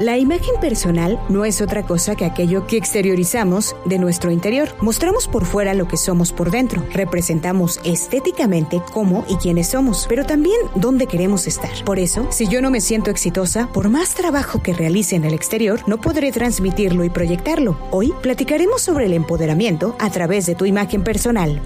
La 0.00 0.18
imagen 0.18 0.56
personal 0.60 1.20
no 1.28 1.44
es 1.44 1.60
otra 1.60 1.84
cosa 1.84 2.16
que 2.16 2.24
aquello 2.24 2.66
que 2.66 2.76
exteriorizamos 2.76 3.76
de 3.84 4.00
nuestro 4.00 4.32
interior. 4.32 4.70
Mostramos 4.80 5.28
por 5.28 5.44
fuera 5.44 5.72
lo 5.72 5.86
que 5.86 5.96
somos 5.96 6.32
por 6.32 6.50
dentro. 6.50 6.84
Representamos 6.92 7.78
estéticamente 7.84 8.82
cómo 8.92 9.24
y 9.28 9.36
quiénes 9.36 9.68
somos, 9.68 10.06
pero 10.08 10.26
también 10.26 10.56
dónde 10.74 11.06
queremos 11.06 11.46
estar. 11.46 11.70
Por 11.84 12.00
eso, 12.00 12.26
si 12.32 12.48
yo 12.48 12.60
no 12.60 12.70
me 12.70 12.80
siento 12.80 13.12
exitosa, 13.12 13.68
por 13.72 13.88
más 13.88 14.14
trabajo 14.14 14.60
que 14.60 14.74
realice 14.74 15.14
en 15.14 15.24
el 15.24 15.32
exterior, 15.32 15.80
no 15.86 16.00
podré 16.00 16.32
transmitirlo 16.32 17.04
y 17.04 17.10
proyectarlo. 17.10 17.78
Hoy 17.92 18.12
platicaremos 18.20 18.82
sobre 18.82 19.06
el 19.06 19.12
empoderamiento 19.12 19.94
a 20.00 20.10
través 20.10 20.44
de 20.46 20.56
tu 20.56 20.64
imagen 20.66 21.04
personal. 21.04 21.62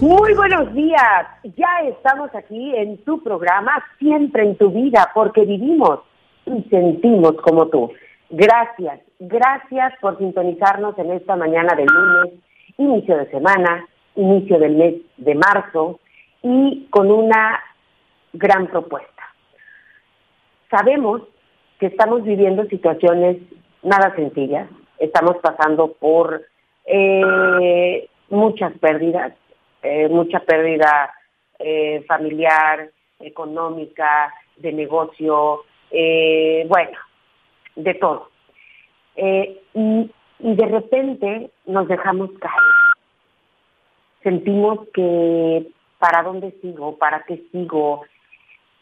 Muy 0.00 0.34
buenos 0.34 0.74
días. 0.74 1.26
Ya 1.56 1.80
estamos 1.88 2.28
aquí 2.34 2.74
en 2.76 2.98
tu 3.04 3.22
programa, 3.22 3.72
siempre 3.98 4.42
en 4.42 4.56
tu 4.56 4.70
vida, 4.70 5.10
porque 5.14 5.46
vivimos 5.46 6.00
y 6.44 6.62
sentimos 6.68 7.32
como 7.42 7.68
tú. 7.68 7.90
Gracias, 8.28 9.00
gracias 9.18 9.94
por 10.02 10.18
sintonizarnos 10.18 10.98
en 10.98 11.12
esta 11.12 11.34
mañana 11.34 11.74
de 11.74 11.86
lunes, 11.86 12.34
inicio 12.76 13.16
de 13.16 13.30
semana, 13.30 13.88
inicio 14.16 14.58
del 14.58 14.76
mes 14.76 14.94
de 15.16 15.34
marzo 15.34 15.98
y 16.42 16.88
con 16.90 17.10
una 17.10 17.58
gran 18.34 18.66
propuesta. 18.66 19.22
Sabemos 20.70 21.22
que 21.80 21.86
estamos 21.86 22.22
viviendo 22.22 22.66
situaciones 22.66 23.38
nada 23.82 24.14
sencillas, 24.14 24.68
estamos 24.98 25.36
pasando 25.38 25.92
por 25.92 26.42
eh, 26.84 28.08
muchas 28.28 28.76
pérdidas, 28.78 29.32
eh, 29.86 30.08
mucha 30.08 30.40
pérdida 30.40 31.14
eh, 31.58 32.04
familiar, 32.08 32.90
económica, 33.20 34.32
de 34.56 34.72
negocio, 34.72 35.62
eh, 35.90 36.66
bueno, 36.68 36.98
de 37.76 37.94
todo. 37.94 38.30
Y, 39.16 40.10
de 40.38 40.66
repente 40.66 41.50
nos 41.64 41.88
dejamos 41.88 42.30
caer. 42.38 42.52
Sentimos 44.22 44.80
que 44.92 45.66
para 45.98 46.22
dónde 46.22 46.50
sigo, 46.60 46.98
para 46.98 47.24
qué 47.24 47.42
sigo, 47.50 48.02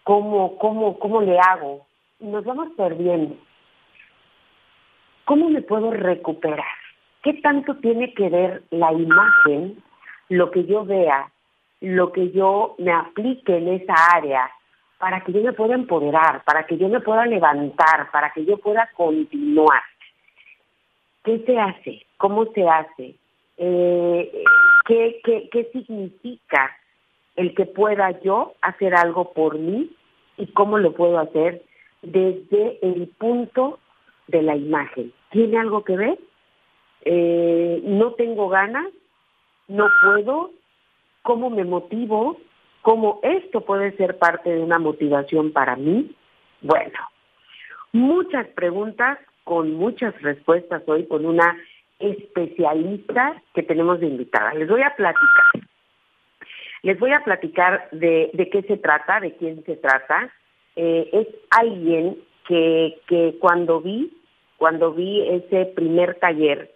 cómo, 0.02 0.58
cómo, 0.58 0.98
cómo 0.98 1.20
le 1.20 1.38
hago. 1.38 1.86
Y 2.18 2.26
nos 2.26 2.44
vamos 2.44 2.70
perdiendo. 2.76 3.36
¿Cómo 5.26 5.48
me 5.48 5.62
puedo 5.62 5.92
recuperar? 5.92 6.64
¿Qué 7.22 7.34
tanto 7.34 7.76
tiene 7.76 8.12
que 8.14 8.28
ver 8.28 8.62
la 8.70 8.92
imagen 8.92 9.82
lo 10.28 10.50
que 10.50 10.64
yo 10.64 10.84
vea, 10.84 11.30
lo 11.80 12.12
que 12.12 12.30
yo 12.30 12.74
me 12.78 12.92
aplique 12.92 13.56
en 13.56 13.68
esa 13.68 13.94
área, 14.14 14.50
para 14.98 15.20
que 15.20 15.32
yo 15.32 15.42
me 15.42 15.52
pueda 15.52 15.74
empoderar, 15.74 16.42
para 16.44 16.64
que 16.66 16.78
yo 16.78 16.88
me 16.88 17.00
pueda 17.00 17.26
levantar, 17.26 18.10
para 18.10 18.30
que 18.32 18.44
yo 18.44 18.56
pueda 18.58 18.88
continuar. 18.96 19.82
¿Qué 21.24 21.40
se 21.40 21.58
hace? 21.58 22.06
¿Cómo 22.16 22.46
se 22.52 22.66
hace? 22.68 23.14
Eh, 23.56 24.44
¿qué, 24.86 25.20
qué, 25.24 25.48
qué 25.50 25.70
significa 25.72 26.76
el 27.36 27.54
que 27.54 27.66
pueda 27.66 28.18
yo 28.20 28.54
hacer 28.62 28.94
algo 28.94 29.32
por 29.32 29.58
mí 29.58 29.90
y 30.36 30.46
cómo 30.48 30.78
lo 30.78 30.92
puedo 30.92 31.18
hacer 31.18 31.62
desde 32.02 32.78
el 32.82 33.08
punto 33.18 33.78
de 34.28 34.42
la 34.42 34.56
imagen? 34.56 35.12
¿Tiene 35.30 35.58
algo 35.58 35.84
que 35.84 35.96
ver? 35.96 36.18
Eh, 37.04 37.80
no 37.84 38.12
tengo 38.12 38.48
ganas, 38.48 38.86
no 39.68 39.88
puedo, 40.02 40.50
cómo 41.22 41.50
me 41.50 41.64
motivo, 41.64 42.38
cómo 42.82 43.20
esto 43.22 43.62
puede 43.62 43.96
ser 43.96 44.18
parte 44.18 44.50
de 44.50 44.60
una 44.60 44.78
motivación 44.78 45.52
para 45.52 45.76
mí. 45.76 46.14
Bueno, 46.60 46.98
muchas 47.92 48.46
preguntas 48.48 49.18
con 49.44 49.74
muchas 49.74 50.20
respuestas 50.22 50.82
hoy 50.86 51.06
con 51.06 51.26
una 51.26 51.56
especialista 51.98 53.40
que 53.54 53.62
tenemos 53.62 54.00
de 54.00 54.06
invitada. 54.06 54.54
Les 54.54 54.68
voy 54.68 54.82
a 54.82 54.94
platicar. 54.96 55.68
Les 56.82 56.98
voy 56.98 57.12
a 57.12 57.24
platicar 57.24 57.88
de, 57.92 58.30
de 58.34 58.50
qué 58.50 58.62
se 58.62 58.76
trata, 58.76 59.20
de 59.20 59.34
quién 59.36 59.64
se 59.64 59.76
trata. 59.76 60.30
Eh, 60.76 61.08
es 61.12 61.28
alguien 61.50 62.18
que, 62.46 62.98
que 63.06 63.36
cuando 63.40 63.80
vi, 63.80 64.12
cuando 64.58 64.92
vi 64.92 65.22
ese 65.28 65.66
primer 65.66 66.16
taller, 66.16 66.74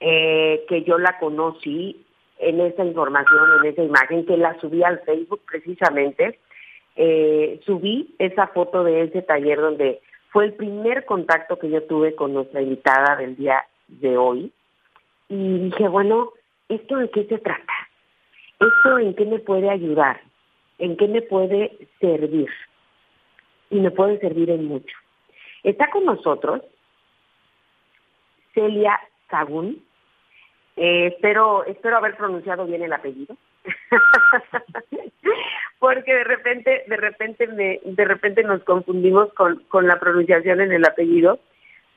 eh, 0.00 0.64
que 0.68 0.82
yo 0.84 0.98
la 0.98 1.18
conocí, 1.18 2.06
en 2.40 2.60
esa 2.60 2.84
información, 2.84 3.40
en 3.60 3.70
esa 3.70 3.82
imagen, 3.82 4.26
que 4.26 4.36
la 4.36 4.58
subí 4.60 4.82
al 4.82 5.00
Facebook 5.00 5.40
precisamente. 5.46 6.38
Eh, 6.96 7.60
subí 7.64 8.14
esa 8.18 8.48
foto 8.48 8.84
de 8.84 9.02
ese 9.02 9.22
taller 9.22 9.60
donde 9.60 10.00
fue 10.30 10.46
el 10.46 10.54
primer 10.54 11.04
contacto 11.04 11.58
que 11.58 11.70
yo 11.70 11.82
tuve 11.84 12.14
con 12.14 12.34
nuestra 12.34 12.62
invitada 12.62 13.16
del 13.16 13.36
día 13.36 13.64
de 13.88 14.16
hoy. 14.16 14.52
Y 15.28 15.58
dije, 15.58 15.88
bueno, 15.88 16.30
¿esto 16.68 16.96
de 16.96 17.10
qué 17.10 17.24
se 17.24 17.38
trata? 17.38 17.72
¿Esto 18.58 18.98
en 18.98 19.14
qué 19.14 19.24
me 19.24 19.38
puede 19.38 19.70
ayudar? 19.70 20.20
¿En 20.78 20.96
qué 20.96 21.08
me 21.08 21.22
puede 21.22 21.78
servir? 22.00 22.48
Y 23.70 23.80
me 23.80 23.90
puede 23.90 24.18
servir 24.18 24.50
en 24.50 24.64
mucho. 24.64 24.96
Está 25.62 25.90
con 25.90 26.04
nosotros 26.04 26.62
Celia 28.54 28.98
Sagún, 29.30 29.82
eh, 30.76 31.08
espero, 31.08 31.64
espero 31.64 31.96
haber 31.96 32.16
pronunciado 32.16 32.66
bien 32.66 32.82
el 32.82 32.92
apellido. 32.92 33.36
Porque 35.78 36.14
de 36.14 36.24
repente, 36.24 36.84
de 36.86 36.96
repente 36.96 37.46
me, 37.46 37.80
de 37.84 38.04
repente 38.04 38.42
nos 38.42 38.62
confundimos 38.64 39.32
con, 39.34 39.62
con 39.68 39.86
la 39.86 39.98
pronunciación 39.98 40.60
en 40.60 40.72
el 40.72 40.84
apellido, 40.84 41.38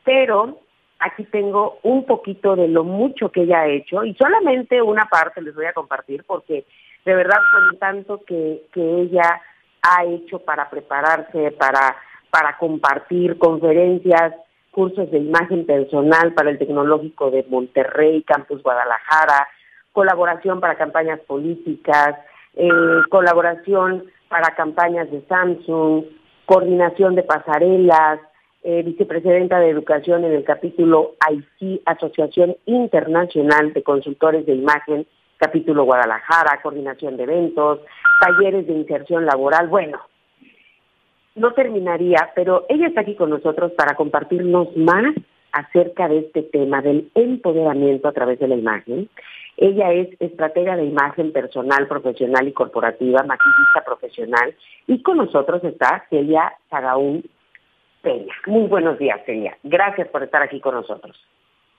pero 0.04 0.60
aquí 1.00 1.24
tengo 1.26 1.80
un 1.84 2.06
poquito 2.06 2.56
de 2.56 2.68
lo 2.68 2.84
mucho 2.84 3.30
que 3.30 3.42
ella 3.42 3.62
ha 3.62 3.68
hecho 3.68 4.06
y 4.06 4.14
solamente 4.16 4.82
una 4.82 5.06
parte 5.06 5.42
les 5.42 5.54
voy 5.54 5.66
a 5.66 5.74
compartir 5.74 6.24
porque 6.26 6.66
de 7.04 7.16
verdad 7.16 7.40
con 7.52 7.78
tanto 7.78 8.24
que, 8.24 8.62
que 8.74 9.02
ella 9.02 9.42
ha 9.82 10.06
hecho 10.06 10.40
para 10.40 10.70
prepararse, 10.70 11.52
para, 11.52 11.98
para 12.30 12.58
compartir 12.58 13.38
conferencias, 13.38 14.34
cursos 14.74 15.10
de 15.12 15.20
imagen 15.20 15.66
personal 15.66 16.34
para 16.34 16.50
el 16.50 16.58
Tecnológico 16.58 17.32
de 17.32 17.46
Monterrey, 17.48 18.24
Campus 18.24 18.62
Guadalajara, 18.62 19.48
colaboración 19.94 20.60
para 20.60 20.76
campañas 20.76 21.20
políticas, 21.22 22.18
eh, 22.56 22.70
colaboración 23.10 24.06
para 24.28 24.56
campañas 24.56 25.10
de 25.12 25.22
Samsung, 25.28 26.06
coordinación 26.46 27.16
de 27.16 27.24
pasarelas, 27.24 28.20
eh, 28.64 28.82
vicepresidenta 28.84 29.60
de 29.60 29.70
Educación 29.70 30.24
en 30.24 30.34
el 30.34 30.44
capítulo 30.44 31.16
IC, 31.30 31.82
Asociación 31.86 32.56
Internacional 32.66 33.74
de 33.74 33.84
Consultores 33.84 34.46
de 34.46 34.56
Imagen, 34.56 35.06
capítulo 35.38 35.84
Guadalajara, 35.84 36.62
coordinación 36.64 37.18
de 37.18 37.24
eventos, 37.24 37.80
talleres 38.22 38.66
de 38.66 38.74
inserción 38.74 39.26
laboral, 39.26 39.68
bueno, 39.68 40.00
no 41.36 41.54
terminaría, 41.54 42.32
pero 42.36 42.66
ella 42.70 42.88
está 42.88 43.02
aquí 43.02 43.16
con 43.16 43.30
nosotros 43.30 43.72
para 43.74 43.96
compartirnos 43.96 44.76
más 44.78 45.14
acerca 45.52 46.08
de 46.08 46.20
este 46.20 46.44
tema 46.44 46.82
del 46.82 47.10
empoderamiento 47.16 48.08
a 48.08 48.12
través 48.12 48.40
de 48.40 48.48
la 48.48 48.56
imagen. 48.56 49.10
Ella 49.58 49.92
es 49.92 50.10
estratega 50.20 50.76
de 50.76 50.86
imagen 50.86 51.32
personal, 51.32 51.88
profesional 51.88 52.48
y 52.48 52.54
corporativa, 52.54 53.24
maquillista 53.24 53.84
profesional, 53.86 54.56
y 54.88 55.02
con 55.04 55.18
nosotros 55.18 55.64
está 55.64 56.06
Celia 56.10 56.54
Sagaún 56.70 57.24
Peña. 58.02 58.34
Muy 58.48 58.68
buenos 58.68 58.98
días, 58.98 59.22
Celia. 59.26 59.58
Gracias 59.64 60.08
por 60.08 60.24
estar 60.24 60.42
aquí 60.42 60.60
con 60.60 60.74
nosotros. 60.74 61.16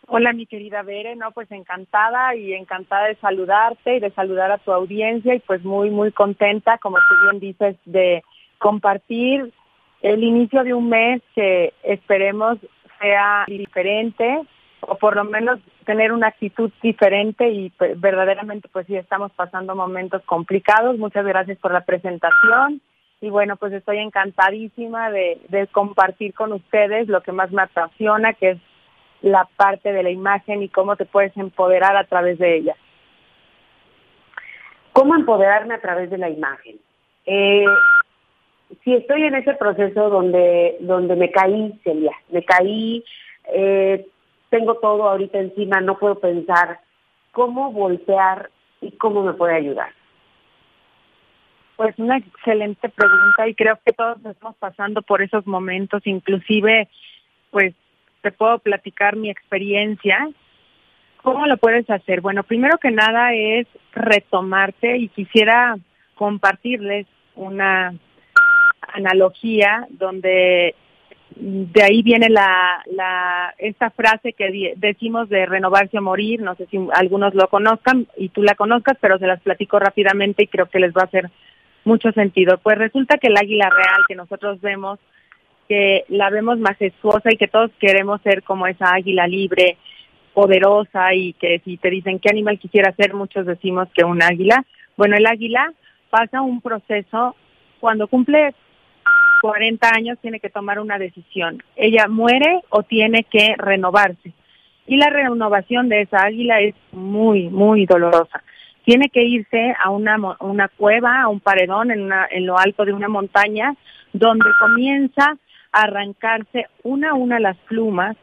Hola, 0.06 0.32
mi 0.34 0.46
querida 0.46 0.82
Bere, 0.82 1.16
no, 1.16 1.32
pues 1.32 1.50
encantada 1.50 2.34
y 2.36 2.52
encantada 2.52 3.08
de 3.08 3.16
saludarte 3.16 3.96
y 3.96 4.00
de 4.00 4.10
saludar 4.10 4.52
a 4.52 4.58
tu 4.58 4.70
audiencia 4.70 5.34
y 5.34 5.40
pues 5.40 5.64
muy, 5.64 5.90
muy 5.90 6.12
contenta, 6.12 6.78
como 6.78 6.98
tú 6.98 7.14
bien 7.30 7.40
dices, 7.40 7.76
de 7.86 8.22
compartir 8.58 9.52
el 10.02 10.22
inicio 10.22 10.64
de 10.64 10.74
un 10.74 10.88
mes 10.88 11.22
que 11.34 11.72
esperemos 11.82 12.58
sea 13.00 13.44
diferente 13.46 14.42
o 14.80 14.96
por 14.96 15.16
lo 15.16 15.24
menos 15.24 15.60
tener 15.86 16.12
una 16.12 16.28
actitud 16.28 16.70
diferente 16.82 17.48
y 17.48 17.70
pues, 17.70 17.98
verdaderamente 18.00 18.68
pues 18.68 18.86
sí 18.86 18.96
estamos 18.96 19.32
pasando 19.32 19.74
momentos 19.74 20.22
complicados. 20.24 20.98
Muchas 20.98 21.24
gracias 21.24 21.58
por 21.58 21.72
la 21.72 21.84
presentación 21.84 22.80
y 23.20 23.30
bueno 23.30 23.56
pues 23.56 23.72
estoy 23.72 23.98
encantadísima 23.98 25.10
de, 25.10 25.68
compartir 25.72 26.34
con 26.34 26.52
ustedes 26.52 27.08
lo 27.08 27.22
que 27.22 27.32
más 27.32 27.50
me 27.50 27.62
apasiona 27.62 28.34
que 28.34 28.50
es 28.50 28.58
la 29.22 29.48
parte 29.56 29.92
de 29.92 30.02
la 30.02 30.10
imagen 30.10 30.62
y 30.62 30.68
cómo 30.68 30.96
te 30.96 31.06
puedes 31.06 31.34
empoderar 31.36 31.96
a 31.96 32.04
través 32.04 32.38
de 32.38 32.56
ella. 32.56 32.76
¿Cómo 34.92 35.16
empoderarme 35.16 35.74
a 35.74 35.80
través 35.80 36.10
de 36.10 36.18
la 36.18 36.28
imagen? 36.28 36.76
Eh, 37.26 37.64
si 38.82 38.94
estoy 38.94 39.24
en 39.24 39.34
ese 39.34 39.54
proceso 39.54 40.08
donde, 40.08 40.76
donde 40.80 41.16
me 41.16 41.30
caí, 41.30 41.78
Celia, 41.84 42.12
me 42.30 42.44
caí, 42.44 43.04
eh, 43.52 44.06
tengo 44.50 44.76
todo 44.76 45.08
ahorita 45.08 45.38
encima, 45.38 45.80
no 45.80 45.98
puedo 45.98 46.18
pensar 46.18 46.80
cómo 47.32 47.72
voltear 47.72 48.50
y 48.80 48.92
cómo 48.92 49.22
me 49.22 49.34
puede 49.34 49.56
ayudar. 49.56 49.92
Pues 51.76 51.98
una 51.98 52.18
excelente 52.18 52.88
pregunta 52.88 53.48
y 53.48 53.54
creo 53.54 53.78
que 53.84 53.92
todos 53.92 54.24
estamos 54.24 54.56
pasando 54.56 55.02
por 55.02 55.22
esos 55.22 55.46
momentos, 55.46 56.06
inclusive 56.06 56.88
pues 57.50 57.74
te 58.22 58.30
puedo 58.30 58.58
platicar 58.60 59.16
mi 59.16 59.28
experiencia. 59.28 60.28
¿Cómo 61.22 61.46
lo 61.46 61.56
puedes 61.56 61.88
hacer? 61.90 62.20
Bueno, 62.20 62.44
primero 62.44 62.78
que 62.78 62.90
nada 62.90 63.34
es 63.34 63.66
retomarte 63.92 64.96
y 64.98 65.08
quisiera 65.08 65.76
compartirles 66.14 67.06
una 67.34 67.94
analogía 68.92 69.86
donde 69.90 70.74
de 71.36 71.82
ahí 71.82 72.02
viene 72.02 72.28
la, 72.28 72.82
la 72.86 73.54
esta 73.58 73.90
frase 73.90 74.34
que 74.34 74.74
decimos 74.76 75.28
de 75.28 75.46
renovarse 75.46 75.98
o 75.98 76.02
morir, 76.02 76.40
no 76.40 76.54
sé 76.54 76.66
si 76.66 76.78
algunos 76.92 77.34
lo 77.34 77.48
conozcan 77.48 78.06
y 78.16 78.28
tú 78.28 78.42
la 78.42 78.54
conozcas, 78.54 78.96
pero 79.00 79.18
se 79.18 79.26
las 79.26 79.40
platico 79.40 79.78
rápidamente 79.78 80.44
y 80.44 80.46
creo 80.46 80.66
que 80.66 80.78
les 80.78 80.92
va 80.92 81.02
a 81.02 81.06
hacer 81.06 81.30
mucho 81.84 82.12
sentido. 82.12 82.58
Pues 82.58 82.78
resulta 82.78 83.18
que 83.18 83.28
el 83.28 83.36
águila 83.36 83.68
real 83.68 84.02
que 84.06 84.14
nosotros 84.14 84.60
vemos, 84.60 85.00
que 85.68 86.04
la 86.08 86.30
vemos 86.30 86.58
majestuosa 86.58 87.32
y 87.32 87.36
que 87.36 87.48
todos 87.48 87.70
queremos 87.80 88.20
ser 88.22 88.42
como 88.42 88.66
esa 88.66 88.94
águila 88.94 89.26
libre, 89.26 89.76
poderosa 90.34 91.14
y 91.14 91.32
que 91.34 91.60
si 91.64 91.76
te 91.76 91.90
dicen 91.90 92.18
qué 92.18 92.28
animal 92.28 92.58
quisiera 92.58 92.92
ser, 92.92 93.14
muchos 93.14 93.46
decimos 93.46 93.88
que 93.94 94.04
un 94.04 94.22
águila. 94.22 94.64
Bueno, 94.96 95.16
el 95.16 95.26
águila 95.26 95.72
pasa 96.10 96.42
un 96.42 96.60
proceso 96.60 97.34
cuando 97.80 98.08
cumple 98.08 98.54
40 99.44 99.86
años 99.94 100.18
tiene 100.22 100.40
que 100.40 100.48
tomar 100.48 100.80
una 100.80 100.96
decisión. 100.96 101.62
Ella 101.76 102.08
muere 102.08 102.62
o 102.70 102.82
tiene 102.82 103.24
que 103.24 103.54
renovarse. 103.58 104.32
Y 104.86 104.96
la 104.96 105.10
renovación 105.10 105.90
de 105.90 106.00
esa 106.00 106.22
águila 106.22 106.60
es 106.60 106.74
muy, 106.92 107.50
muy 107.50 107.84
dolorosa. 107.84 108.42
Tiene 108.86 109.10
que 109.10 109.22
irse 109.22 109.74
a 109.78 109.90
una, 109.90 110.16
una 110.40 110.68
cueva, 110.68 111.20
a 111.20 111.28
un 111.28 111.40
paredón 111.40 111.90
en, 111.90 112.04
una, 112.04 112.26
en 112.30 112.46
lo 112.46 112.58
alto 112.58 112.86
de 112.86 112.94
una 112.94 113.08
montaña, 113.08 113.74
donde 114.14 114.46
comienza 114.58 115.36
a 115.72 115.82
arrancarse 115.82 116.68
una 116.82 117.10
a 117.10 117.14
una 117.14 117.38
las 117.38 117.58
plumas 117.68 118.16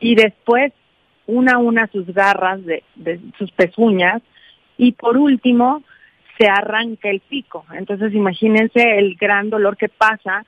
y 0.00 0.14
después 0.14 0.72
una 1.26 1.56
a 1.56 1.58
una 1.58 1.88
sus 1.88 2.06
garras 2.06 2.64
de, 2.64 2.84
de 2.94 3.20
sus 3.36 3.50
pezuñas 3.50 4.22
y 4.78 4.92
por 4.92 5.18
último 5.18 5.82
se 6.38 6.46
arranca 6.48 7.10
el 7.10 7.20
pico. 7.20 7.64
Entonces 7.72 8.14
imagínense 8.14 8.98
el 8.98 9.16
gran 9.16 9.50
dolor 9.50 9.76
que 9.76 9.88
pasa 9.88 10.44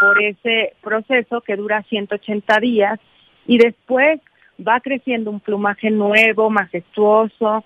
por 0.00 0.22
ese 0.22 0.74
proceso 0.80 1.40
que 1.40 1.56
dura 1.56 1.82
180 1.82 2.60
días 2.60 3.00
y 3.46 3.58
después 3.58 4.20
va 4.66 4.80
creciendo 4.80 5.30
un 5.30 5.40
plumaje 5.40 5.90
nuevo, 5.90 6.48
majestuoso 6.48 7.64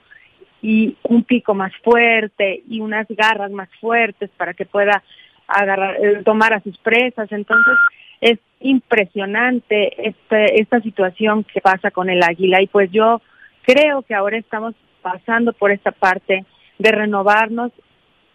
y 0.63 0.97
un 1.03 1.25
pico 1.25 1.55
más 1.55 1.73
fuerte 1.85 2.63
y 2.69 2.81
unas 2.81 3.07
garras 3.09 3.51
más 3.51 3.69
fuertes 3.81 4.31
para 4.37 4.55
que 4.55 4.65
pueda 4.65 5.03
agarrar, 5.47 5.97
eh, 6.03 6.23
tomar 6.25 6.55
a 6.55 6.61
sus 6.61 6.79
presas. 6.79 7.31
Entonces 7.31 7.75
es 8.21 8.39
impresionante 8.61 10.09
este, 10.09 10.61
esta 10.61 10.81
situación 10.81 11.45
que 11.45 11.61
pasa 11.61 11.91
con 11.91 12.09
el 12.09 12.23
águila 12.23 12.63
y 12.63 12.67
pues 12.69 12.91
yo 12.91 13.21
creo 13.63 14.03
que 14.03 14.15
ahora 14.15 14.39
estamos 14.39 14.75
pasando 15.03 15.53
por 15.53 15.71
esta 15.71 15.93
parte 15.93 16.45
de 16.79 16.93
renovarnos 16.93 17.73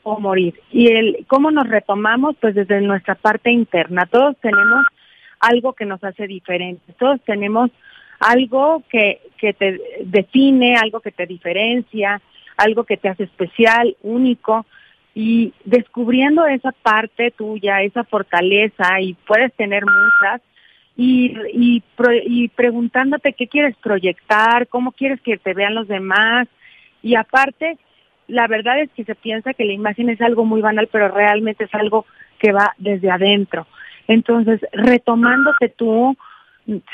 o 0.03 0.19
morir. 0.19 0.59
Y 0.71 0.87
el 0.87 1.25
cómo 1.27 1.51
nos 1.51 1.67
retomamos, 1.67 2.35
pues 2.39 2.55
desde 2.55 2.81
nuestra 2.81 3.15
parte 3.15 3.51
interna. 3.51 4.05
Todos 4.05 4.35
tenemos 4.41 4.85
algo 5.39 5.73
que 5.73 5.85
nos 5.85 6.03
hace 6.03 6.27
diferentes. 6.27 6.95
Todos 6.97 7.21
tenemos 7.21 7.71
algo 8.19 8.83
que, 8.89 9.21
que 9.37 9.53
te 9.53 9.79
define, 10.05 10.75
algo 10.75 10.99
que 10.99 11.11
te 11.11 11.25
diferencia, 11.25 12.21
algo 12.57 12.83
que 12.83 12.97
te 12.97 13.09
hace 13.09 13.23
especial, 13.23 13.95
único. 14.03 14.65
Y 15.13 15.53
descubriendo 15.65 16.45
esa 16.45 16.71
parte 16.71 17.31
tuya, 17.31 17.81
esa 17.81 18.03
fortaleza, 18.03 19.01
y 19.01 19.13
puedes 19.13 19.53
tener 19.53 19.83
muchas, 19.83 20.41
y, 20.95 21.33
y, 21.53 21.83
y 22.25 22.47
preguntándote 22.49 23.33
qué 23.33 23.47
quieres 23.47 23.75
proyectar, 23.77 24.67
cómo 24.67 24.93
quieres 24.93 25.19
que 25.21 25.37
te 25.37 25.53
vean 25.53 25.75
los 25.75 25.89
demás, 25.89 26.47
y 27.01 27.15
aparte, 27.15 27.77
la 28.31 28.47
verdad 28.47 28.79
es 28.79 28.89
que 28.91 29.03
se 29.03 29.13
piensa 29.13 29.53
que 29.53 29.65
la 29.65 29.73
imagen 29.73 30.09
es 30.09 30.21
algo 30.21 30.45
muy 30.45 30.61
banal, 30.61 30.87
pero 30.89 31.09
realmente 31.09 31.65
es 31.65 31.75
algo 31.75 32.05
que 32.39 32.53
va 32.53 32.73
desde 32.77 33.11
adentro. 33.11 33.67
Entonces, 34.07 34.61
retomándote 34.71 35.67
tú, 35.69 36.15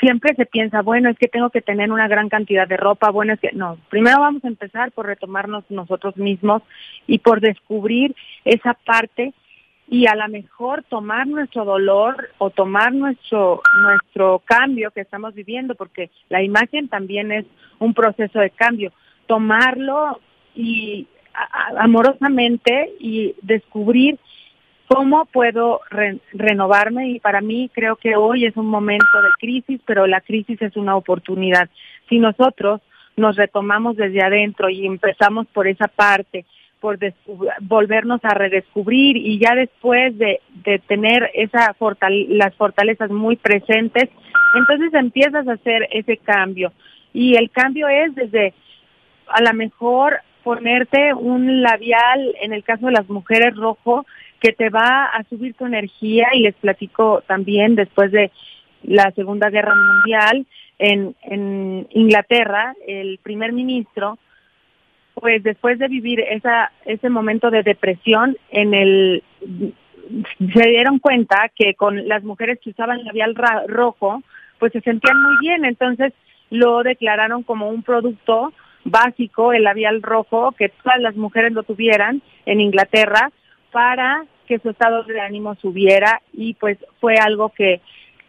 siempre 0.00 0.34
se 0.34 0.46
piensa, 0.46 0.82
bueno, 0.82 1.08
es 1.08 1.16
que 1.16 1.28
tengo 1.28 1.50
que 1.50 1.62
tener 1.62 1.92
una 1.92 2.08
gran 2.08 2.28
cantidad 2.28 2.66
de 2.66 2.76
ropa, 2.76 3.10
bueno, 3.10 3.34
es 3.34 3.40
que 3.40 3.52
no, 3.52 3.78
primero 3.88 4.20
vamos 4.20 4.44
a 4.44 4.48
empezar 4.48 4.90
por 4.90 5.06
retomarnos 5.06 5.64
nosotros 5.68 6.16
mismos 6.16 6.62
y 7.06 7.18
por 7.18 7.40
descubrir 7.40 8.16
esa 8.44 8.74
parte 8.74 9.32
y 9.90 10.06
a 10.06 10.16
lo 10.16 10.28
mejor 10.28 10.82
tomar 10.88 11.28
nuestro 11.28 11.64
dolor 11.64 12.30
o 12.38 12.50
tomar 12.50 12.92
nuestro 12.92 13.62
nuestro 13.82 14.42
cambio 14.44 14.90
que 14.90 15.00
estamos 15.00 15.34
viviendo 15.34 15.76
porque 15.76 16.10
la 16.28 16.42
imagen 16.42 16.88
también 16.88 17.32
es 17.32 17.46
un 17.78 17.94
proceso 17.94 18.38
de 18.38 18.50
cambio 18.50 18.92
tomarlo 19.26 20.20
y 20.54 21.06
amorosamente 21.76 22.92
y 22.98 23.34
descubrir 23.42 24.18
cómo 24.88 25.26
puedo 25.26 25.80
renovarme 26.32 27.10
y 27.10 27.20
para 27.20 27.40
mí 27.40 27.70
creo 27.74 27.96
que 27.96 28.16
hoy 28.16 28.46
es 28.46 28.56
un 28.56 28.66
momento 28.66 29.22
de 29.22 29.28
crisis, 29.38 29.80
pero 29.84 30.06
la 30.06 30.22
crisis 30.22 30.60
es 30.62 30.76
una 30.76 30.96
oportunidad. 30.96 31.68
Si 32.08 32.18
nosotros 32.18 32.80
nos 33.16 33.36
retomamos 33.36 33.96
desde 33.96 34.22
adentro 34.22 34.70
y 34.70 34.86
empezamos 34.86 35.46
por 35.48 35.68
esa 35.68 35.88
parte, 35.88 36.46
por 36.80 36.98
volvernos 37.60 38.20
a 38.24 38.34
redescubrir 38.34 39.16
y 39.16 39.38
ya 39.38 39.54
después 39.54 40.16
de, 40.16 40.40
de 40.64 40.78
tener 40.78 41.30
esa 41.34 41.74
las 42.28 42.54
fortalezas 42.54 43.10
muy 43.10 43.36
presentes, 43.36 44.08
entonces 44.54 44.94
empiezas 44.94 45.46
a 45.48 45.52
hacer 45.52 45.88
ese 45.90 46.16
cambio. 46.16 46.72
Y 47.12 47.36
el 47.36 47.50
cambio 47.50 47.88
es 47.88 48.14
desde 48.14 48.54
a 49.26 49.42
lo 49.42 49.52
mejor 49.54 50.20
ponerte 50.48 51.12
un 51.12 51.60
labial, 51.60 52.34
en 52.40 52.54
el 52.54 52.64
caso 52.64 52.86
de 52.86 52.92
las 52.92 53.06
mujeres 53.10 53.54
rojo, 53.54 54.06
que 54.40 54.54
te 54.54 54.70
va 54.70 55.04
a 55.04 55.22
subir 55.24 55.52
tu 55.52 55.66
energía 55.66 56.28
y 56.32 56.40
les 56.40 56.54
platico 56.54 57.22
también 57.26 57.74
después 57.74 58.10
de 58.12 58.30
la 58.82 59.10
Segunda 59.10 59.50
Guerra 59.50 59.74
Mundial 59.74 60.46
en, 60.78 61.14
en 61.20 61.86
Inglaterra, 61.90 62.74
el 62.86 63.18
primer 63.22 63.52
ministro, 63.52 64.16
pues 65.12 65.42
después 65.42 65.78
de 65.78 65.88
vivir 65.88 66.20
esa, 66.20 66.72
ese 66.86 67.10
momento 67.10 67.50
de 67.50 67.62
depresión, 67.62 68.34
en 68.50 68.72
el 68.72 69.22
se 70.38 70.66
dieron 70.66 70.98
cuenta 70.98 71.50
que 71.54 71.74
con 71.74 72.08
las 72.08 72.24
mujeres 72.24 72.58
que 72.64 72.70
usaban 72.70 73.04
labial 73.04 73.36
rojo, 73.66 74.22
pues 74.58 74.72
se 74.72 74.80
sentían 74.80 75.22
muy 75.22 75.36
bien, 75.42 75.66
entonces 75.66 76.14
lo 76.48 76.82
declararon 76.82 77.42
como 77.42 77.68
un 77.68 77.82
producto 77.82 78.54
básico, 78.84 79.52
el 79.52 79.64
labial 79.64 80.02
rojo, 80.02 80.52
que 80.52 80.68
todas 80.68 81.00
las 81.00 81.16
mujeres 81.16 81.52
lo 81.52 81.62
tuvieran 81.62 82.22
en 82.46 82.60
Inglaterra 82.60 83.30
para 83.72 84.24
que 84.46 84.58
su 84.58 84.70
estado 84.70 85.04
de 85.04 85.20
ánimo 85.20 85.54
subiera 85.56 86.22
y 86.32 86.54
pues 86.54 86.78
fue 87.00 87.16
algo 87.16 87.50
que 87.50 87.80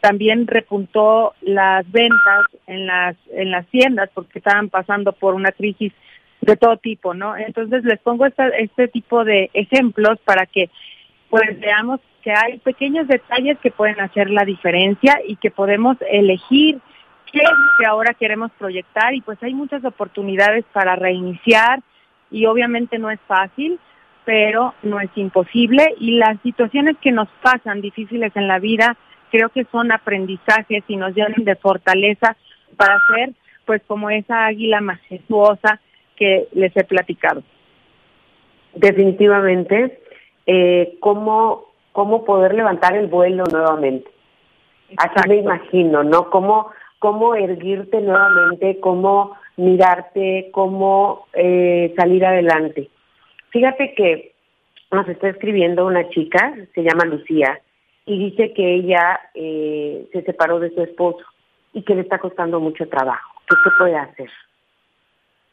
también 0.02 0.48
repuntó 0.48 1.34
las 1.42 1.90
ventas 1.92 2.46
en 2.68 2.86
las 2.88 3.16
en 3.32 3.52
las 3.52 3.66
tiendas 3.68 4.10
porque 4.14 4.40
estaban 4.40 4.70
pasando 4.70 5.14
por 5.14 5.34
una 5.34 5.52
crisis 5.52 5.94
de 6.42 6.56
todo 6.56 6.78
tipo, 6.78 7.14
¿no? 7.14 7.36
Entonces 7.36 7.84
les 7.84 8.00
pongo 8.00 8.26
este 8.26 8.88
tipo 8.88 9.24
de 9.24 9.50
ejemplos 9.54 10.20
para 10.24 10.46
que 10.46 10.70
pues 11.30 11.60
veamos 11.60 12.00
que 12.22 12.32
hay 12.32 12.60
pequeños 12.60 13.08
detalles 13.08 13.58
que 13.60 13.72
pueden 13.72 14.00
hacer 14.00 14.30
la 14.30 14.46
diferencia 14.46 15.20
y 15.26 15.36
que 15.38 15.52
podemos 15.52 15.98
elegir 16.10 16.80
qué 17.32 17.40
es 17.40 17.50
lo 17.50 17.72
que 17.78 17.86
ahora 17.86 18.14
queremos 18.14 18.52
proyectar 18.58 19.14
y 19.14 19.22
pues 19.22 19.42
hay 19.42 19.54
muchas 19.54 19.84
oportunidades 19.86 20.66
para 20.74 20.96
reiniciar 20.96 21.82
y 22.32 22.46
obviamente 22.46 23.00
no 23.00 23.10
es 23.10 23.20
fácil, 23.28 23.80
pero 24.26 24.74
no 24.84 25.00
es 25.00 25.10
imposible 25.16 25.96
y 26.00 26.18
las 26.18 26.40
situaciones 26.42 26.98
que 27.02 27.12
nos 27.12 27.28
pasan 27.42 27.82
difíciles 27.82 28.36
en 28.36 28.48
la 28.48 28.60
vida 28.60 28.98
creo 29.32 29.50
que 29.50 29.66
son 29.66 29.92
aprendizajes 29.92 30.84
y 30.88 30.96
nos 30.96 31.16
llenan 31.16 31.44
de 31.44 31.56
fortaleza 31.56 32.36
para 32.78 32.98
ser 33.14 33.34
pues 33.66 33.82
como 33.88 34.10
esa 34.10 34.46
águila 34.46 34.82
majestuosa 34.82 35.80
que 36.16 36.48
les 36.54 36.76
he 36.76 36.84
platicado. 36.84 37.44
Definitivamente, 38.74 40.02
eh, 40.46 40.98
¿cómo, 41.00 41.70
cómo 41.92 42.26
poder 42.26 42.54
levantar 42.54 42.96
el 42.96 43.08
vuelo 43.08 43.44
nuevamente. 43.52 44.10
Así 44.98 45.28
me 45.28 45.36
imagino, 45.36 46.04
¿no? 46.04 46.30
Cómo 46.30 46.72
cómo 47.00 47.34
erguirte 47.36 48.02
nuevamente, 48.02 48.80
cómo 48.80 49.38
mirarte, 49.58 50.50
cómo 50.52 51.28
eh, 51.34 51.94
salir 51.98 52.26
adelante. 52.26 52.90
Fíjate 53.50 53.94
que 53.96 54.34
nos 54.92 55.08
está 55.08 55.30
escribiendo 55.30 55.86
una 55.86 56.08
chica, 56.10 56.54
se 56.74 56.84
llama 56.84 57.06
Lucía, 57.06 57.60
y 58.06 58.18
dice 58.18 58.54
que 58.54 58.76
ella 58.76 59.20
eh, 59.34 60.08
se 60.12 60.22
separó 60.24 60.60
de 60.60 60.72
su 60.72 60.82
esposo 60.82 61.24
y 61.74 61.84
que 61.84 61.96
le 61.96 62.02
está 62.02 62.20
costando 62.20 62.60
mucho 62.60 62.88
trabajo. 62.88 63.32
¿Qué 63.48 63.56
se 63.64 63.76
puede 63.78 63.96
hacer? 63.96 64.30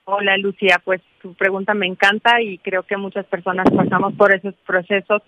Hola 0.04 0.36
Lucía, 0.38 0.80
pues 0.84 1.02
tu 1.20 1.34
pregunta 1.34 1.74
me 1.74 1.86
encanta 1.86 2.40
y 2.40 2.58
creo 2.58 2.84
que 2.84 2.96
muchas 2.96 3.26
personas 3.26 3.66
pasamos 3.74 4.14
por 4.14 4.34
esos 4.34 4.54
procesos. 4.66 5.22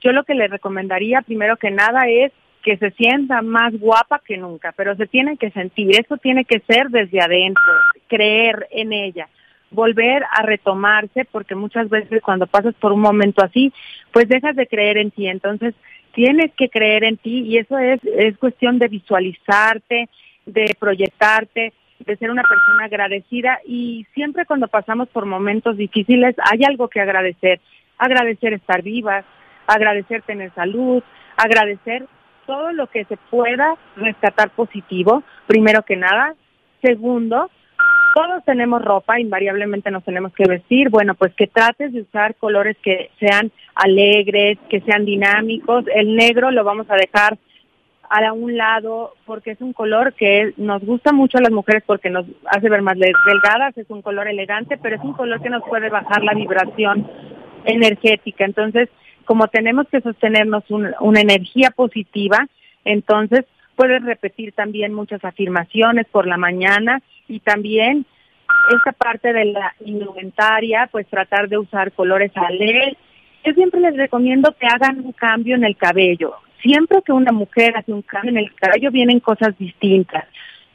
Yo 0.00 0.12
lo 0.12 0.24
que 0.24 0.34
le 0.34 0.46
recomendaría 0.46 1.20
primero 1.22 1.56
que 1.56 1.70
nada 1.70 2.08
es 2.08 2.32
que 2.62 2.76
se 2.76 2.90
sienta 2.92 3.42
más 3.42 3.78
guapa 3.78 4.20
que 4.24 4.36
nunca, 4.36 4.72
pero 4.76 4.94
se 4.96 5.06
tiene 5.06 5.36
que 5.36 5.50
sentir, 5.50 5.98
eso 5.98 6.16
tiene 6.18 6.44
que 6.44 6.60
ser 6.60 6.88
desde 6.88 7.20
adentro, 7.20 7.72
creer 8.08 8.68
en 8.70 8.92
ella, 8.92 9.28
volver 9.70 10.24
a 10.30 10.42
retomarse, 10.42 11.24
porque 11.24 11.54
muchas 11.54 11.88
veces 11.88 12.22
cuando 12.22 12.46
pasas 12.46 12.74
por 12.74 12.92
un 12.92 13.00
momento 13.00 13.42
así, 13.42 13.72
pues 14.12 14.28
dejas 14.28 14.56
de 14.56 14.66
creer 14.66 14.98
en 14.98 15.10
ti, 15.10 15.26
entonces 15.28 15.74
tienes 16.12 16.52
que 16.54 16.68
creer 16.68 17.04
en 17.04 17.16
ti 17.16 17.42
y 17.46 17.58
eso 17.58 17.78
es, 17.78 18.00
es 18.04 18.36
cuestión 18.38 18.78
de 18.78 18.88
visualizarte, 18.88 20.08
de 20.44 20.76
proyectarte, 20.78 21.72
de 22.00 22.16
ser 22.16 22.30
una 22.30 22.42
persona 22.42 22.84
agradecida 22.84 23.60
y 23.66 24.06
siempre 24.14 24.46
cuando 24.46 24.68
pasamos 24.68 25.08
por 25.08 25.26
momentos 25.26 25.76
difíciles 25.76 26.34
hay 26.50 26.64
algo 26.64 26.88
que 26.88 27.00
agradecer, 27.00 27.60
agradecer 27.98 28.54
estar 28.54 28.82
vivas, 28.82 29.24
agradecer 29.66 30.22
tener 30.22 30.52
salud, 30.54 31.02
agradecer 31.36 32.06
todo 32.50 32.72
lo 32.72 32.88
que 32.88 33.04
se 33.04 33.16
pueda 33.16 33.76
rescatar 33.94 34.50
positivo, 34.50 35.22
primero 35.46 35.84
que 35.84 35.94
nada. 35.94 36.34
Segundo, 36.82 37.48
todos 38.12 38.44
tenemos 38.44 38.84
ropa, 38.84 39.20
invariablemente 39.20 39.92
nos 39.92 40.02
tenemos 40.02 40.32
que 40.32 40.48
vestir. 40.48 40.90
Bueno, 40.90 41.14
pues 41.14 41.32
que 41.34 41.46
trates 41.46 41.92
de 41.92 42.00
usar 42.00 42.34
colores 42.34 42.76
que 42.82 43.12
sean 43.20 43.52
alegres, 43.76 44.58
que 44.68 44.80
sean 44.80 45.04
dinámicos. 45.04 45.84
El 45.94 46.16
negro 46.16 46.50
lo 46.50 46.64
vamos 46.64 46.90
a 46.90 46.96
dejar 46.96 47.38
a 48.02 48.32
un 48.32 48.56
lado 48.56 49.14
porque 49.26 49.52
es 49.52 49.60
un 49.60 49.72
color 49.72 50.14
que 50.14 50.52
nos 50.56 50.82
gusta 50.82 51.12
mucho 51.12 51.38
a 51.38 51.42
las 51.42 51.52
mujeres 51.52 51.84
porque 51.86 52.10
nos 52.10 52.26
hace 52.46 52.68
ver 52.68 52.82
más 52.82 52.98
delgadas, 52.98 53.78
es 53.78 53.88
un 53.90 54.02
color 54.02 54.26
elegante, 54.26 54.76
pero 54.76 54.96
es 54.96 55.02
un 55.04 55.12
color 55.12 55.40
que 55.40 55.50
nos 55.50 55.62
puede 55.62 55.88
bajar 55.88 56.24
la 56.24 56.34
vibración 56.34 57.08
energética. 57.64 58.44
Entonces, 58.44 58.88
como 59.24 59.48
tenemos 59.48 59.86
que 59.88 60.00
sostenernos 60.00 60.64
una 60.68 61.20
energía 61.20 61.70
positiva, 61.70 62.46
entonces 62.84 63.44
puedes 63.76 64.02
repetir 64.04 64.52
también 64.52 64.92
muchas 64.92 65.24
afirmaciones 65.24 66.06
por 66.10 66.26
la 66.26 66.36
mañana 66.36 67.00
y 67.28 67.40
también 67.40 68.04
esta 68.76 68.92
parte 68.92 69.32
de 69.32 69.46
la 69.46 69.74
indumentaria, 69.84 70.88
pues 70.90 71.06
tratar 71.06 71.48
de 71.48 71.58
usar 71.58 71.92
colores 71.92 72.32
alegres. 72.34 72.96
Yo 73.44 73.52
siempre 73.54 73.80
les 73.80 73.96
recomiendo 73.96 74.54
que 74.58 74.66
hagan 74.66 75.00
un 75.04 75.12
cambio 75.12 75.54
en 75.54 75.64
el 75.64 75.76
cabello 75.76 76.34
siempre 76.62 77.02
que 77.04 77.12
una 77.12 77.32
mujer 77.32 77.76
hace 77.76 77.92
un 77.92 78.02
cambio 78.02 78.30
en 78.30 78.38
el 78.38 78.54
cabello 78.54 78.90
vienen 78.90 79.20
cosas 79.20 79.56
distintas. 79.58 80.24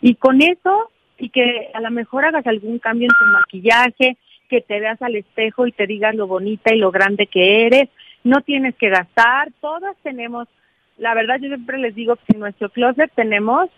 Y 0.02 0.16
con 0.16 0.42
eso, 0.42 0.92
y 1.18 1.30
que 1.30 1.70
a 1.74 1.82
lo 1.82 1.92
mejor 1.92 2.26
hagas 2.26 2.46
algún 2.48 2.80
cambio 2.80 3.08
en 3.08 3.18
tu 3.18 3.32
maquillaje, 3.32 4.18
que 4.50 4.62
te 4.62 4.80
veas 4.80 5.02
al 5.02 5.16
espejo 5.16 5.66
y 5.66 5.72
te 5.72 5.88
digas 5.88 6.14
lo 6.16 6.28
bonita 6.28 6.74
y 6.74 6.78
lo 6.78 6.92
grande 6.92 7.28
que 7.28 7.66
eres, 7.66 7.90
no 8.26 8.42
tienes 8.42 8.76
que 8.76 8.90
gastar, 8.90 9.52
todas 9.62 9.96
tenemos, 10.04 10.50
la 10.98 11.14
verdad 11.14 11.38
yo 11.40 11.48
siempre 11.48 11.78
les 11.78 11.96
digo 11.96 12.16
que 12.16 12.34
en 12.34 12.40
nuestro 12.40 12.70
closet 12.70 13.12
tenemos 13.16 13.70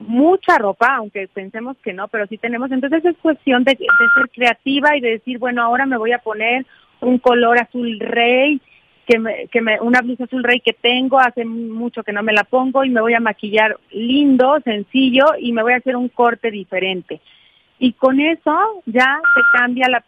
mucha 0.00 0.58
ropa, 0.58 0.96
aunque 0.96 1.28
pensemos 1.28 1.76
que 1.78 1.92
no, 1.92 2.08
pero 2.08 2.26
sí 2.26 2.36
tenemos, 2.36 2.72
entonces 2.72 3.04
es 3.04 3.16
cuestión 3.18 3.64
de, 3.64 3.72
de 3.72 3.86
ser 3.86 4.30
creativa 4.34 4.96
y 4.96 5.00
de 5.00 5.10
decir, 5.12 5.38
bueno, 5.38 5.62
ahora 5.62 5.86
me 5.86 5.96
voy 5.96 6.12
a 6.12 6.18
poner 6.18 6.66
un 7.00 7.18
color 7.18 7.58
azul 7.58 7.98
rey 8.00 8.60
que 9.06 9.18
me, 9.18 9.46
que 9.48 9.60
me, 9.60 9.80
una 9.80 10.00
blusa 10.00 10.24
azul 10.24 10.42
rey 10.42 10.60
que 10.60 10.72
tengo, 10.72 11.20
hace 11.20 11.44
mucho 11.44 12.02
que 12.02 12.12
no 12.12 12.22
me 12.22 12.32
la 12.32 12.44
pongo 12.44 12.84
y 12.84 12.90
me 12.90 13.00
voy 13.00 13.14
a 13.14 13.20
maquillar 13.20 13.78
lindo, 13.92 14.58
sencillo 14.64 15.26
y 15.38 15.52
me 15.52 15.62
voy 15.62 15.74
a 15.74 15.78
hacer 15.78 15.96
un 15.96 16.08
corte 16.08 16.50
diferente. 16.50 17.20
Y 17.82 17.94
con 17.94 18.20
eso 18.20 18.82
ya 18.84 19.20
te 19.34 19.58
cambia 19.58 19.88
la, 19.88 20.04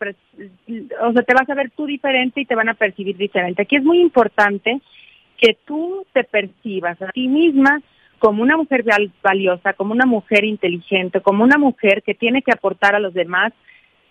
o 1.01 1.13
sea, 1.15 1.23
te 1.23 1.35
vas 1.35 1.49
a 1.49 1.55
ver 1.55 1.71
tú 1.71 1.87
diferente 1.87 2.43
y 2.43 2.45
te 2.45 2.55
van 2.55 2.69
a 2.69 2.75
percibir 2.75 3.17
diferente. 3.17 3.63
Aquí 3.63 3.77
es 3.77 3.83
muy 3.83 3.99
importante 3.99 4.83
que 5.39 5.57
tú 5.65 6.07
te 6.13 6.23
percibas 6.23 7.01
a 7.01 7.11
ti 7.13 7.29
misma 7.29 7.81
como 8.19 8.43
una 8.43 8.59
mujer 8.59 8.85
valiosa, 9.23 9.73
como 9.73 9.93
una 9.93 10.05
mujer 10.05 10.45
inteligente, 10.45 11.23
como 11.23 11.43
una 11.45 11.57
mujer 11.57 12.03
que 12.03 12.15
tiene 12.15 12.43
que 12.43 12.53
aportar 12.53 12.95
a 12.95 13.01
los 13.01 13.15
demás 13.15 13.55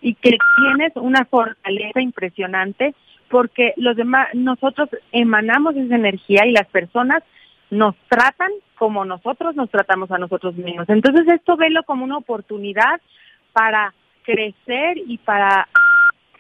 y 0.02 0.16
que 0.16 0.36
tienes 0.58 0.94
una 0.96 1.26
fortaleza 1.26 2.02
impresionante 2.02 2.96
porque 3.30 3.74
los 3.78 3.96
demás, 3.96 4.28
nosotros 4.34 4.90
emanamos 5.12 5.76
esa 5.76 5.96
energía 5.96 6.48
y 6.48 6.52
las 6.52 6.68
personas 6.68 7.24
nos 7.70 7.96
tratan 8.10 8.52
como 8.76 9.06
nosotros 9.06 9.56
nos 9.56 9.70
tratamos 9.70 10.12
a 10.12 10.18
nosotros 10.18 10.56
mismos. 10.56 10.90
Entonces 10.90 11.28
esto 11.28 11.56
velo 11.56 11.84
como 11.84 12.04
una 12.04 12.18
oportunidad 12.18 13.00
para 13.54 13.94
crecer 14.24 14.98
y 14.98 15.18
para 15.18 15.68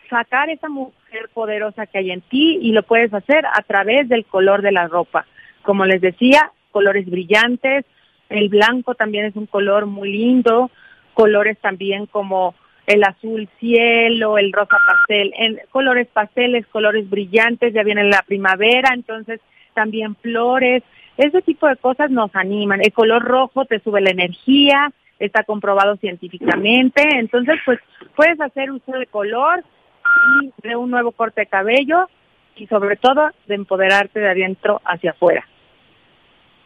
sacar 0.10 0.50
esa 0.50 0.70
mujer 0.70 1.30
poderosa 1.34 1.88
que 1.88 2.00
hay 2.00 2.12
en 2.12 2.22
ti 2.22 2.60
y 2.62 2.72
lo 2.72 2.84
puedes 2.84 3.14
hacer 3.14 3.46
a 3.46 3.62
través 3.64 4.10
del 4.10 4.26
color 4.26 4.62
de 4.62 4.72
la 4.72 4.88
ropa. 4.88 5.26
Como 5.64 5.86
les 5.86 6.02
decía, 6.02 6.52
colores 6.72 7.10
brillantes, 7.10 7.86
el 8.30 8.50
blanco 8.50 8.96
también 8.96 9.26
es 9.26 9.36
un 9.36 9.46
color 9.46 9.86
muy 9.86 10.12
lindo, 10.12 10.72
colores 11.14 11.58
también 11.60 12.06
como 12.06 12.56
el 12.88 13.04
azul 13.04 13.48
cielo, 13.60 14.38
el 14.38 14.52
rosa 14.52 14.78
pastel, 14.86 15.34
en 15.38 15.60
colores 15.70 16.08
pasteles, 16.12 16.66
colores 16.68 17.10
brillantes, 17.10 17.74
ya 17.74 17.84
viene 17.84 18.04
la 18.04 18.24
primavera, 18.24 18.94
entonces 18.94 19.40
también 19.74 20.16
flores, 20.16 20.84
ese 21.18 21.42
tipo 21.42 21.68
de 21.68 21.78
cosas 21.78 22.10
nos 22.10 22.36
animan. 22.36 22.82
El 22.82 22.92
color 22.92 23.24
rojo 23.24 23.66
te 23.66 23.80
sube 23.80 24.02
la 24.02 24.10
energía, 24.12 24.92
está 25.26 25.44
comprobado 25.44 25.96
científicamente, 25.98 27.04
entonces 27.18 27.56
pues 27.66 27.80
puedes 28.16 28.40
hacer 28.42 28.72
uso 28.72 28.94
de 28.94 29.06
color 29.08 29.64
y 30.42 30.54
de 30.68 30.76
un 30.76 30.90
nuevo 30.92 31.12
corte 31.12 31.42
de 31.42 31.48
cabello 31.48 32.08
y 32.56 32.68
sobre 32.68 32.96
todo 32.98 33.32
de 33.48 33.56
empoderarte 33.56 34.20
de 34.20 34.30
adentro 34.30 34.80
hacia 34.84 35.12
afuera. 35.12 35.48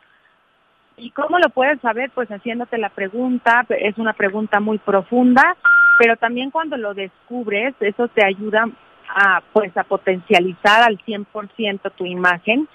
¿Y 0.98 1.12
cómo 1.12 1.40
lo 1.40 1.50
puedes 1.50 1.80
saber? 1.82 2.10
Pues 2.14 2.30
haciéndote 2.30 2.78
la 2.78 2.90
pregunta, 2.90 3.66
es 3.70 3.98
una 3.98 4.14
pregunta 4.14 4.60
muy 4.60 4.78
profunda, 4.78 5.58
pero 6.00 6.16
también 6.16 6.52
cuando 6.52 6.78
lo 6.78 6.94
descubres, 6.94 7.76
eso 7.82 8.08
te 8.08 8.26
ayuda 8.26 8.66
a 9.10 9.42
pues 9.54 9.76
a 9.78 9.84
potencializar 9.84 10.84
al 10.84 10.98
100% 11.00 11.92
tu 11.96 12.06
imagen 12.06 12.68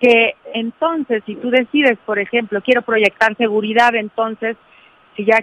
que 0.00 0.34
entonces 0.52 1.22
si 1.24 1.34
tú 1.36 1.50
decides, 1.50 1.98
por 2.04 2.18
ejemplo, 2.18 2.60
quiero 2.62 2.82
proyectar 2.82 3.36
seguridad, 3.36 3.94
entonces 3.94 4.56
si 5.16 5.24
ya 5.24 5.38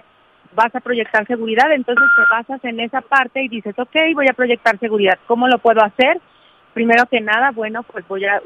vas 0.54 0.74
a 0.74 0.80
proyectar 0.80 1.26
seguridad, 1.26 1.72
entonces 1.72 2.04
te 2.16 2.22
basas 2.34 2.64
en 2.64 2.80
esa 2.80 3.00
parte 3.00 3.42
y 3.42 3.48
dices, 3.48 3.78
ok, 3.78 3.96
voy 4.14 4.28
a 4.28 4.34
proyectar 4.34 4.78
seguridad. 4.78 5.18
¿Cómo 5.26 5.48
lo 5.48 5.58
puedo 5.58 5.82
hacer? 5.82 6.20
Primero 6.74 7.06
que 7.06 7.20
nada, 7.20 7.50
bueno, 7.50 7.82
pues 7.82 8.06
voy 8.08 8.24
a, 8.24 8.40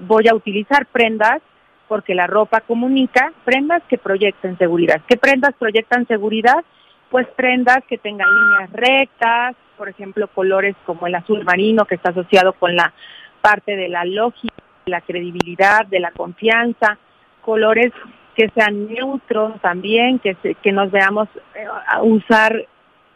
voy 0.00 0.28
a 0.28 0.34
utilizar 0.34 0.86
prendas 0.86 1.40
porque 1.88 2.14
la 2.14 2.26
ropa 2.26 2.60
comunica, 2.60 3.32
prendas 3.44 3.82
que 3.88 3.98
proyecten 3.98 4.56
seguridad. 4.58 5.02
¿Qué 5.06 5.16
prendas 5.16 5.54
proyectan 5.58 6.06
seguridad? 6.06 6.64
Pues 7.10 7.26
prendas 7.36 7.78
que 7.88 7.98
tengan 7.98 8.28
líneas 8.28 8.72
rectas, 8.72 9.56
por 9.76 9.88
ejemplo, 9.88 10.28
colores 10.28 10.74
como 10.86 11.06
el 11.06 11.14
azul 11.14 11.44
marino 11.44 11.84
que 11.84 11.94
está 11.94 12.10
asociado 12.10 12.54
con 12.54 12.74
la 12.74 12.92
parte 13.40 13.76
de 13.76 13.88
la 13.88 14.04
lógica, 14.04 14.54
la 14.86 15.00
credibilidad, 15.00 15.86
de 15.86 16.00
la 16.00 16.10
confianza, 16.10 16.98
colores 17.42 17.92
que 18.34 18.48
sean 18.50 18.86
neutros 18.86 19.60
también, 19.60 20.18
que, 20.18 20.36
que 20.62 20.72
nos 20.72 20.90
veamos 20.90 21.28
eh, 21.54 21.66
a 21.86 22.02
usar 22.02 22.66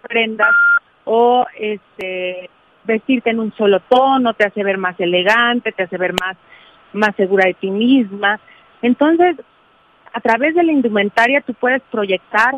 prendas 0.03 0.55
o 1.05 1.47
este 1.57 2.51
vestirte 2.85 3.31
en 3.31 3.41
un 3.41 3.53
solo 3.55 3.81
tono 3.81 4.33
te 4.35 4.47
hace 4.47 4.65
ver 4.65 4.79
más 4.79 4.99
elegante, 4.99 5.73
te 5.73 5.83
hace 5.83 5.99
ver 5.99 6.15
más 6.21 6.37
más 6.93 7.15
segura 7.17 7.47
de 7.47 7.55
ti 7.55 7.71
misma. 7.71 8.41
Entonces, 8.81 9.37
a 10.13 10.21
través 10.21 10.55
de 10.55 10.63
la 10.63 10.73
indumentaria 10.73 11.41
tú 11.43 11.55
puedes 11.55 11.83
proyectar 11.91 12.55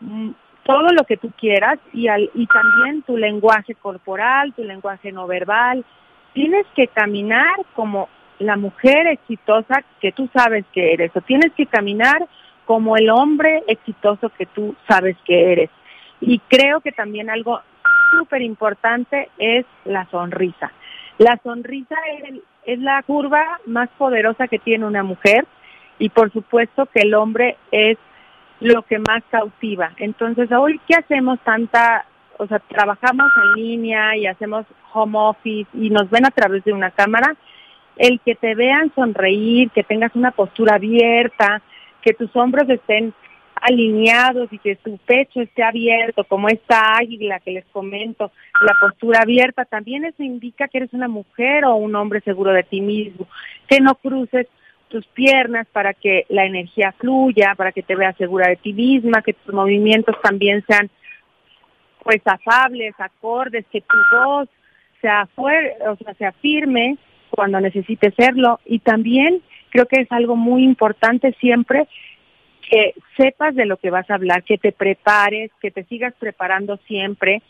mm, 0.00 0.30
todo 0.64 0.88
lo 0.90 1.04
que 1.04 1.16
tú 1.16 1.30
quieras 1.38 1.78
y, 1.92 2.08
al, 2.08 2.30
y 2.34 2.46
también 2.46 3.02
tu 3.02 3.16
lenguaje 3.16 3.74
corporal, 3.74 4.52
tu 4.54 4.64
lenguaje 4.64 5.12
no 5.12 5.26
verbal. 5.26 5.84
Tienes 6.32 6.66
que 6.74 6.88
caminar 6.88 7.54
como 7.74 8.08
la 8.38 8.56
mujer 8.56 9.06
exitosa 9.06 9.84
que 10.00 10.12
tú 10.12 10.28
sabes 10.34 10.64
que 10.72 10.92
eres 10.92 11.10
o 11.14 11.20
tienes 11.20 11.52
que 11.52 11.66
caminar 11.66 12.26
como 12.64 12.96
el 12.96 13.10
hombre 13.10 13.62
exitoso 13.66 14.30
que 14.30 14.46
tú 14.46 14.74
sabes 14.88 15.16
que 15.24 15.52
eres. 15.52 15.70
Y 16.20 16.38
creo 16.48 16.80
que 16.80 16.92
también 16.92 17.30
algo 17.30 17.60
súper 18.10 18.42
importante 18.42 19.28
es 19.38 19.66
la 19.84 20.06
sonrisa. 20.10 20.72
La 21.18 21.38
sonrisa 21.42 21.96
es, 22.64 22.78
la 22.78 23.02
curva 23.02 23.60
más 23.66 23.88
poderosa 23.98 24.48
que 24.48 24.58
tiene 24.58 24.86
una 24.86 25.02
mujer 25.02 25.46
y 25.98 26.08
por 26.08 26.32
supuesto 26.32 26.86
que 26.86 27.00
el 27.00 27.14
hombre 27.14 27.56
es 27.70 27.98
lo 28.60 28.82
que 28.82 28.98
más 28.98 29.22
cautiva. 29.30 29.92
Entonces, 29.98 30.50
hoy, 30.50 30.80
¿qué 30.88 30.94
hacemos 30.94 31.38
tanta, 31.40 32.06
o 32.38 32.46
sea, 32.46 32.58
trabajamos 32.60 33.30
en 33.44 33.62
línea 33.62 34.16
y 34.16 34.26
hacemos 34.26 34.64
home 34.92 35.18
office 35.18 35.68
y 35.74 35.90
nos 35.90 36.08
ven 36.08 36.24
a 36.24 36.30
través 36.30 36.64
de 36.64 36.72
una 36.72 36.90
cámara? 36.90 37.36
El 37.96 38.20
que 38.20 38.34
te 38.34 38.54
vean 38.54 38.92
sonreír, 38.94 39.70
que 39.70 39.84
tengas 39.84 40.14
una 40.14 40.32
postura 40.32 40.74
abierta, 40.74 41.62
que 42.02 42.12
tus 42.12 42.34
hombros 42.36 42.68
estén 42.68 43.14
alineados 43.60 44.52
y 44.52 44.58
que 44.58 44.76
tu 44.76 44.98
pecho 44.98 45.40
esté 45.40 45.62
abierto, 45.62 46.24
como 46.24 46.48
esta 46.48 46.96
águila 46.96 47.40
que 47.40 47.52
les 47.52 47.64
comento, 47.66 48.30
la 48.60 48.74
postura 48.80 49.20
abierta, 49.22 49.64
también 49.64 50.04
eso 50.04 50.22
indica 50.22 50.68
que 50.68 50.78
eres 50.78 50.92
una 50.92 51.08
mujer 51.08 51.64
o 51.64 51.76
un 51.76 51.94
hombre 51.94 52.20
seguro 52.20 52.52
de 52.52 52.62
ti 52.62 52.80
mismo, 52.80 53.26
que 53.68 53.80
no 53.80 53.94
cruces 53.94 54.48
tus 54.88 55.06
piernas 55.06 55.66
para 55.72 55.94
que 55.94 56.26
la 56.28 56.44
energía 56.44 56.92
fluya, 56.92 57.54
para 57.56 57.72
que 57.72 57.82
te 57.82 57.96
veas 57.96 58.16
segura 58.16 58.48
de 58.48 58.56
ti 58.56 58.72
misma, 58.72 59.22
que 59.22 59.32
tus 59.32 59.54
movimientos 59.54 60.14
también 60.22 60.62
sean 60.66 60.90
pues 62.02 62.20
afables, 62.26 62.94
acordes, 62.98 63.64
que 63.72 63.80
tu 63.80 63.96
voz 64.12 64.48
sea 65.00 65.26
fuerte, 65.34 65.88
o 65.88 65.96
sea, 65.96 66.14
sea 66.14 66.32
firme 66.32 66.98
cuando 67.34 67.60
necesite 67.60 68.12
serlo 68.16 68.60
y 68.64 68.78
también 68.78 69.42
creo 69.70 69.86
que 69.86 70.00
es 70.00 70.12
algo 70.12 70.36
muy 70.36 70.62
importante 70.62 71.34
siempre 71.40 71.88
que 72.70 72.94
sepas 73.16 73.54
de 73.54 73.66
lo 73.66 73.76
que 73.76 73.90
vas 73.90 74.08
a 74.10 74.14
hablar, 74.14 74.42
que 74.42 74.58
te 74.58 74.72
prepares, 74.72 75.50
que 75.60 75.70
te 75.70 75.84
sigas 75.84 76.14
preparando 76.18 76.78
siempre. 76.86 77.42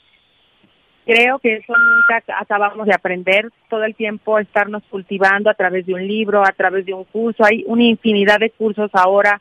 Creo 1.06 1.38
que 1.38 1.56
eso 1.56 1.72
nunca 1.72 2.24
acabamos 2.40 2.86
de 2.86 2.94
aprender, 2.94 3.50
todo 3.68 3.84
el 3.84 3.94
tiempo 3.94 4.38
estarnos 4.38 4.82
cultivando 4.90 5.50
a 5.50 5.54
través 5.54 5.86
de 5.86 5.94
un 5.94 6.06
libro, 6.06 6.42
a 6.42 6.52
través 6.52 6.86
de 6.86 6.94
un 6.94 7.04
curso. 7.04 7.44
Hay 7.44 7.62
una 7.66 7.84
infinidad 7.84 8.40
de 8.40 8.50
cursos 8.50 8.90
ahora 8.94 9.40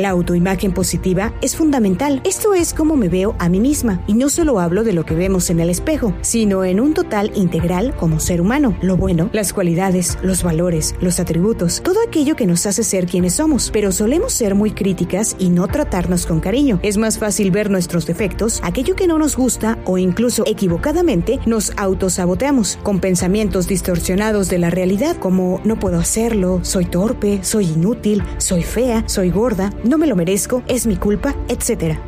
La 0.00 0.08
autoimagen 0.08 0.72
positiva 0.72 1.34
es 1.42 1.56
fundamental. 1.56 2.22
Esto 2.24 2.54
es 2.54 2.72
como 2.72 2.96
me 2.96 3.10
veo 3.10 3.36
a 3.38 3.50
mí 3.50 3.60
misma. 3.60 4.02
Y 4.06 4.14
no 4.14 4.30
solo 4.30 4.58
hablo 4.58 4.82
de 4.82 4.94
lo 4.94 5.04
que 5.04 5.14
vemos 5.14 5.50
en 5.50 5.60
el 5.60 5.68
espejo, 5.68 6.14
sino 6.22 6.64
en 6.64 6.80
un 6.80 6.94
total 6.94 7.30
integral 7.34 7.94
como 7.96 8.18
ser 8.18 8.40
humano. 8.40 8.74
Lo 8.80 8.96
bueno, 8.96 9.28
las 9.34 9.52
cualidades, 9.52 10.16
los 10.22 10.42
valores, 10.42 10.94
los 11.02 11.20
atributos, 11.20 11.82
todo 11.82 11.98
aquello 12.02 12.34
que 12.34 12.46
nos 12.46 12.64
hace 12.64 12.82
ser 12.82 13.04
quienes 13.04 13.34
somos. 13.34 13.70
Pero 13.74 13.92
solemos 13.92 14.32
ser 14.32 14.54
muy 14.54 14.70
críticas 14.70 15.36
y 15.38 15.50
no 15.50 15.68
tratarnos 15.68 16.24
con 16.24 16.40
cariño. 16.40 16.80
Es 16.82 16.96
más 16.96 17.18
fácil 17.18 17.50
ver 17.50 17.68
nuestros 17.68 18.06
defectos, 18.06 18.60
aquello 18.62 18.96
que 18.96 19.06
no 19.06 19.18
nos 19.18 19.36
gusta 19.36 19.76
o 19.84 19.98
incluso 19.98 20.44
equivocadamente 20.46 21.40
nos 21.44 21.74
autosaboteamos 21.76 22.78
con 22.82 23.00
pensamientos 23.00 23.68
distorsionados 23.68 24.48
de 24.48 24.60
la 24.60 24.70
realidad 24.70 25.18
como 25.18 25.60
no 25.64 25.78
puedo 25.78 25.98
hacerlo, 25.98 26.60
soy 26.62 26.86
torpe, 26.86 27.40
soy 27.42 27.66
inútil, 27.66 28.22
soy 28.38 28.62
fea, 28.62 29.04
soy 29.06 29.30
gorda, 29.30 29.74
no 29.90 29.98
me 29.98 30.06
lo 30.06 30.14
merezco, 30.14 30.62
es 30.68 30.86
mi 30.86 30.94
culpa, 30.94 31.30
etc. 31.48 31.98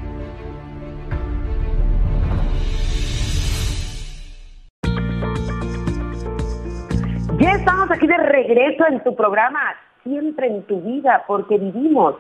Ya 7.41 7.51
estamos 7.51 7.91
aquí 7.91 8.07
de 8.07 8.19
regreso 8.19 8.85
en 8.89 9.03
tu 9.03 9.17
programa, 9.17 9.75
siempre 10.05 10.47
en 10.47 10.63
tu 10.63 10.81
vida, 10.81 11.25
porque 11.27 11.59
vivimos 11.59 12.15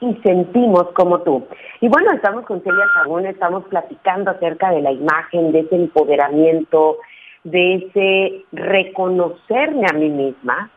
y 0.00 0.14
sentimos 0.22 0.84
como 0.94 1.20
tú. 1.20 1.46
Y 1.82 1.88
bueno, 1.88 2.10
estamos 2.12 2.46
con 2.46 2.62
Celia 2.62 2.86
Sagún, 2.94 3.26
estamos 3.26 3.64
platicando 3.64 4.30
acerca 4.30 4.70
de 4.70 4.80
la 4.80 4.92
imagen, 4.92 5.52
de 5.52 5.60
ese 5.60 5.76
empoderamiento, 5.76 6.96
de 7.44 7.74
ese 7.74 8.44
reconocerme 8.52 9.84
a 9.90 9.92
mí 9.92 10.08
misma. 10.08 10.70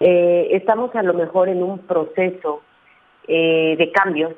Eh, 0.00 0.48
estamos 0.52 0.94
a 0.94 1.02
lo 1.02 1.12
mejor 1.12 1.50
en 1.50 1.62
un 1.62 1.80
proceso 1.80 2.62
eh, 3.28 3.76
de 3.76 3.92
cambios. 3.92 4.34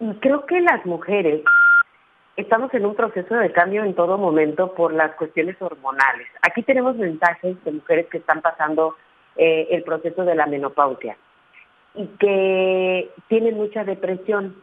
Y 0.00 0.14
creo 0.14 0.46
que 0.46 0.60
las 0.60 0.86
mujeres 0.86 1.42
estamos 2.36 2.72
en 2.74 2.86
un 2.86 2.94
proceso 2.94 3.34
de 3.34 3.52
cambio 3.52 3.84
en 3.84 3.94
todo 3.94 4.18
momento 4.18 4.72
por 4.74 4.92
las 4.92 5.14
cuestiones 5.16 5.60
hormonales. 5.60 6.28
Aquí 6.42 6.62
tenemos 6.62 6.96
mensajes 6.96 7.62
de 7.64 7.72
mujeres 7.72 8.06
que 8.10 8.18
están 8.18 8.40
pasando 8.40 8.96
eh, 9.36 9.68
el 9.70 9.82
proceso 9.82 10.24
de 10.24 10.34
la 10.34 10.46
menopausia 10.46 11.16
y 11.94 12.06
que 12.18 13.10
tienen 13.28 13.56
mucha 13.56 13.84
depresión 13.84 14.62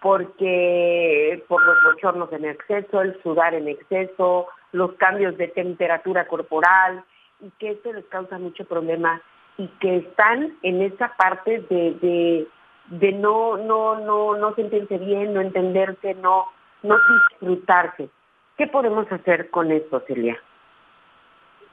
porque 0.00 1.44
por 1.46 1.62
los 1.64 1.76
bochornos 1.84 2.32
en 2.32 2.46
exceso, 2.46 3.02
el 3.02 3.20
sudar 3.22 3.54
en 3.54 3.68
exceso, 3.68 4.48
los 4.72 4.94
cambios 4.94 5.36
de 5.36 5.48
temperatura 5.48 6.26
corporal 6.26 7.04
y 7.40 7.50
que 7.58 7.72
esto 7.72 7.92
les 7.92 8.04
causa 8.06 8.38
mucho 8.38 8.64
problema 8.64 9.20
y 9.58 9.68
que 9.80 9.98
están 9.98 10.56
en 10.62 10.82
esa 10.82 11.14
parte 11.16 11.60
de 11.70 12.46
no, 12.90 13.56
no, 13.56 13.96
no, 14.00 14.36
no 14.36 14.54
sentirse 14.54 14.98
bien, 14.98 15.32
no 15.34 15.40
entenderse, 15.40 16.14
no, 16.14 16.46
no 16.82 16.96
disfrutarse. 17.30 18.08
¿Qué 18.56 18.66
podemos 18.66 19.10
hacer 19.10 19.50
con 19.50 19.70
esto, 19.70 20.02
Celia? 20.06 20.36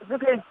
Creo 0.07 0.19
que 0.19 0.41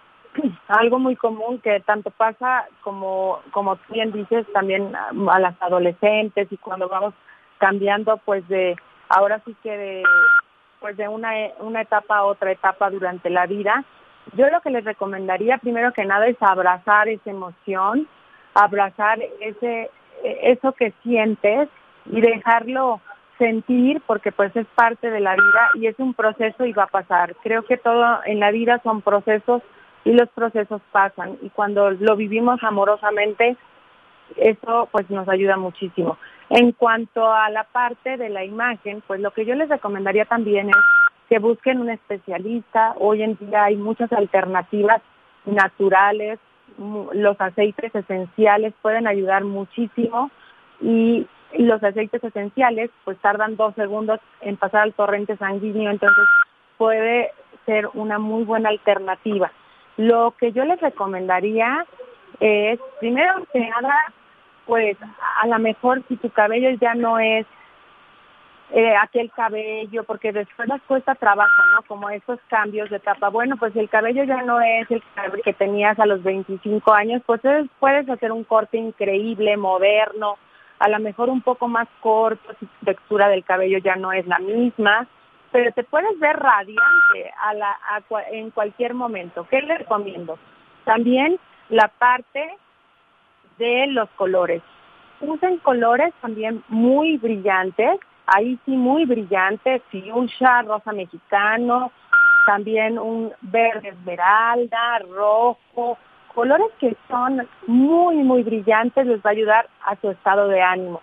algo 0.67 0.99
muy 0.99 1.15
común 1.15 1.59
que 1.59 1.79
tanto 1.81 2.11
pasa 2.11 2.65
como, 2.81 3.39
como 3.51 3.75
tú 3.77 3.93
bien 3.93 4.11
dices, 4.11 4.45
también 4.53 4.93
a 4.95 5.39
las 5.39 5.59
adolescentes 5.61 6.51
y 6.51 6.57
cuando 6.57 6.87
vamos 6.89 7.13
cambiando 7.57 8.17
pues 8.17 8.47
de, 8.47 8.75
ahora 9.09 9.41
sí 9.45 9.55
que 9.63 9.77
de, 9.77 10.03
pues 10.79 10.97
de 10.97 11.07
una, 11.07 11.31
una 11.59 11.81
etapa 11.81 12.17
a 12.17 12.25
otra 12.25 12.51
etapa 12.51 12.89
durante 12.89 13.29
la 13.29 13.47
vida. 13.47 13.83
Yo 14.33 14.49
lo 14.49 14.61
que 14.61 14.69
les 14.69 14.83
recomendaría 14.83 15.57
primero 15.57 15.93
que 15.93 16.05
nada 16.05 16.27
es 16.27 16.37
abrazar 16.41 17.07
esa 17.07 17.29
emoción, 17.29 18.07
abrazar 18.53 19.19
ese, 19.39 19.89
eso 20.23 20.71
que 20.73 20.93
sientes 21.03 21.69
y 22.05 22.21
dejarlo 22.21 23.01
sentir 23.37 24.01
porque 24.07 24.31
pues 24.31 24.55
es 24.55 24.65
parte 24.75 25.11
de 25.11 25.19
la 25.19 25.33
vida 25.33 25.69
y 25.75 25.87
es 25.87 25.95
un 25.99 26.13
proceso 26.13 26.65
y 26.65 26.73
va 26.73 26.83
a 26.83 26.87
pasar. 26.87 27.35
Creo 27.43 27.63
que 27.63 27.77
todo 27.77 28.19
en 28.25 28.39
la 28.39 28.51
vida 28.51 28.79
son 28.83 29.01
procesos 29.01 29.61
y 30.03 30.13
los 30.13 30.29
procesos 30.29 30.81
pasan 30.91 31.37
y 31.41 31.49
cuando 31.49 31.91
lo 31.91 32.15
vivimos 32.15 32.63
amorosamente 32.63 33.57
eso 34.35 34.89
pues 34.91 35.09
nos 35.09 35.27
ayuda 35.29 35.57
muchísimo. 35.57 36.17
En 36.49 36.71
cuanto 36.71 37.31
a 37.31 37.49
la 37.49 37.63
parte 37.65 38.17
de 38.17 38.29
la 38.29 38.43
imagen, 38.43 39.03
pues 39.05 39.19
lo 39.19 39.31
que 39.31 39.45
yo 39.45 39.55
les 39.55 39.69
recomendaría 39.69 40.25
también 40.25 40.69
es 40.69 40.75
que 41.29 41.39
busquen 41.39 41.79
un 41.79 41.89
especialista. 41.89 42.93
Hoy 42.99 43.23
en 43.23 43.37
día 43.37 43.65
hay 43.65 43.75
muchas 43.75 44.11
alternativas 44.13 45.01
naturales, 45.45 46.39
los 46.77 47.39
aceites 47.39 47.93
esenciales 47.93 48.73
pueden 48.81 49.07
ayudar 49.07 49.43
muchísimo 49.43 50.29
y 50.81 51.27
los 51.57 51.81
aceites 51.83 52.23
esenciales 52.23 52.91
pues 53.03 53.17
tardan 53.19 53.55
dos 53.55 53.73
segundos 53.75 54.19
en 54.41 54.57
pasar 54.57 54.81
al 54.81 54.93
torrente 54.93 55.37
sanguíneo, 55.37 55.91
entonces 55.91 56.23
puede 56.77 57.31
ser 57.65 57.89
una 57.93 58.19
muy 58.19 58.43
buena 58.43 58.69
alternativa. 58.69 59.51
Lo 59.97 60.33
que 60.37 60.51
yo 60.51 60.63
les 60.65 60.79
recomendaría 60.79 61.85
es, 62.39 62.79
primero 62.99 63.45
que 63.51 63.59
nada, 63.59 63.95
pues 64.65 64.97
a 65.41 65.47
lo 65.47 65.57
mejor 65.59 66.03
si 66.07 66.17
tu 66.17 66.29
cabello 66.29 66.69
ya 66.79 66.93
no 66.93 67.19
es 67.19 67.45
eh, 68.71 68.95
aquel 68.95 69.31
cabello, 69.31 70.03
porque 70.03 70.31
después 70.33 70.67
las 70.67 70.81
cuesta 70.83 71.15
trabajo, 71.15 71.61
¿no? 71.73 71.83
Como 71.83 72.09
esos 72.09 72.39
cambios 72.49 72.89
de 72.89 72.97
etapa. 72.97 73.29
Bueno, 73.29 73.55
pues 73.57 73.75
el 73.75 73.89
cabello 73.89 74.23
ya 74.25 74.41
no 74.41 74.59
es 74.59 74.89
el 74.91 75.01
que 75.43 75.53
tenías 75.53 75.97
a 75.99 76.05
los 76.05 76.21
25 76.21 76.93
años, 76.93 77.21
pues 77.25 77.41
puedes 77.79 78.09
hacer 78.09 78.31
un 78.31 78.43
corte 78.43 78.77
increíble, 78.77 79.55
moderno, 79.55 80.37
a 80.79 80.89
lo 80.89 80.99
mejor 80.99 81.29
un 81.29 81.41
poco 81.41 81.67
más 81.67 81.87
corto, 82.01 82.53
si 82.59 82.65
tu 82.65 82.85
textura 82.85 83.29
del 83.29 83.43
cabello 83.43 83.79
ya 83.79 83.95
no 83.95 84.11
es 84.11 84.27
la 84.27 84.39
misma, 84.39 85.07
pero 85.51 85.71
te 85.71 85.83
puedes 85.83 86.19
ver 86.19 86.35
radiante 86.35 87.31
a 87.41 87.53
la, 87.53 87.77
en 88.31 88.51
cualquier 88.51 88.93
momento. 88.93 89.47
¿Qué 89.49 89.61
le 89.61 89.77
recomiendo? 89.77 90.37
También 90.83 91.39
la 91.69 91.87
parte 91.87 92.57
de 93.57 93.87
los 93.87 94.09
colores. 94.11 94.61
Usen 95.19 95.57
colores 95.59 96.13
también 96.21 96.63
muy 96.67 97.17
brillantes, 97.17 97.99
ahí 98.27 98.59
sí 98.65 98.71
muy 98.71 99.05
brillantes, 99.05 99.81
fuchsia, 99.91 100.61
rosa 100.63 100.91
mexicano, 100.91 101.91
también 102.45 102.99
un 102.99 103.33
verde 103.41 103.89
esmeralda, 103.89 104.99
rojo, 105.09 105.97
colores 106.33 106.67
que 106.79 106.95
son 107.09 107.47
muy, 107.65 108.17
muy 108.17 108.43
brillantes 108.43 109.05
les 109.07 109.19
va 109.19 109.31
a 109.31 109.33
ayudar 109.33 109.67
a 109.85 109.95
su 109.95 110.11
estado 110.11 110.47
de 110.47 110.61
ánimo. 110.61 111.01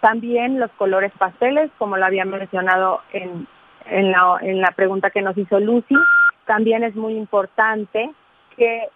También 0.00 0.60
los 0.60 0.70
colores 0.72 1.10
pasteles, 1.18 1.70
como 1.78 1.96
lo 1.96 2.04
había 2.04 2.24
mencionado 2.24 3.00
en, 3.12 3.46
en, 3.86 4.12
la, 4.12 4.38
en 4.42 4.60
la 4.60 4.72
pregunta 4.72 5.10
que 5.10 5.22
nos 5.22 5.38
hizo 5.38 5.58
Lucy, 5.58 5.96
también 6.44 6.84
es 6.84 6.94
muy 6.94 7.14
importante 7.16 8.10
que 8.56 8.88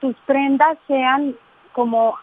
tus 0.00 0.16
prendas 0.26 0.78
sean 0.86 1.34
como 1.72 2.16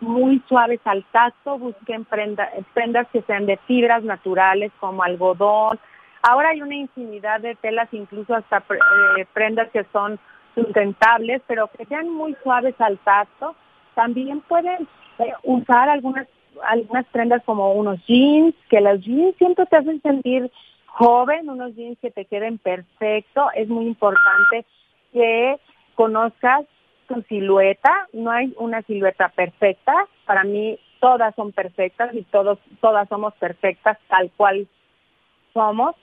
muy 0.00 0.42
suaves 0.48 0.80
al 0.84 1.04
tacto, 1.04 1.58
busquen 1.58 2.04
prendas 2.04 3.06
que 3.12 3.22
sean 3.22 3.46
de 3.46 3.56
fibras 3.66 4.02
naturales 4.04 4.72
como 4.78 5.02
algodón. 5.02 5.78
Ahora 6.22 6.50
hay 6.50 6.62
una 6.62 6.74
infinidad 6.74 7.40
de 7.40 7.54
telas, 7.54 7.88
incluso 7.92 8.34
hasta 8.34 8.58
eh, 8.58 9.26
prendas 9.32 9.70
que 9.70 9.84
son 9.92 10.18
sustentables, 10.54 11.42
pero 11.46 11.68
que 11.68 11.86
sean 11.86 12.10
muy 12.10 12.36
suaves 12.42 12.74
al 12.80 12.98
tacto. 12.98 13.54
También 13.94 14.40
pueden 14.42 14.88
eh, 15.18 15.32
usar 15.44 15.88
algunas 15.88 16.26
algunas 16.64 17.04
prendas 17.06 17.42
como 17.44 17.72
unos 17.72 18.04
jeans, 18.06 18.54
que 18.70 18.80
los 18.80 19.00
jeans 19.02 19.36
siempre 19.36 19.66
te 19.66 19.76
hacen 19.76 20.00
sentir 20.00 20.50
joven, 20.86 21.50
unos 21.50 21.74
jeans 21.74 21.98
que 22.00 22.10
te 22.10 22.24
queden 22.24 22.58
perfecto. 22.58 23.48
Es 23.54 23.68
muy 23.68 23.86
importante 23.86 24.64
que 25.12 25.58
conozcas 25.94 26.64
tu 27.06 27.22
silueta, 27.22 28.08
no 28.12 28.30
hay 28.30 28.52
una 28.58 28.82
silueta 28.82 29.28
perfecta, 29.28 29.94
para 30.24 30.44
mí 30.44 30.78
todas 31.00 31.34
son 31.34 31.52
perfectas 31.52 32.14
y 32.14 32.22
todos, 32.24 32.58
todas 32.80 33.08
somos 33.08 33.34
perfectas 33.34 33.98
tal 34.08 34.30
cual 34.36 34.66
somos. 35.52 35.94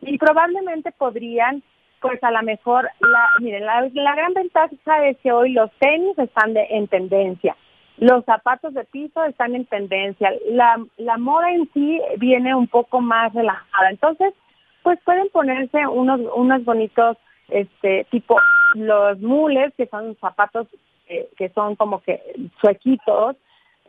Y 0.00 0.18
probablemente 0.18 0.92
podrían 0.92 1.62
pues 2.00 2.22
a 2.22 2.30
lo 2.30 2.42
mejor 2.42 2.88
la 3.00 3.28
miren 3.40 3.66
la, 3.66 4.14
gran 4.14 4.32
ventaja 4.34 5.06
es 5.06 5.16
que 5.18 5.32
hoy 5.32 5.52
los 5.52 5.70
tenis 5.78 6.16
están 6.18 6.54
de, 6.54 6.66
en 6.70 6.86
tendencia. 6.86 7.56
Los 7.96 8.24
zapatos 8.24 8.74
de 8.74 8.84
piso 8.84 9.24
están 9.24 9.56
en 9.56 9.64
tendencia. 9.64 10.32
La, 10.50 10.80
la 10.98 11.18
moda 11.18 11.50
en 11.50 11.68
sí 11.72 12.00
viene 12.18 12.54
un 12.54 12.68
poco 12.68 13.00
más 13.00 13.34
relajada. 13.34 13.90
Entonces 13.90 14.32
pues 14.84 15.00
pueden 15.04 15.28
ponerse 15.30 15.86
unos 15.86 16.20
unos 16.34 16.64
bonitos 16.64 17.16
este 17.48 18.06
tipo 18.10 18.38
los 18.74 19.18
mules, 19.20 19.72
que 19.76 19.86
son 19.86 20.16
zapatos 20.20 20.66
eh, 21.08 21.28
que 21.38 21.48
son 21.50 21.74
como 21.76 22.02
que 22.02 22.20
suequitos, 22.60 23.36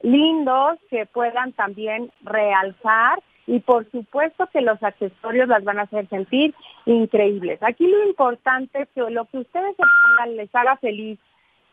lindos, 0.02 0.80
que 0.90 1.06
puedan 1.06 1.52
también 1.52 2.12
realzar 2.22 3.20
y 3.46 3.60
por 3.60 3.90
supuesto 3.92 4.48
que 4.54 4.62
los 4.62 4.82
accesorios 4.82 5.50
las 5.50 5.64
van 5.64 5.80
a 5.80 5.82
hacer 5.82 6.08
sentir 6.08 6.56
increíbles. 6.86 7.62
Aquí 7.62 7.88
lo 7.88 8.06
importante 8.06 8.84
es 8.84 8.90
que 8.96 9.02
lo 9.10 9.26
que 9.26 9.40
ustedes 9.40 9.76
se 9.76 9.84
pongan 9.84 10.38
les 10.38 10.54
haga 10.56 10.78
feliz 10.78 11.20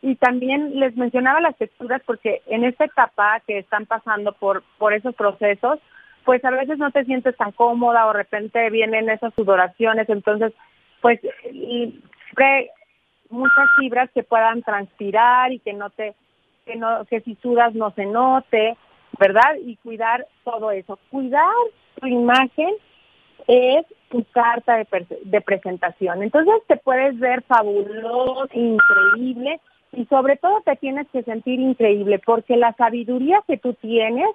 y 0.01 0.15
también 0.15 0.79
les 0.79 0.97
mencionaba 0.97 1.39
las 1.39 1.55
texturas 1.55 2.01
porque 2.05 2.41
en 2.47 2.65
esta 2.65 2.85
etapa 2.85 3.39
que 3.47 3.59
están 3.59 3.85
pasando 3.85 4.33
por, 4.33 4.63
por 4.77 4.93
esos 4.93 5.15
procesos, 5.15 5.79
pues 6.25 6.43
a 6.43 6.51
veces 6.51 6.77
no 6.77 6.91
te 6.91 7.05
sientes 7.05 7.37
tan 7.37 7.51
cómoda 7.53 8.05
o 8.05 8.11
de 8.11 8.17
repente 8.17 8.69
vienen 8.69 9.09
esas 9.09 9.33
sudoraciones, 9.33 10.09
entonces 10.09 10.51
pues 11.01 11.19
muchas 13.29 13.69
fibras 13.77 14.09
que 14.13 14.23
puedan 14.23 14.61
transpirar 14.61 15.51
y 15.51 15.59
que 15.59 15.73
no 15.73 15.89
te 15.89 16.15
que 16.65 16.75
no 16.75 17.05
que 17.05 17.21
si 17.21 17.35
sudas 17.35 17.73
no 17.73 17.91
se 17.91 18.05
note, 18.05 18.77
¿verdad? 19.19 19.55
Y 19.65 19.77
cuidar 19.77 20.27
todo 20.43 20.71
eso. 20.71 20.99
Cuidar 21.09 21.53
tu 21.99 22.07
imagen 22.07 22.73
es 23.47 23.85
tu 24.09 24.23
carta 24.31 24.77
de, 24.77 24.87
de 25.23 25.41
presentación. 25.41 26.23
Entonces 26.23 26.55
te 26.67 26.77
puedes 26.77 27.17
ver 27.19 27.43
fabuloso, 27.43 28.47
increíble 28.53 29.59
y 29.93 30.05
sobre 30.05 30.35
todo 30.37 30.61
te 30.61 30.75
tienes 30.75 31.07
que 31.09 31.23
sentir 31.23 31.59
increíble 31.59 32.19
porque 32.19 32.57
la 32.57 32.73
sabiduría 32.73 33.41
que 33.47 33.57
tú 33.57 33.73
tienes 33.75 34.29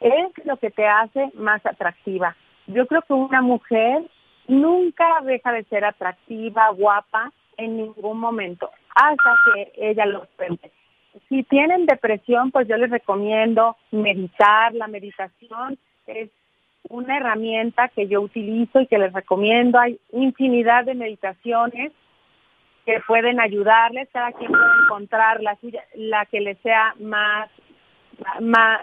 es 0.00 0.46
lo 0.46 0.56
que 0.58 0.70
te 0.70 0.86
hace 0.86 1.30
más 1.34 1.64
atractiva. 1.64 2.36
Yo 2.66 2.86
creo 2.86 3.02
que 3.02 3.12
una 3.12 3.40
mujer 3.40 4.02
nunca 4.48 5.20
deja 5.22 5.52
de 5.52 5.64
ser 5.64 5.84
atractiva, 5.84 6.68
guapa, 6.70 7.32
en 7.56 7.76
ningún 7.76 8.18
momento, 8.18 8.70
hasta 8.94 9.36
que 9.54 9.72
ella 9.76 10.06
lo 10.06 10.26
prende. 10.36 10.70
Si 11.28 11.42
tienen 11.44 11.86
depresión, 11.86 12.50
pues 12.50 12.66
yo 12.68 12.76
les 12.76 12.90
recomiendo 12.90 13.76
meditar. 13.90 14.74
La 14.74 14.86
meditación 14.86 15.78
es 16.06 16.30
una 16.88 17.18
herramienta 17.18 17.88
que 17.88 18.08
yo 18.08 18.22
utilizo 18.22 18.80
y 18.80 18.86
que 18.86 18.98
les 18.98 19.12
recomiendo. 19.12 19.78
Hay 19.78 20.00
infinidad 20.12 20.84
de 20.84 20.94
meditaciones 20.94 21.92
que 22.86 23.00
pueden 23.06 23.40
ayudarles. 23.40 24.08
Cada 24.12 24.32
quien 24.32 24.50
puede 24.50 24.64
encontrar 24.84 25.42
la 25.42 25.58
la 25.94 26.26
que 26.26 26.40
les 26.40 26.58
sea 26.58 26.94
más, 26.98 27.50
más. 28.40 28.80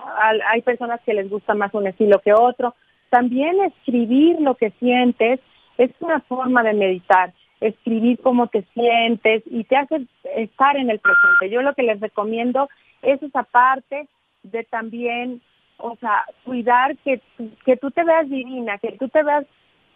Hay 0.51 0.61
personas 0.61 1.01
que 1.01 1.15
les 1.15 1.29
gusta 1.29 1.55
más 1.55 1.73
un 1.73 1.87
estilo 1.87 2.19
que 2.19 2.33
otro. 2.33 2.75
También 3.09 3.59
escribir 3.61 4.39
lo 4.39 4.53
que 4.53 4.69
sientes 4.79 5.39
es 5.79 5.91
una 6.01 6.19
forma 6.19 6.61
de 6.61 6.73
meditar 6.73 7.33
escribir 7.61 8.19
cómo 8.21 8.47
te 8.47 8.63
sientes 8.73 9.43
y 9.45 9.63
te 9.63 9.77
hace 9.77 10.05
estar 10.35 10.77
en 10.77 10.89
el 10.89 10.99
presente. 10.99 11.49
Yo 11.49 11.61
lo 11.61 11.73
que 11.73 11.83
les 11.83 11.99
recomiendo 11.99 12.69
es 13.01 13.21
esa 13.23 13.43
parte 13.43 14.07
de 14.43 14.63
también, 14.65 15.41
o 15.77 15.95
sea, 15.97 16.25
cuidar 16.43 16.97
que, 16.97 17.21
que 17.65 17.77
tú 17.77 17.91
te 17.91 18.03
veas 18.03 18.29
divina, 18.29 18.77
que 18.77 18.91
tú 18.93 19.07
te 19.07 19.23
veas 19.23 19.45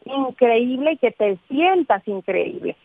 increíble 0.05 0.93
y 0.93 0.97
que 0.97 1.11
te 1.11 1.37
sientas 1.49 2.05
increíble. 2.07 2.77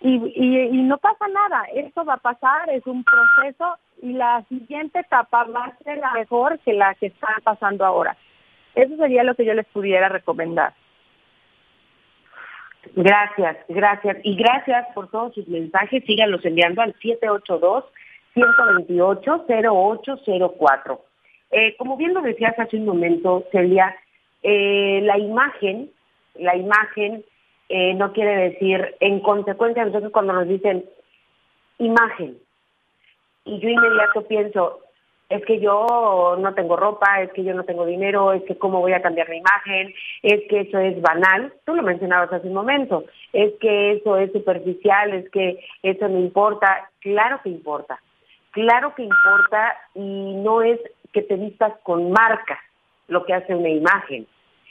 Y, 0.00 0.14
y, 0.36 0.82
no 0.82 0.98
pasa 0.98 1.26
nada, 1.28 1.64
eso 1.74 2.04
va 2.04 2.14
a 2.14 2.18
pasar, 2.18 2.68
es 2.70 2.86
un 2.86 3.02
proceso 3.02 3.76
y 4.02 4.12
la 4.12 4.44
siguiente 4.48 5.00
etapa 5.00 5.44
va 5.44 5.64
a 5.64 5.78
ser 5.78 5.98
la 5.98 6.12
mejor 6.12 6.58
que 6.60 6.74
la 6.74 6.94
que 6.94 7.06
está 7.06 7.28
pasando 7.42 7.84
ahora. 7.84 8.16
Eso 8.74 8.94
sería 8.98 9.24
lo 9.24 9.34
que 9.34 9.46
yo 9.46 9.54
les 9.54 9.66
pudiera 9.66 10.08
recomendar. 10.10 10.74
Gracias, 12.94 13.56
gracias. 13.68 14.18
Y 14.22 14.36
gracias 14.36 14.86
por 14.94 15.10
todos 15.10 15.34
sus 15.34 15.48
mensajes. 15.48 16.04
Síganlos 16.06 16.44
enviando 16.44 16.82
al 16.82 16.94
782-128-0804. 18.34 21.00
Eh, 21.50 21.76
como 21.76 21.96
bien 21.96 22.14
lo 22.14 22.22
decías 22.22 22.56
hace 22.58 22.76
un 22.76 22.86
momento, 22.86 23.44
Celia, 23.52 23.94
eh, 24.42 25.00
la 25.02 25.18
imagen, 25.18 25.90
la 26.34 26.56
imagen 26.56 27.24
eh, 27.68 27.94
no 27.94 28.12
quiere 28.12 28.50
decir, 28.50 28.94
en 29.00 29.20
consecuencia, 29.20 29.84
nosotros 29.84 30.12
cuando 30.12 30.32
nos 30.32 30.46
dicen 30.46 30.84
imagen, 31.78 32.38
y 33.44 33.58
yo 33.60 33.68
inmediato 33.68 34.26
pienso, 34.26 34.80
es 35.28 35.44
que 35.44 35.58
yo 35.58 36.36
no 36.38 36.54
tengo 36.54 36.76
ropa, 36.76 37.20
es 37.20 37.32
que 37.32 37.42
yo 37.42 37.52
no 37.54 37.64
tengo 37.64 37.84
dinero, 37.84 38.32
es 38.32 38.42
que 38.44 38.56
cómo 38.56 38.80
voy 38.80 38.92
a 38.92 39.02
cambiar 39.02 39.28
mi 39.28 39.38
imagen, 39.38 39.92
es 40.22 40.42
que 40.48 40.60
eso 40.60 40.78
es 40.78 41.00
banal, 41.00 41.52
tú 41.64 41.74
lo 41.74 41.82
mencionabas 41.82 42.32
hace 42.32 42.46
un 42.46 42.54
momento, 42.54 43.04
es 43.32 43.52
que 43.60 43.92
eso 43.92 44.16
es 44.18 44.30
superficial, 44.32 45.12
es 45.14 45.28
que 45.30 45.58
eso 45.82 46.08
no 46.08 46.18
importa, 46.18 46.90
claro 47.00 47.40
que 47.42 47.48
importa, 47.48 48.00
claro 48.52 48.94
que 48.94 49.02
importa 49.02 49.76
y 49.94 50.34
no 50.36 50.62
es 50.62 50.78
que 51.12 51.22
te 51.22 51.34
vistas 51.34 51.72
con 51.82 52.12
marca 52.12 52.60
lo 53.08 53.24
que 53.24 53.34
hace 53.34 53.54
una 53.54 53.68
imagen, 53.68 54.26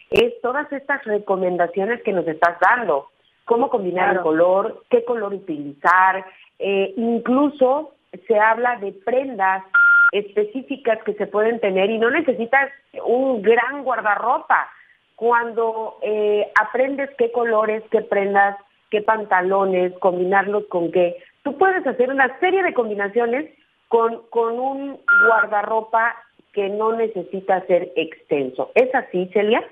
es 0.09 0.39
todas 0.41 0.71
estas 0.71 1.03
recomendaciones 1.03 2.01
que 2.03 2.13
nos 2.13 2.27
estás 2.27 2.57
dando, 2.61 3.09
cómo 3.43 3.69
combinar 3.69 4.15
el 4.15 4.21
color, 4.21 4.83
qué 4.89 5.03
color 5.03 5.33
utilizar, 5.33 6.25
eh, 6.59 6.93
incluso 6.95 7.91
se 8.27 8.39
habla 8.39 8.77
de 8.77 8.93
prendas 8.93 9.63
específicas 10.11 11.01
que 11.03 11.13
se 11.13 11.27
pueden 11.27 11.59
tener 11.59 11.89
y 11.89 11.97
no 11.97 12.09
necesitas 12.09 12.71
un 13.05 13.41
gran 13.41 13.83
guardarropa. 13.83 14.69
Cuando 15.15 15.97
eh, 16.01 16.51
aprendes 16.59 17.09
qué 17.17 17.31
colores, 17.31 17.83
qué 17.89 18.01
prendas, 18.01 18.57
qué 18.89 19.01
pantalones, 19.01 19.93
combinarlos 19.99 20.65
con 20.67 20.91
qué, 20.91 21.17
tú 21.43 21.57
puedes 21.57 21.85
hacer 21.87 22.09
una 22.09 22.37
serie 22.39 22.63
de 22.63 22.73
combinaciones 22.73 23.49
con, 23.87 24.23
con 24.29 24.59
un 24.59 24.99
guardarropa 25.27 26.15
que 26.53 26.69
no 26.69 26.93
necesita 26.93 27.65
ser 27.67 27.91
extenso. 27.95 28.71
¿Es 28.75 28.93
así, 28.95 29.29
Celia? 29.33 29.63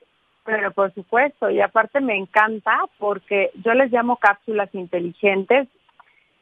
Pero 0.45 0.71
por 0.71 0.93
supuesto, 0.93 1.49
y 1.49 1.61
aparte 1.61 2.01
me 2.01 2.17
encanta 2.17 2.77
porque 2.99 3.51
yo 3.63 3.73
les 3.73 3.91
llamo 3.91 4.17
cápsulas 4.17 4.73
inteligentes 4.75 5.67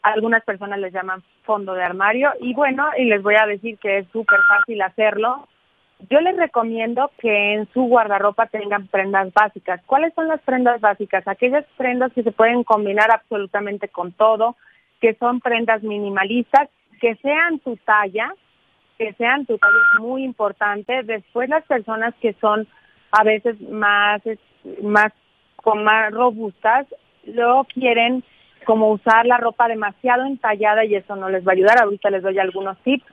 algunas 0.02 0.44
personas 0.44 0.80
les 0.80 0.94
llaman 0.94 1.24
fondo 1.44 1.74
de 1.74 1.84
armario 1.84 2.32
y 2.40 2.54
bueno, 2.54 2.90
y 2.98 3.06
les 3.06 3.22
voy 3.22 3.36
a 3.36 3.46
decir 3.46 3.78
que 3.78 4.00
es 4.00 4.08
súper 4.12 4.40
fácil 4.50 4.82
hacerlo. 4.82 5.48
Yo 6.10 6.20
les 6.20 6.36
recomiendo 6.36 7.12
que 7.20 7.54
en 7.54 7.72
su 7.74 7.84
guardarropa 7.84 8.48
tengan 8.48 8.88
prendas 8.88 9.32
básicas. 9.34 9.82
¿Cuáles 9.86 10.14
son 10.16 10.28
las 10.28 10.42
prendas 10.42 10.82
básicas? 10.82 11.28
Aquellas 11.28 11.66
prendas 11.78 12.12
que 12.14 12.24
se 12.24 12.32
pueden 12.32 12.64
combinar 12.64 13.12
absolutamente 13.12 13.88
con 13.88 14.12
todo, 14.12 14.56
que 15.00 15.14
son 15.16 15.40
prendas 15.42 15.84
minimalistas, 15.84 16.70
que 17.00 17.16
sean 17.18 17.60
tu 17.60 17.78
talla, 17.78 18.34
que 18.98 19.14
sean 19.14 19.46
tu 19.46 19.60
talla 19.60 19.78
es 19.94 20.00
muy 20.00 20.24
importante. 20.24 21.04
Después 21.04 21.50
las 21.50 21.64
personas 21.66 22.16
que 22.20 22.34
son 22.42 22.68
a 23.12 23.24
veces 23.24 23.62
más, 23.62 24.22
más, 24.82 25.14
con 25.58 25.84
más 25.84 26.12
robustas, 26.12 26.88
luego 27.26 27.66
quieren 27.66 28.24
como 28.66 28.92
usar 28.92 29.26
la 29.26 29.38
ropa 29.38 29.68
demasiado 29.68 30.26
entallada 30.26 30.86
y 30.86 30.96
eso 30.96 31.16
no 31.16 31.30
les 31.30 31.46
va 31.46 31.52
a 31.52 31.56
ayudar. 31.56 31.82
Ahorita 31.82 32.10
les 32.10 32.24
doy 32.24 32.40
algunos 32.40 32.78
tips. 32.84 33.06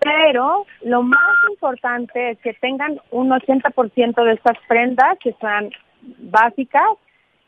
Pero 0.00 0.66
lo 0.82 1.02
más 1.02 1.34
importante 1.50 2.30
es 2.30 2.38
que 2.38 2.54
tengan 2.54 3.00
un 3.10 3.30
80% 3.30 4.24
de 4.24 4.32
estas 4.32 4.58
prendas 4.68 5.18
que 5.20 5.34
sean 5.40 5.70
básicas 6.18 6.86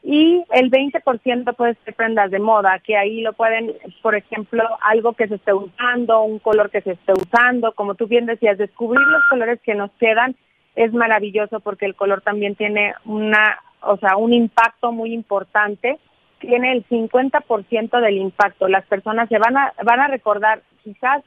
y 0.03 0.45
el 0.53 0.71
20% 0.71 1.55
puede 1.57 1.75
ser 1.85 1.95
prendas 1.95 2.31
de 2.31 2.38
moda, 2.38 2.79
que 2.79 2.97
ahí 2.97 3.21
lo 3.21 3.33
pueden, 3.33 3.75
por 4.01 4.14
ejemplo, 4.14 4.64
algo 4.81 5.12
que 5.12 5.29
se 5.29 5.35
esté 5.35 5.53
usando, 5.53 6.23
un 6.23 6.38
color 6.38 6.71
que 6.71 6.81
se 6.81 6.93
esté 6.93 7.12
usando, 7.12 7.73
como 7.73 7.95
tú 7.95 8.07
bien 8.07 8.27
decías, 8.27 8.59
descubrir 8.59 9.07
los 9.07 9.23
colores 9.29 9.61
que 9.62 9.75
nos 9.75 9.91
quedan 9.93 10.37
es 10.77 10.93
maravilloso 10.93 11.61
porque 11.61 11.87
el 11.87 11.97
color 11.97 12.21
también 12.23 12.55
tiene 12.55 12.95
una, 13.05 13.59
o 13.83 13.97
sea, 13.97 14.17
un 14.17 14.33
impacto 14.33 14.93
muy 14.93 15.12
importante 15.12 15.99
tiene 16.38 16.72
el 16.72 16.87
50% 16.88 18.01
del 18.01 18.16
impacto. 18.16 18.68
Las 18.68 18.87
personas 18.87 19.29
se 19.29 19.38
van 19.38 19.57
a, 19.57 19.72
van 19.85 20.01
a 20.01 20.09
recordar 20.09 20.62
quizás 20.85 21.22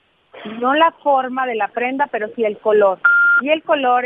no 0.60 0.74
la 0.74 0.92
forma 1.04 1.46
de 1.46 1.56
la 1.56 1.68
prenda, 1.68 2.08
pero 2.08 2.30
sí 2.36 2.44
el 2.44 2.58
color. 2.58 3.00
Y 3.42 3.50
el 3.50 3.64
color, 3.64 4.06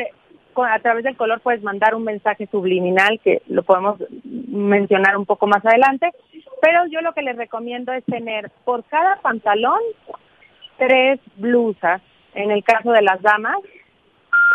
a 0.55 0.79
través 0.79 1.03
del 1.03 1.17
color 1.17 1.41
puedes 1.41 1.61
mandar 1.63 1.95
un 1.95 2.03
mensaje 2.03 2.47
subliminal 2.47 3.19
que 3.23 3.41
lo 3.47 3.63
podemos 3.63 3.97
mencionar 4.23 5.17
un 5.17 5.25
poco 5.25 5.47
más 5.47 5.63
adelante. 5.65 6.11
Pero 6.61 6.85
yo 6.89 7.01
lo 7.01 7.13
que 7.13 7.21
les 7.21 7.37
recomiendo 7.37 7.93
es 7.93 8.03
tener 8.05 8.49
por 8.63 8.83
cada 8.85 9.17
pantalón 9.17 9.79
tres 10.77 11.19
blusas. 11.37 12.01
En 12.33 12.51
el 12.51 12.63
caso 12.63 12.91
de 12.91 13.01
las 13.01 13.21
damas, 13.21 13.57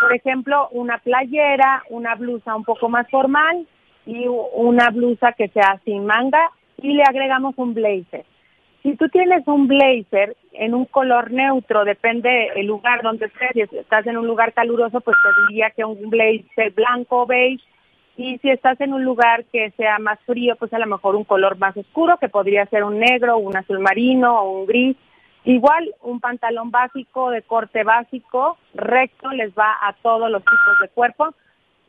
por 0.00 0.14
ejemplo, 0.14 0.68
una 0.70 0.98
playera, 0.98 1.82
una 1.88 2.14
blusa 2.14 2.54
un 2.54 2.64
poco 2.64 2.88
más 2.88 3.08
formal, 3.08 3.66
y 4.06 4.26
una 4.28 4.90
blusa 4.90 5.32
que 5.32 5.48
sea 5.48 5.80
sin 5.84 6.06
manga 6.06 6.50
y 6.78 6.94
le 6.94 7.02
agregamos 7.02 7.54
un 7.56 7.74
blazer. 7.74 8.24
Si 8.82 8.96
tú 8.96 9.08
tienes 9.10 9.46
un 9.46 9.68
blazer 9.68 10.36
en 10.52 10.74
un 10.74 10.86
color 10.86 11.30
neutro, 11.30 11.84
depende 11.84 12.48
el 12.56 12.66
lugar 12.66 13.02
donde 13.02 13.26
estés, 13.26 13.68
si 13.68 13.76
estás 13.76 14.06
en 14.06 14.16
un 14.16 14.26
lugar 14.26 14.54
caluroso, 14.54 15.00
pues 15.00 15.16
te 15.22 15.52
diría 15.52 15.70
que 15.70 15.84
un 15.84 16.08
blazer 16.08 16.70
blanco 16.72 17.22
o 17.22 17.26
beige, 17.26 17.62
y 18.16 18.38
si 18.38 18.50
estás 18.50 18.80
en 18.82 18.92
un 18.92 19.04
lugar 19.04 19.44
que 19.46 19.70
sea 19.78 19.98
más 19.98 20.18
frío, 20.26 20.56
pues 20.56 20.72
a 20.74 20.78
lo 20.78 20.86
mejor 20.86 21.16
un 21.16 21.24
color 21.24 21.58
más 21.58 21.76
oscuro, 21.76 22.18
que 22.18 22.28
podría 22.28 22.66
ser 22.66 22.84
un 22.84 22.98
negro, 22.98 23.38
un 23.38 23.56
azul 23.56 23.78
marino 23.78 24.40
o 24.40 24.60
un 24.60 24.66
gris. 24.66 24.96
Igual 25.44 25.94
un 26.02 26.20
pantalón 26.20 26.70
básico 26.70 27.30
de 27.30 27.40
corte 27.40 27.82
básico, 27.82 28.58
recto, 28.74 29.30
les 29.30 29.52
va 29.54 29.74
a 29.80 29.94
todos 30.02 30.30
los 30.30 30.42
tipos 30.42 30.80
de 30.82 30.88
cuerpo. 30.88 31.34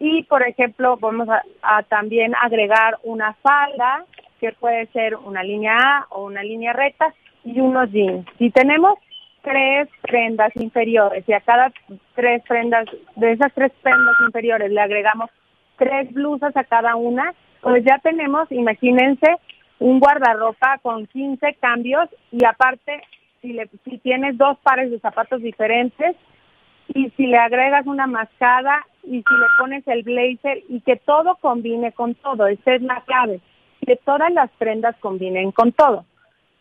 Y, 0.03 0.23
por 0.23 0.41
ejemplo, 0.41 0.97
vamos 0.97 1.29
a, 1.61 1.83
también 1.83 2.33
agregar 2.33 2.97
una 3.03 3.33
falda, 3.35 4.03
que 4.39 4.51
puede 4.53 4.87
ser 4.87 5.15
una 5.15 5.43
línea 5.43 5.77
A 5.77 6.07
o 6.09 6.25
una 6.25 6.41
línea 6.41 6.73
recta, 6.73 7.13
y 7.43 7.59
unos 7.59 7.91
jeans. 7.91 8.25
Si 8.39 8.49
tenemos 8.49 8.97
tres 9.43 9.87
prendas 10.01 10.55
inferiores 10.55 11.23
y 11.27 11.33
a 11.33 11.41
cada 11.41 11.71
tres 12.15 12.41
prendas, 12.47 12.87
de 13.15 13.31
esas 13.31 13.53
tres 13.53 13.71
prendas 13.83 14.15
inferiores 14.25 14.71
le 14.71 14.81
agregamos 14.81 15.29
tres 15.77 16.11
blusas 16.11 16.57
a 16.57 16.63
cada 16.63 16.95
una, 16.95 17.35
pues 17.61 17.83
ya 17.85 17.99
tenemos, 17.99 18.51
imagínense, 18.51 19.35
un 19.77 19.99
guardarropa 19.99 20.79
con 20.81 21.05
15 21.05 21.57
cambios 21.61 22.09
y 22.31 22.43
aparte, 22.43 23.03
si, 23.43 23.53
le, 23.53 23.69
si 23.83 23.99
tienes 23.99 24.35
dos 24.35 24.57
pares 24.63 24.89
de 24.89 24.99
zapatos 24.99 25.43
diferentes, 25.43 26.15
y 26.93 27.09
si 27.11 27.27
le 27.27 27.37
agregas 27.37 27.85
una 27.85 28.07
mascada 28.07 28.85
y 29.03 29.23
si 29.23 29.33
le 29.33 29.45
pones 29.57 29.87
el 29.87 30.03
blazer 30.03 30.63
y 30.69 30.81
que 30.81 30.97
todo 30.97 31.35
combine 31.35 31.91
con 31.91 32.15
todo, 32.15 32.47
esa 32.47 32.75
es 32.75 32.81
la 32.81 33.01
clave, 33.01 33.39
que 33.85 33.95
todas 33.97 34.31
las 34.31 34.49
prendas 34.51 34.95
combinen 34.99 35.51
con 35.51 35.71
todo. 35.71 36.05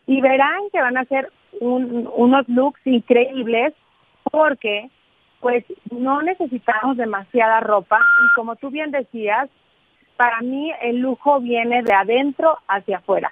Y 0.07 0.21
verán 0.21 0.61
que 0.71 0.81
van 0.81 0.97
a 0.97 1.05
ser 1.05 1.31
unos 1.59 2.47
looks 2.47 2.81
increíbles 2.85 3.73
porque 4.31 4.89
pues 5.39 5.65
no 5.89 6.21
necesitamos 6.21 6.97
demasiada 6.97 7.59
ropa 7.59 7.99
y 7.99 8.35
como 8.35 8.55
tú 8.55 8.69
bien 8.69 8.91
decías, 8.91 9.49
para 10.15 10.39
mí 10.41 10.71
el 10.81 10.99
lujo 10.99 11.39
viene 11.39 11.81
de 11.81 11.93
adentro 11.93 12.57
hacia 12.67 12.97
afuera. 12.97 13.31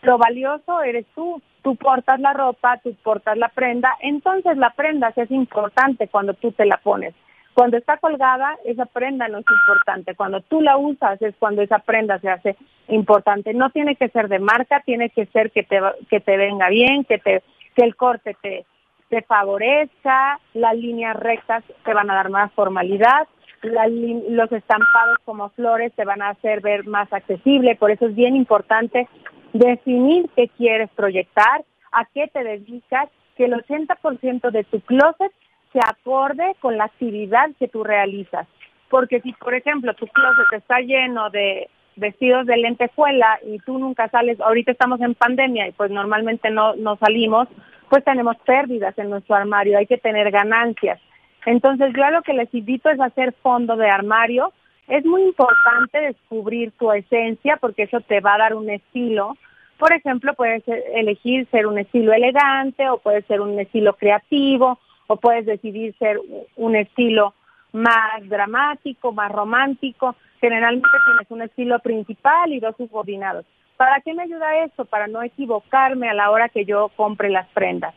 Lo 0.00 0.18
valioso 0.18 0.82
eres 0.82 1.06
tú, 1.14 1.42
tú 1.62 1.76
portas 1.76 2.20
la 2.20 2.32
ropa, 2.32 2.78
tú 2.82 2.94
portas 3.02 3.38
la 3.38 3.48
prenda, 3.48 3.96
entonces 4.00 4.56
la 4.56 4.70
prenda 4.70 5.12
es 5.14 5.30
importante 5.30 6.08
cuando 6.08 6.34
tú 6.34 6.52
te 6.52 6.66
la 6.66 6.76
pones. 6.78 7.14
Cuando 7.54 7.76
está 7.76 7.98
colgada, 7.98 8.56
esa 8.64 8.86
prenda 8.86 9.28
no 9.28 9.38
es 9.38 9.44
importante. 9.46 10.14
Cuando 10.14 10.40
tú 10.40 10.62
la 10.62 10.78
usas 10.78 11.20
es 11.20 11.34
cuando 11.38 11.60
esa 11.60 11.80
prenda 11.80 12.18
se 12.18 12.30
hace 12.30 12.56
importante. 12.88 13.52
No 13.52 13.68
tiene 13.70 13.96
que 13.96 14.08
ser 14.08 14.28
de 14.28 14.38
marca, 14.38 14.80
tiene 14.80 15.10
que 15.10 15.26
ser 15.26 15.50
que 15.50 15.62
te, 15.62 15.78
que 16.08 16.20
te 16.20 16.36
venga 16.38 16.70
bien, 16.70 17.04
que, 17.04 17.18
te, 17.18 17.42
que 17.74 17.82
el 17.84 17.94
corte 17.94 18.34
te, 18.40 18.64
te 19.10 19.20
favorezca, 19.20 20.40
las 20.54 20.74
líneas 20.74 21.14
rectas 21.14 21.62
te 21.84 21.92
van 21.92 22.10
a 22.10 22.14
dar 22.14 22.30
más 22.30 22.50
formalidad, 22.52 23.28
los 23.62 24.50
estampados 24.50 25.18
como 25.24 25.50
flores 25.50 25.92
te 25.92 26.04
van 26.04 26.22
a 26.22 26.30
hacer 26.30 26.62
ver 26.62 26.86
más 26.86 27.12
accesible. 27.12 27.76
Por 27.76 27.90
eso 27.90 28.06
es 28.06 28.14
bien 28.14 28.34
importante 28.34 29.06
definir 29.52 30.28
qué 30.36 30.48
quieres 30.56 30.90
proyectar, 30.90 31.64
a 31.92 32.04
qué 32.06 32.28
te 32.28 32.42
dedicas, 32.42 33.08
que 33.36 33.44
el 33.44 33.52
80% 33.52 34.50
de 34.50 34.64
tu 34.64 34.80
closet 34.80 35.32
se 35.72 35.80
acorde 35.80 36.54
con 36.60 36.76
la 36.76 36.84
actividad 36.84 37.50
que 37.58 37.68
tú 37.68 37.82
realizas. 37.84 38.46
Porque 38.90 39.20
si, 39.20 39.32
por 39.32 39.54
ejemplo, 39.54 39.94
tu 39.94 40.06
closet 40.06 40.52
está 40.52 40.80
lleno 40.80 41.30
de 41.30 41.68
vestidos 41.96 42.46
de 42.46 42.56
lentejuela 42.56 43.38
y 43.44 43.58
tú 43.60 43.78
nunca 43.78 44.08
sales, 44.08 44.40
ahorita 44.40 44.72
estamos 44.72 45.00
en 45.00 45.14
pandemia 45.14 45.68
y 45.68 45.72
pues 45.72 45.90
normalmente 45.90 46.50
no, 46.50 46.74
no 46.76 46.96
salimos, 46.96 47.48
pues 47.88 48.04
tenemos 48.04 48.36
pérdidas 48.46 48.96
en 48.98 49.10
nuestro 49.10 49.34
armario, 49.34 49.78
hay 49.78 49.86
que 49.86 49.98
tener 49.98 50.30
ganancias. 50.30 51.00
Entonces 51.44 51.92
yo 51.94 52.04
a 52.04 52.10
lo 52.10 52.22
que 52.22 52.32
les 52.32 52.52
invito 52.54 52.88
es 52.88 53.00
hacer 53.00 53.34
fondo 53.42 53.76
de 53.76 53.88
armario, 53.88 54.52
es 54.92 55.06
muy 55.06 55.22
importante 55.22 55.98
descubrir 56.02 56.70
tu 56.72 56.92
esencia 56.92 57.56
porque 57.56 57.84
eso 57.84 58.02
te 58.02 58.20
va 58.20 58.34
a 58.34 58.38
dar 58.38 58.54
un 58.54 58.68
estilo. 58.68 59.38
Por 59.78 59.90
ejemplo, 59.94 60.34
puedes 60.34 60.62
elegir 60.68 61.48
ser 61.50 61.66
un 61.66 61.78
estilo 61.78 62.12
elegante 62.12 62.86
o 62.90 62.98
puede 62.98 63.22
ser 63.22 63.40
un 63.40 63.58
estilo 63.58 63.94
creativo 63.94 64.78
o 65.06 65.16
puedes 65.16 65.46
decidir 65.46 65.94
ser 65.98 66.20
un 66.56 66.76
estilo 66.76 67.32
más 67.72 68.28
dramático, 68.28 69.12
más 69.12 69.32
romántico. 69.32 70.14
Generalmente 70.42 70.86
tienes 71.06 71.30
un 71.30 71.40
estilo 71.40 71.78
principal 71.78 72.52
y 72.52 72.60
dos 72.60 72.76
subordinados. 72.76 73.46
¿Para 73.78 74.02
qué 74.02 74.12
me 74.12 74.24
ayuda 74.24 74.58
eso? 74.58 74.84
Para 74.84 75.06
no 75.06 75.22
equivocarme 75.22 76.10
a 76.10 76.14
la 76.14 76.30
hora 76.30 76.50
que 76.50 76.66
yo 76.66 76.90
compre 76.96 77.30
las 77.30 77.48
prendas. 77.48 77.94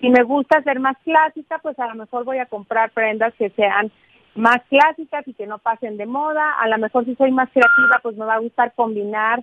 Si 0.00 0.10
me 0.10 0.22
gusta 0.22 0.62
ser 0.64 0.80
más 0.80 0.98
clásica, 1.02 1.60
pues 1.62 1.78
a 1.78 1.86
lo 1.86 1.94
mejor 1.94 2.24
voy 2.24 2.40
a 2.40 2.46
comprar 2.46 2.90
prendas 2.90 3.32
que 3.38 3.48
sean 3.48 3.90
más 4.36 4.62
clásicas 4.68 5.26
y 5.26 5.34
que 5.34 5.46
no 5.46 5.58
pasen 5.58 5.96
de 5.96 6.06
moda. 6.06 6.52
A 6.60 6.68
lo 6.68 6.78
mejor 6.78 7.04
si 7.04 7.14
soy 7.16 7.32
más 7.32 7.50
creativa, 7.50 8.00
pues 8.02 8.16
me 8.16 8.24
va 8.24 8.34
a 8.34 8.40
gustar 8.40 8.72
combinar 8.74 9.42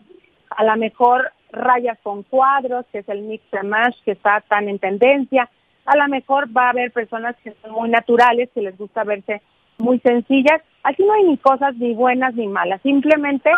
a 0.58 0.64
lo 0.64 0.76
mejor 0.78 1.32
rayas 1.52 1.98
con 2.04 2.24
cuadros, 2.24 2.86
que 2.92 3.00
es 3.00 3.10
el 3.10 3.22
mix 3.22 3.44
and 3.54 3.70
match 3.70 3.96
que 4.04 4.12
está 4.12 4.42
tan 4.42 4.70
en 4.70 4.80
tendencia. 4.80 5.50
A 5.86 5.98
lo 5.98 6.08
mejor 6.08 6.48
va 6.56 6.68
a 6.68 6.70
haber 6.70 6.92
personas 6.92 7.36
que 7.44 7.54
son 7.62 7.72
muy 7.72 7.90
naturales, 7.90 8.50
que 8.54 8.62
les 8.62 8.78
gusta 8.78 9.04
verse 9.04 9.42
muy 9.78 10.00
sencillas. 10.00 10.62
Aquí 10.84 11.04
no 11.04 11.14
hay 11.14 11.24
ni 11.24 11.38
cosas 11.38 11.76
ni 11.78 11.94
buenas 11.94 12.36
ni 12.36 12.48
malas, 12.48 12.82
simplemente 12.82 13.52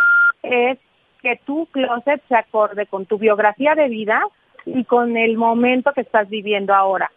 es 0.43 0.77
que 1.21 1.39
tu 1.45 1.65
closet 1.67 2.21
se 2.27 2.35
acorde 2.35 2.85
con 2.85 3.05
tu 3.05 3.17
biografía 3.17 3.73
de 3.73 3.87
vida 3.87 4.21
y 4.65 4.83
con 4.83 5.17
el 5.17 5.37
momento 5.37 5.91
que 5.93 6.01
estás 6.01 6.29
viviendo 6.29 6.73
ahora. 6.73 7.11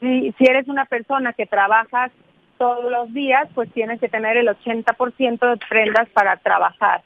Si, 0.00 0.32
si 0.32 0.44
eres 0.44 0.68
una 0.68 0.86
persona 0.86 1.32
que 1.32 1.46
trabajas 1.46 2.10
todos 2.58 2.90
los 2.90 3.12
días, 3.12 3.48
pues 3.54 3.72
tienes 3.72 4.00
que 4.00 4.08
tener 4.08 4.36
el 4.36 4.48
80% 4.48 5.50
de 5.50 5.56
prendas 5.68 6.08
para 6.10 6.36
trabajar. 6.36 7.02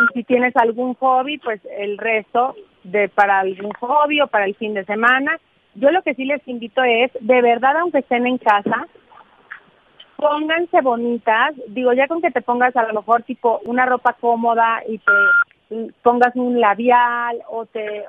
Y 0.00 0.18
si 0.18 0.24
tienes 0.24 0.56
algún 0.56 0.94
hobby, 0.94 1.38
pues 1.38 1.60
el 1.78 1.98
resto 1.98 2.54
de 2.84 3.08
para 3.08 3.40
algún 3.40 3.72
hobby 3.80 4.20
o 4.20 4.26
para 4.26 4.44
el 4.44 4.54
fin 4.56 4.74
de 4.74 4.84
semana. 4.84 5.38
Yo 5.74 5.90
lo 5.90 6.02
que 6.02 6.14
sí 6.14 6.24
les 6.24 6.46
invito 6.48 6.82
es, 6.82 7.10
de 7.20 7.42
verdad, 7.42 7.76
aunque 7.76 7.98
estén 7.98 8.26
en 8.26 8.38
casa, 8.38 8.86
pónganse 10.16 10.80
bonitas. 10.80 11.54
Digo, 11.68 11.92
ya 11.92 12.08
con 12.08 12.20
que 12.20 12.30
te 12.30 12.42
pongas 12.42 12.74
a 12.76 12.82
lo 12.84 12.94
mejor 12.94 13.22
tipo 13.22 13.60
una 13.64 13.86
ropa 13.86 14.14
cómoda 14.20 14.82
y 14.88 14.98
te 14.98 15.92
pongas 16.02 16.34
un 16.34 16.60
labial 16.60 17.38
o 17.48 17.66
te 17.66 18.04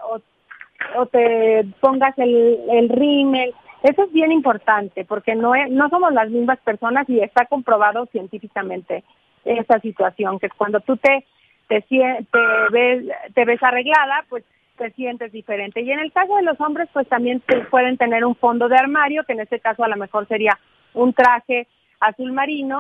o, 0.97 1.05
te 1.07 1.65
pongas 1.81 2.17
el, 2.17 2.59
el 2.71 2.89
rímel. 2.89 3.53
Eso 3.83 4.03
es 4.03 4.11
bien 4.11 4.31
importante 4.31 5.05
porque 5.05 5.35
no, 5.35 5.53
no 5.69 5.89
somos 5.89 6.13
las 6.13 6.29
mismas 6.29 6.59
personas 6.59 7.09
y 7.09 7.19
está 7.21 7.45
comprobado 7.45 8.07
científicamente 8.07 9.03
esa 9.45 9.79
situación, 9.79 10.37
que 10.39 10.49
cuando 10.49 10.81
tú 10.81 10.97
te, 10.97 11.25
te, 11.67 11.81
te, 11.81 13.45
ves, 13.45 13.63
arreglada, 13.63 14.25
pues 14.27 14.43
te 14.77 14.91
sientes 14.91 15.31
diferente. 15.31 15.81
Y 15.81 15.91
en 15.91 15.99
el 15.99 16.11
caso 16.11 16.35
de 16.35 16.41
los 16.43 16.59
hombres, 16.59 16.89
pues 16.91 17.07
también 17.07 17.41
pueden 17.69 17.97
tener 17.97 18.25
un 18.25 18.35
fondo 18.35 18.67
de 18.67 18.77
armario, 18.77 19.23
que 19.23 19.33
en 19.33 19.41
este 19.41 19.59
caso 19.59 19.83
a 19.83 19.89
lo 19.89 19.95
mejor 19.95 20.27
sería 20.27 20.57
un 20.93 21.13
traje 21.13 21.67
azul 21.99 22.33
marino, 22.33 22.79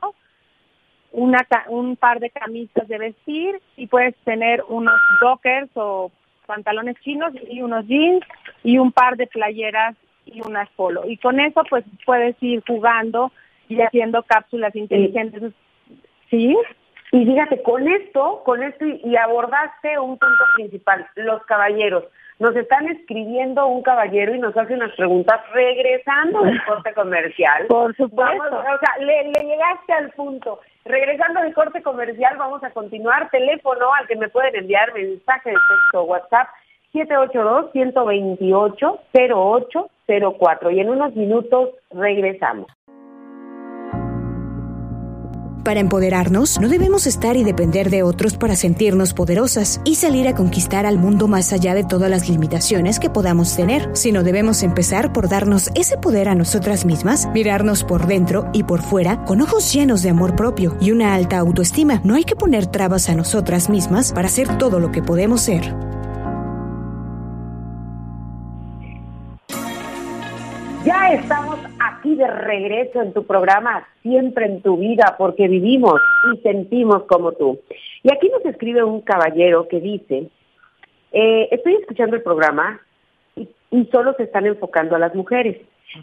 un 1.11 1.95
par 1.95 2.19
de 2.19 2.29
camisas 2.29 2.87
de 2.87 2.97
vestir 2.97 3.59
y 3.77 3.87
puedes 3.87 4.15
tener 4.17 4.63
unos 4.67 4.99
dockers 5.21 5.69
o 5.75 6.11
pantalones 6.45 6.97
chinos 7.01 7.33
y 7.49 7.61
unos 7.61 7.85
jeans 7.87 8.23
y 8.63 8.77
un 8.77 8.91
par 8.91 9.17
de 9.17 9.27
playeras 9.27 9.95
y 10.33 10.41
unas 10.41 10.69
polo. 10.71 11.03
Y 11.07 11.17
con 11.17 11.39
eso 11.39 11.61
pues 11.69 11.83
puedes 12.05 12.35
ir 12.41 12.63
jugando 12.67 13.31
y 13.67 13.81
haciendo 13.81 14.23
cápsulas 14.23 14.75
inteligentes. 14.75 15.53
¿Sí? 16.29 16.55
Y 17.11 17.25
fíjate, 17.25 17.61
con 17.63 17.87
esto, 17.87 18.43
con 18.45 18.61
esto 18.61 18.85
y 18.85 19.15
abordaste 19.15 19.97
un 19.99 20.17
punto 20.17 20.43
principal, 20.55 21.07
los 21.15 21.43
caballeros. 21.45 22.03
Nos 22.37 22.55
están 22.55 22.87
escribiendo 22.87 23.67
un 23.67 23.81
caballero 23.81 24.33
y 24.33 24.39
nos 24.39 24.55
hace 24.55 24.73
unas 24.73 24.95
preguntas 24.95 25.41
regresando 25.51 26.41
del 26.43 26.63
corte 26.65 26.93
comercial. 26.93 27.65
Por 27.69 27.95
supuesto. 27.95 28.43
o 28.43 28.79
sea, 28.79 28.97
le, 28.99 29.23
le, 29.23 29.45
llegaste 29.45 29.93
al 29.93 30.11
punto. 30.11 30.59
Regresando 30.85 31.41
del 31.41 31.53
corte 31.53 31.81
comercial, 31.81 32.37
vamos 32.37 32.63
a 32.63 32.71
continuar. 32.71 33.29
Teléfono 33.29 33.93
al 33.93 34.07
que 34.07 34.15
me 34.15 34.29
pueden 34.29 34.55
enviar 34.55 34.93
mensaje 34.93 35.49
de 35.49 35.55
texto 35.55 36.03
WhatsApp 36.03 36.47
782-128-0804. 40.09 40.75
Y 40.75 40.79
en 40.79 40.89
unos 40.89 41.15
minutos 41.15 41.69
regresamos. 41.91 42.67
Para 45.63 45.81
empoderarnos, 45.81 46.59
no 46.59 46.67
debemos 46.67 47.05
estar 47.05 47.35
y 47.35 47.43
depender 47.43 47.91
de 47.91 48.01
otros 48.01 48.37
para 48.37 48.55
sentirnos 48.55 49.13
poderosas 49.13 49.81
y 49.85 49.95
salir 49.95 50.27
a 50.27 50.33
conquistar 50.33 50.85
al 50.85 50.97
mundo 50.97 51.27
más 51.27 51.53
allá 51.53 51.75
de 51.75 51.83
todas 51.83 52.09
las 52.09 52.27
limitaciones 52.27 52.99
que 52.99 53.11
podamos 53.11 53.55
tener, 53.55 53.89
sino 53.93 54.23
debemos 54.23 54.63
empezar 54.63 55.13
por 55.13 55.29
darnos 55.29 55.69
ese 55.75 55.97
poder 55.97 56.29
a 56.29 56.33
nosotras 56.33 56.85
mismas, 56.85 57.29
mirarnos 57.33 57.83
por 57.83 58.07
dentro 58.07 58.49
y 58.53 58.63
por 58.63 58.81
fuera 58.81 59.23
con 59.25 59.41
ojos 59.41 59.71
llenos 59.71 60.01
de 60.01 60.09
amor 60.09 60.35
propio 60.35 60.75
y 60.79 60.91
una 60.91 61.13
alta 61.13 61.37
autoestima. 61.37 62.01
No 62.03 62.15
hay 62.15 62.23
que 62.23 62.35
poner 62.35 62.65
trabas 62.65 63.09
a 63.09 63.15
nosotras 63.15 63.69
mismas 63.69 64.13
para 64.13 64.27
hacer 64.27 64.57
todo 64.57 64.79
lo 64.79 64.91
que 64.91 65.03
podemos 65.03 65.41
ser. 65.41 65.88
Estamos 71.11 71.57
aquí 71.79 72.13
de 72.13 72.27
regreso 72.27 73.01
en 73.01 73.13
tu 73.13 73.25
programa, 73.25 73.87
siempre 74.03 74.45
en 74.45 74.61
tu 74.61 74.77
vida, 74.77 75.15
porque 75.17 75.47
vivimos 75.47 75.99
y 76.31 76.37
sentimos 76.41 77.05
como 77.05 77.31
tú. 77.31 77.59
Y 78.03 78.13
aquí 78.13 78.29
nos 78.29 78.45
escribe 78.45 78.83
un 78.83 79.01
caballero 79.01 79.67
que 79.67 79.79
dice, 79.79 80.29
eh, 81.11 81.47
estoy 81.49 81.77
escuchando 81.77 82.15
el 82.15 82.21
programa 82.21 82.79
y, 83.35 83.49
solo 83.91 84.13
se 84.17 84.23
están 84.23 84.45
enfocando 84.45 84.95
a 84.95 84.99
las 84.99 85.15
mujeres. 85.15 85.57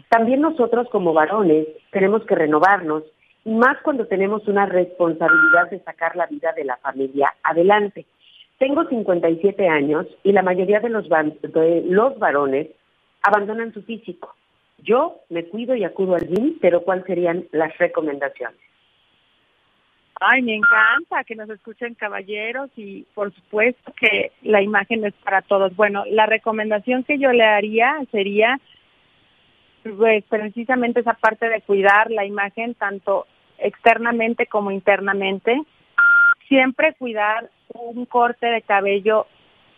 También 0.09 0.41
nosotros 0.41 0.89
como 0.89 1.13
varones 1.13 1.67
tenemos 1.91 2.25
que 2.25 2.35
renovarnos 2.35 3.03
y 3.45 3.51
más 3.51 3.77
cuando 3.83 4.07
tenemos 4.07 4.45
una 4.49 4.65
responsabilidad 4.65 5.69
de 5.71 5.79
sacar 5.85 6.17
la 6.17 6.25
vida 6.25 6.51
de 6.51 6.65
la 6.65 6.75
familia 6.77 7.33
adelante. 7.43 8.05
Tengo 8.59 8.83
57 8.83 9.69
años 9.69 10.05
y 10.23 10.33
la 10.33 10.41
mayoría 10.41 10.81
de 10.81 10.89
los 10.89 12.19
varones 12.19 12.67
abandonan 13.21 13.73
su 13.73 13.81
físico 13.83 14.36
yo 14.77 15.21
me 15.29 15.45
cuido 15.45 15.75
y 15.75 15.83
acudo 15.83 16.15
al 16.15 16.27
gym, 16.27 16.57
pero 16.61 16.81
¿cuáles 16.81 17.05
serían 17.05 17.45
las 17.51 17.77
recomendaciones? 17.77 18.59
Ay, 20.19 20.41
me 20.41 20.55
encanta 20.55 21.23
que 21.25 21.35
nos 21.35 21.49
escuchen 21.49 21.93
caballeros 21.93 22.71
y 22.75 23.03
por 23.13 23.33
supuesto 23.33 23.93
que 23.99 24.31
la 24.41 24.61
imagen 24.61 25.05
es 25.05 25.13
para 25.23 25.43
todos. 25.43 25.75
Bueno, 25.75 26.03
la 26.09 26.25
recomendación 26.25 27.03
que 27.03 27.19
yo 27.19 27.31
le 27.31 27.45
haría 27.45 27.97
sería 28.11 28.59
pues 29.83 30.23
precisamente 30.25 31.01
esa 31.01 31.13
parte 31.13 31.47
de 31.49 31.61
cuidar 31.61 32.09
la 32.09 32.25
imagen 32.25 32.73
tanto 32.73 33.27
externamente 33.59 34.47
como 34.47 34.71
internamente. 34.71 35.61
Siempre 36.47 36.95
cuidar 36.95 37.49
un 37.73 38.05
corte 38.05 38.47
de 38.47 38.61
cabello 38.63 39.27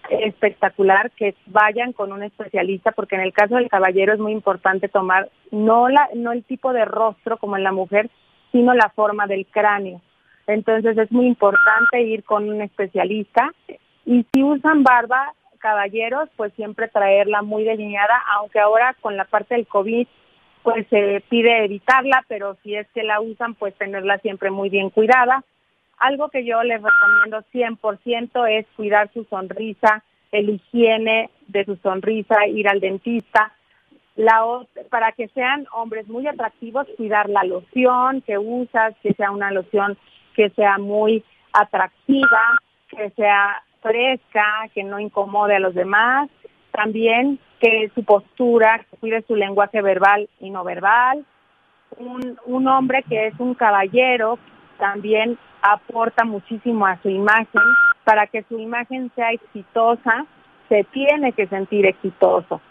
espectacular 0.10 1.12
que 1.12 1.36
vayan 1.48 1.94
con 1.94 2.12
un 2.12 2.24
especialista 2.24 2.92
porque 2.92 3.16
en 3.16 3.22
el 3.22 3.34
caso 3.34 3.56
del 3.56 3.70
caballero 3.70 4.14
es 4.14 4.20
muy 4.20 4.32
importante 4.32 4.88
tomar 4.88 5.30
no 5.52 5.88
la 5.90 6.10
no 6.16 6.32
el 6.32 6.44
tipo 6.44 6.74
de 6.74 6.86
rostro 6.86 7.38
como 7.38 7.58
en 7.58 7.64
la 7.64 7.72
mujer 7.72 8.10
sino 8.52 8.74
la 8.74 8.90
forma 8.90 9.28
del 9.28 9.46
cráneo. 9.46 10.02
Entonces 10.48 10.98
es 10.98 11.12
muy 11.12 11.28
importante 11.28 12.02
ir 12.02 12.24
con 12.24 12.50
un 12.50 12.62
especialista. 12.62 13.52
Y 14.06 14.26
si 14.34 14.44
usan 14.44 14.84
barba 14.84 15.34
caballeros 15.60 16.30
pues 16.36 16.54
siempre 16.54 16.88
traerla 16.88 17.42
muy 17.42 17.64
delineada 17.64 18.16
aunque 18.36 18.60
ahora 18.60 18.96
con 19.02 19.18
la 19.18 19.26
parte 19.26 19.56
del 19.56 19.68
covid 19.68 20.08
pues 20.64 20.88
se 20.90 21.22
pide 21.30 21.66
evitarla 21.66 22.24
pero 22.28 22.56
si 22.64 22.76
es 22.76 22.88
que 22.94 23.04
la 23.04 23.20
usan 23.20 23.56
pues 23.56 23.76
tenerla 23.76 24.18
siempre 24.20 24.52
muy 24.52 24.70
bien 24.70 24.90
cuidada 24.90 25.44
algo 26.00 26.30
que 26.30 26.46
yo 26.46 26.64
les 26.64 26.82
recomiendo 26.82 27.44
100% 27.54 28.48
es 28.50 28.66
cuidar 28.76 29.12
su 29.14 29.26
sonrisa, 29.26 30.04
el 30.32 30.50
higiene 30.50 31.30
de 31.48 31.66
su 31.66 31.76
sonrisa, 31.78 32.48
ir 32.48 32.68
al 32.68 32.80
dentista. 32.80 33.54
La, 34.16 34.42
para 34.90 35.12
que 35.14 35.28
sean 35.30 35.68
hombres 35.74 36.08
muy 36.08 36.28
atractivos, 36.28 36.88
cuidar 36.98 37.30
la 37.30 37.44
loción 37.44 38.22
que 38.22 38.38
usas, 38.38 38.96
que 39.02 39.14
sea 39.14 39.32
una 39.32 39.52
loción 39.52 39.98
que 40.36 40.50
sea 40.52 40.78
muy 40.78 41.24
atractiva, 41.54 42.60
que 42.90 43.10
sea 43.12 43.64
fresca, 43.82 44.70
que 44.74 44.84
no 44.84 45.00
incomode 45.00 45.56
a 45.56 45.60
los 45.60 45.74
demás. 45.74 46.30
También 46.72 47.40
que 47.60 47.92
su 47.96 48.04
postura, 48.04 48.86
que 48.90 48.98
cuide 48.98 49.22
su 49.24 49.36
lenguaje 49.36 49.82
verbal 49.82 50.30
y 50.40 50.50
no 50.50 50.64
verbal. 50.64 51.26
Un, 51.98 52.38
un 52.46 52.68
hombre 52.68 53.04
que 53.04 53.28
es 53.28 53.34
un 53.40 53.54
caballero 53.54 54.38
también 54.78 55.38
aporta 55.62 56.26
muchísimo 56.26 56.86
a 56.86 56.98
su 57.02 57.10
imagen. 57.10 57.62
Para 58.04 58.28
que 58.28 58.44
su 58.44 58.58
imagen 58.60 59.12
sea 59.16 59.32
exitosa, 59.32 60.26
se 60.68 60.84
tiene 60.86 61.34
que 61.34 61.48
sentir 61.48 61.86
exitoso. 61.86 62.62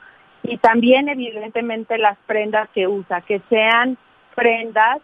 Y 0.42 0.56
también, 0.58 1.08
evidentemente, 1.08 1.98
las 1.98 2.16
prendas 2.26 2.68
que 2.70 2.86
usa, 2.86 3.20
que 3.20 3.40
sean 3.48 3.98
prendas 4.34 4.98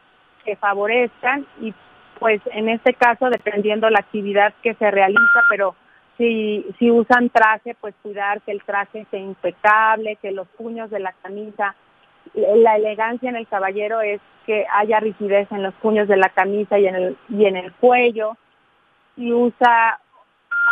que 0.45 0.57
favorezcan 0.57 1.47
y 1.61 1.74
pues 2.18 2.41
en 2.53 2.68
este 2.68 2.95
caso 2.95 3.28
dependiendo 3.28 3.91
la 3.91 3.99
actividad 3.99 4.55
que 4.62 4.74
se 4.74 4.91
realiza, 4.91 5.41
pero 5.49 5.74
si, 6.16 6.64
si 6.78 6.91
usan 6.91 7.28
traje, 7.30 7.74
pues 7.80 7.95
cuidar 8.03 8.41
que 8.43 8.53
el 8.53 8.62
traje 8.62 9.07
sea 9.11 9.20
impecable, 9.20 10.16
que 10.22 10.30
los 10.30 10.47
puños 10.49 10.91
de 10.91 11.01
la 11.01 11.12
camisa 11.22 11.74
la 12.35 12.77
elegancia 12.77 13.29
en 13.29 13.37
el 13.37 13.47
caballero 13.47 14.01
es 14.01 14.20
que 14.47 14.66
haya 14.72 15.01
rigidez 15.01 15.51
en 15.53 15.62
los 15.62 15.75
puños 15.75 16.09
de 16.09 16.16
la 16.16 16.29
camisa 16.31 16.79
y 16.79 16.87
en 16.87 16.95
el, 16.95 17.16
y 17.29 17.47
en 17.47 17.57
el 17.57 17.72
cuello, 17.72 18.37
y 19.16 19.33
usa 19.33 20.01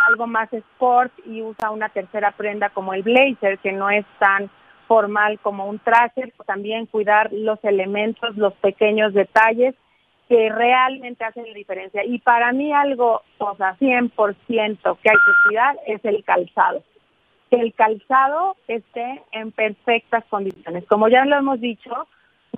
algo 0.09 0.27
más 0.27 0.53
sport 0.53 1.13
y 1.27 1.43
usa 1.43 1.71
una 1.71 1.89
tercera 1.89 2.33
prenda 2.33 2.71
como 2.71 2.95
el 2.95 3.03
blazer, 3.03 3.59
que 3.59 3.73
no 3.73 3.91
es 3.91 4.05
tan 4.19 4.51
formal 4.89 5.39
como 5.41 5.67
un 5.67 5.79
traje, 5.79 6.33
también 6.47 6.87
cuidar 6.87 7.33
los 7.33 7.63
elementos, 7.65 8.37
los 8.37 8.53
pequeños 8.55 9.15
detalles 9.15 9.75
que 10.29 10.51
realmente 10.51 11.25
hacen 11.25 11.47
la 11.47 11.55
diferencia. 11.55 12.05
Y 12.05 12.19
para 12.19 12.53
mí 12.53 12.73
algo, 12.73 13.23
o 13.39 13.57
sea, 13.57 13.77
100% 13.79 14.99
que 15.03 15.11
hay 15.11 15.17
que 15.17 15.33
cuidar 15.47 15.77
es 15.87 16.05
el 16.05 16.25
calzado. 16.25 16.83
Que 17.53 17.61
el 17.61 17.75
calzado 17.75 18.57
esté 18.67 19.23
en 19.31 19.53
perfectas 19.53 20.25
condiciones. 20.31 20.87
Como 20.87 21.09
ya 21.09 21.27
lo 21.27 21.37
hemos 21.37 21.61
dicho, 21.61 22.09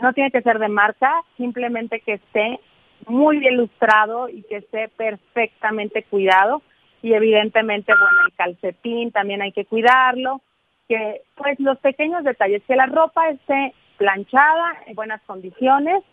no 0.01 0.13
tiene 0.13 0.31
que 0.31 0.41
ser 0.43 0.61
de 0.61 0.69
marca, 0.69 1.13
simplemente 1.37 1.99
que 1.99 2.13
esté 2.13 2.61
muy 3.09 3.39
bien 3.39 3.55
ilustrado 3.55 4.29
y 4.29 4.45
que 4.45 4.59
esté 4.59 4.89
perfectamente 4.91 6.05
cuidado. 6.05 6.63
Y 7.03 7.13
evidentemente, 7.13 7.93
bueno, 7.93 8.19
el 8.25 8.35
calcetín 8.35 9.11
también 9.11 9.43
hay 9.43 9.51
que 9.51 9.65
cuidarlo. 9.65 10.43
Que, 10.89 11.23
pues, 11.35 11.59
los 11.59 11.77
pequeños 11.81 12.23
detalles, 12.23 12.63
que 12.63 12.77
la 12.77 12.87
ropa 12.87 13.31
esté 13.31 13.75
planchada, 13.97 14.77
en 14.87 14.95
buenas 14.95 15.21
condiciones. 15.23 16.05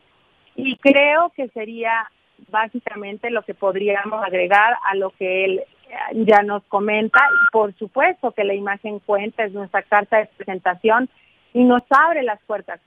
Y 0.55 0.77
creo 0.77 1.29
que 1.36 1.49
sería 1.49 2.09
básicamente 2.49 3.29
lo 3.29 3.43
que 3.43 3.53
podríamos 3.53 4.23
agregar 4.23 4.75
a 4.89 4.95
lo 4.95 5.11
que 5.11 5.45
eh, 5.45 5.67
ya 6.13 6.41
nos 6.43 6.63
comenta. 6.65 7.19
Por 7.51 7.73
supuesto 7.75 8.31
que 8.31 8.43
la 8.43 8.53
imagen 8.53 8.99
cuenta, 8.99 9.43
es 9.43 9.53
nuestra 9.53 9.81
carta 9.83 10.17
de 10.17 10.29
presentación 10.37 11.09
y 11.53 11.63
nos 11.63 11.83
abre 11.89 12.23
las 12.23 12.39
puertas. 12.43 12.79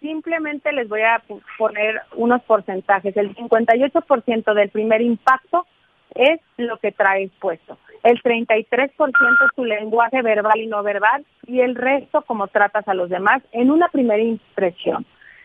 Simplemente 0.00 0.72
les 0.72 0.88
voy 0.88 1.02
a 1.02 1.22
poner 1.58 2.02
unos 2.14 2.42
porcentajes. 2.42 3.16
El 3.16 3.34
58% 3.34 4.54
del 4.54 4.70
primer 4.70 5.00
impacto 5.02 5.66
es 6.14 6.40
lo 6.56 6.78
que 6.78 6.92
traes 6.92 7.30
puesto. 7.40 7.78
El 8.04 8.22
33% 8.22 8.66
es 8.68 9.56
tu 9.56 9.64
lenguaje 9.64 10.22
verbal 10.22 10.58
y 10.58 10.66
no 10.66 10.82
verbal 10.82 11.24
y 11.46 11.60
el 11.60 11.74
resto 11.74 12.22
como 12.22 12.46
tratas 12.48 12.86
a 12.86 12.94
los 12.94 13.10
demás 13.10 13.42
en 13.52 13.70
una 13.70 13.88
primera 13.88 14.22
impresión. 14.22 15.04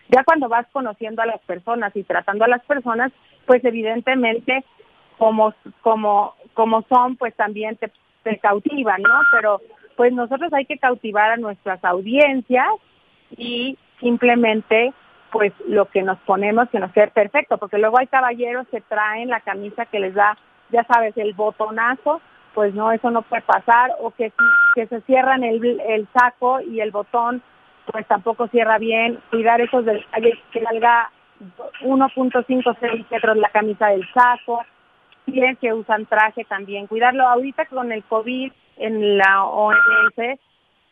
Ya 0.09 0.24
cuando 0.24 0.49
vas 0.49 0.68
conociendo 0.72 1.22
a 1.22 1.26
las 1.26 1.41
personas 1.41 1.95
y 1.95 2.03
tratando 2.03 2.45
a 2.45 2.47
las 2.47 2.64
personas, 2.66 3.11
pues 3.45 3.64
evidentemente 3.66 4.64
como, 5.18 5.53
como, 5.82 6.36
como 6.53 6.84
son, 6.84 7.16
pues 7.16 7.36
también 7.36 7.76
te, 7.78 7.91
te 8.24 8.38
cautivan, 8.39 9.01
¿no? 9.01 9.20
Pero 9.32 9.61
pues 9.95 10.14
nosotros 10.14 10.51
hay 10.53 10.66
que 10.66 10.78
cautivar 10.78 11.32
a 11.32 11.38
nuestras 11.38 11.84
audiencias 11.84 12.68
y 13.38 13.78
simplemente 13.99 14.93
pues 15.32 15.51
lo 15.68 15.86
que 15.86 16.03
nos 16.03 16.20
ponemos 16.20 16.70
que 16.70 16.80
nos 16.80 16.91
quede 16.91 17.07
perfecto, 17.07 17.57
porque 17.57 17.80
luego 17.80 17.97
hay 17.97 18.07
caballeros 18.07 18.68
que 18.68 18.82
traen 18.82 19.30
la 19.30 19.39
camisa 19.39 19.88
que 19.88 19.99
les 19.99 20.14
da, 20.14 20.38
ya 20.72 20.84
sabes, 20.84 21.18
el 21.18 21.34
botonazo, 21.34 22.22
pues 22.53 22.76
no, 22.76 22.91
eso 22.91 23.09
no 23.09 23.24
puede 23.24 23.41
pasar, 23.41 23.91
o 23.99 24.11
que, 24.11 24.32
que 24.76 24.86
se 24.86 25.01
cierran 25.01 25.43
el, 25.43 25.80
el 25.88 26.07
saco 26.14 26.61
y 26.61 26.82
el 26.82 26.91
botón 26.91 27.41
pues 27.91 28.07
tampoco 28.07 28.47
cierra 28.47 28.78
bien, 28.78 29.20
cuidar 29.32 29.59
esos 29.59 29.84
detalles, 29.84 30.38
que 30.51 30.61
salga 30.61 31.09
1.5 31.82 32.80
centímetros 32.80 33.38
la 33.38 33.49
camisa 33.49 33.88
del 33.88 34.07
saco, 34.14 34.64
es 35.28 35.57
que 35.59 35.74
usan 35.74 36.05
traje 36.05 36.43
también, 36.45 36.88
cuidarlo. 36.88 37.28
Ahorita 37.28 37.65
con 37.65 37.91
el 37.91 38.03
COVID 38.03 38.51
en 38.78 39.17
la 39.17 39.45
OMS 39.45 40.39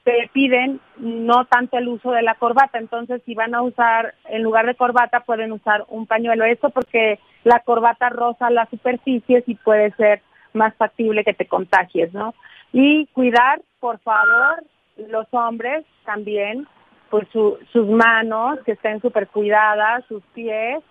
te 0.03 0.29
piden 0.33 0.79
no 0.97 1.45
tanto 1.45 1.77
el 1.77 1.87
uso 1.87 2.11
de 2.11 2.23
la 2.23 2.35
corbata, 2.35 2.79
entonces 2.79 3.21
si 3.25 3.35
van 3.35 3.53
a 3.53 3.61
usar, 3.61 4.15
en 4.25 4.41
lugar 4.41 4.65
de 4.65 4.75
corbata 4.75 5.19
pueden 5.21 5.51
usar 5.51 5.85
un 5.89 6.07
pañuelo, 6.07 6.43
eso 6.45 6.69
porque 6.71 7.19
la 7.43 7.59
corbata 7.59 8.09
roza 8.09 8.49
las 8.49 8.69
superficies 8.69 9.43
y 9.47 9.55
puede 9.55 9.91
ser 9.91 10.21
más 10.53 10.75
factible 10.75 11.23
que 11.23 11.33
te 11.33 11.47
contagies, 11.47 12.13
¿no? 12.13 12.33
Y 12.73 13.07
cuidar, 13.07 13.61
por 13.79 13.99
favor, 13.99 14.63
los 14.97 15.27
hombres 15.31 15.85
también, 16.05 16.67
pues 17.09 17.27
sus 17.31 17.87
manos, 17.87 18.59
que 18.65 18.73
estén 18.73 19.01
súper 19.01 19.27
cuidadas, 19.27 20.03
sus 20.07 20.23
pies, 20.33 20.81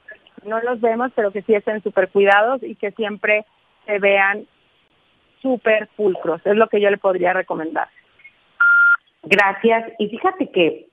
no 0.45 0.61
los 0.61 0.81
vemos, 0.81 1.13
pero 1.15 1.31
que 1.31 1.43
sí 1.43 1.55
estén 1.55 1.83
súper 1.83 2.09
cuidados 2.09 2.63
y 2.63 2.75
que 2.77 2.93
siempre 2.93 3.45
se 3.87 3.99
vean 3.99 4.47
súper 5.43 5.89
pulcros, 5.97 6.41
es 6.45 6.57
lo 6.57 6.69
que 6.69 6.81
yo 6.81 6.91
le 6.91 6.99
podría 6.99 7.33
recomendar. 7.33 7.89
Gracias. 9.23 9.93
Y 9.99 10.09
fíjate 10.09 10.51
que 10.51 10.87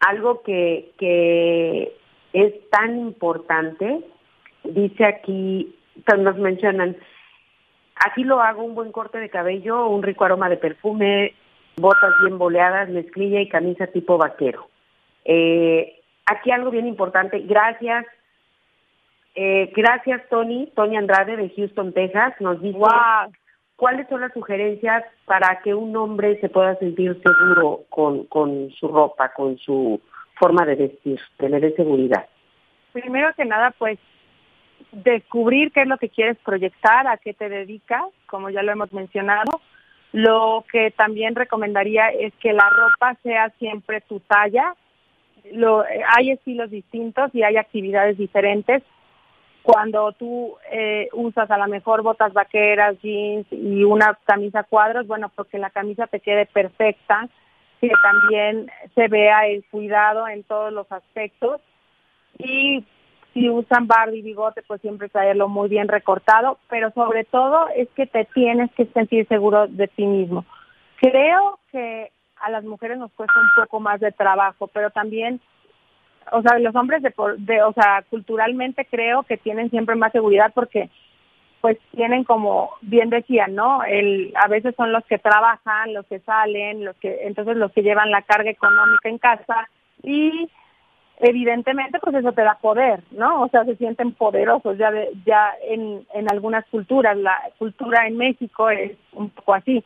algo 0.00 0.42
que, 0.42 0.92
que 0.98 1.92
es 2.32 2.70
tan 2.70 2.98
importante, 2.98 4.00
dice 4.64 5.04
aquí, 5.04 5.74
nos 6.18 6.36
mencionan, 6.36 6.96
aquí 7.96 8.24
lo 8.24 8.40
hago 8.40 8.62
un 8.62 8.74
buen 8.74 8.92
corte 8.92 9.18
de 9.18 9.30
cabello, 9.30 9.88
un 9.88 10.02
rico 10.02 10.24
aroma 10.24 10.48
de 10.48 10.56
perfume, 10.56 11.34
botas 11.76 12.12
bien 12.20 12.38
boleadas, 12.38 12.88
mezclilla 12.88 13.40
y 13.40 13.48
camisa 13.48 13.86
tipo 13.88 14.18
vaquero. 14.18 14.68
Eh, 15.24 16.00
aquí 16.26 16.50
algo 16.50 16.70
bien 16.70 16.86
importante, 16.86 17.40
gracias, 17.40 18.06
eh, 19.40 19.72
gracias 19.72 20.28
Tony, 20.30 20.68
Tony 20.74 20.96
Andrade 20.96 21.36
de 21.36 21.48
Houston, 21.50 21.92
Texas, 21.92 22.34
nos 22.40 22.60
dice 22.60 22.76
¿Cuáles 23.76 24.08
son 24.08 24.20
las 24.20 24.32
sugerencias 24.32 25.04
para 25.26 25.60
que 25.62 25.72
un 25.72 25.94
hombre 25.94 26.40
se 26.40 26.48
pueda 26.48 26.74
sentir 26.80 27.16
seguro 27.22 27.84
con, 27.88 28.24
con 28.24 28.72
su 28.72 28.88
ropa, 28.88 29.32
con 29.32 29.56
su 29.58 30.00
forma 30.40 30.66
de 30.66 30.74
vestir, 30.74 31.20
tener 31.36 31.72
seguridad? 31.76 32.26
Primero 32.92 33.32
que 33.36 33.44
nada, 33.44 33.72
pues 33.78 34.00
descubrir 34.90 35.70
qué 35.70 35.82
es 35.82 35.86
lo 35.86 35.98
que 35.98 36.08
quieres 36.08 36.36
proyectar, 36.38 37.06
a 37.06 37.18
qué 37.18 37.32
te 37.32 37.48
dedicas, 37.48 38.06
como 38.26 38.50
ya 38.50 38.64
lo 38.64 38.72
hemos 38.72 38.92
mencionado. 38.92 39.60
Lo 40.10 40.64
que 40.72 40.90
también 40.90 41.36
recomendaría 41.36 42.08
es 42.08 42.34
que 42.40 42.52
la 42.52 42.68
ropa 42.68 43.16
sea 43.22 43.50
siempre 43.60 44.00
tu 44.00 44.18
talla. 44.18 44.74
Lo, 45.52 45.84
hay 46.16 46.32
estilos 46.32 46.70
distintos 46.70 47.32
y 47.32 47.44
hay 47.44 47.56
actividades 47.56 48.18
diferentes 48.18 48.82
cuando 49.70 50.12
tú 50.12 50.56
eh, 50.72 51.10
usas 51.12 51.50
a 51.50 51.58
lo 51.58 51.68
mejor 51.68 52.00
botas 52.00 52.32
vaqueras, 52.32 52.96
jeans 53.02 53.46
y 53.50 53.84
una 53.84 54.18
camisa 54.24 54.62
cuadros, 54.62 55.06
bueno, 55.06 55.30
porque 55.34 55.58
la 55.58 55.68
camisa 55.68 56.06
te 56.06 56.20
quede 56.20 56.46
perfecta, 56.46 57.28
que 57.78 57.90
también 58.02 58.70
se 58.94 59.08
vea 59.08 59.46
el 59.46 59.62
cuidado 59.70 60.26
en 60.26 60.42
todos 60.44 60.72
los 60.72 60.90
aspectos. 60.90 61.60
Y 62.38 62.82
si 63.34 63.50
usan 63.50 63.86
Barbie 63.86 64.20
y 64.20 64.22
bigote, 64.22 64.62
pues 64.62 64.80
siempre 64.80 65.10
traerlo 65.10 65.48
muy 65.48 65.68
bien 65.68 65.88
recortado, 65.88 66.58
pero 66.70 66.90
sobre 66.92 67.24
todo 67.24 67.68
es 67.76 67.90
que 67.90 68.06
te 68.06 68.24
tienes 68.24 68.72
que 68.72 68.86
sentir 68.86 69.28
seguro 69.28 69.66
de 69.66 69.86
ti 69.88 70.06
mismo. 70.06 70.46
Creo 70.96 71.58
que 71.70 72.10
a 72.40 72.48
las 72.48 72.64
mujeres 72.64 72.96
nos 72.96 73.12
cuesta 73.12 73.38
un 73.38 73.64
poco 73.64 73.80
más 73.80 74.00
de 74.00 74.12
trabajo, 74.12 74.68
pero 74.68 74.88
también 74.88 75.42
o 76.32 76.42
sea, 76.42 76.58
los 76.58 76.74
hombres 76.74 77.02
de, 77.02 77.12
de, 77.38 77.62
o 77.62 77.72
sea, 77.72 78.04
culturalmente 78.10 78.84
creo 78.84 79.22
que 79.22 79.36
tienen 79.36 79.70
siempre 79.70 79.94
más 79.96 80.12
seguridad 80.12 80.52
porque 80.54 80.90
pues 81.60 81.76
tienen 81.90 82.24
como 82.24 82.70
bien 82.82 83.10
decía, 83.10 83.46
¿no? 83.48 83.82
El 83.82 84.32
a 84.36 84.48
veces 84.48 84.74
son 84.76 84.92
los 84.92 85.04
que 85.06 85.18
trabajan, 85.18 85.92
los 85.92 86.06
que 86.06 86.20
salen, 86.20 86.84
los 86.84 86.96
que 86.96 87.26
entonces 87.26 87.56
los 87.56 87.72
que 87.72 87.82
llevan 87.82 88.10
la 88.10 88.22
carga 88.22 88.50
económica 88.50 89.08
en 89.08 89.18
casa 89.18 89.68
y 90.02 90.48
evidentemente 91.18 91.98
pues 91.98 92.14
eso 92.14 92.32
te 92.32 92.42
da 92.42 92.58
poder, 92.60 93.02
¿no? 93.10 93.42
O 93.42 93.48
sea, 93.48 93.64
se 93.64 93.76
sienten 93.76 94.12
poderosos 94.12 94.78
ya 94.78 94.90
de, 94.92 95.10
ya 95.26 95.52
en 95.62 96.06
en 96.14 96.30
algunas 96.30 96.64
culturas, 96.66 97.16
la 97.16 97.36
cultura 97.58 98.06
en 98.06 98.16
México 98.16 98.70
es 98.70 98.92
un 99.12 99.30
poco 99.30 99.54
así. 99.54 99.84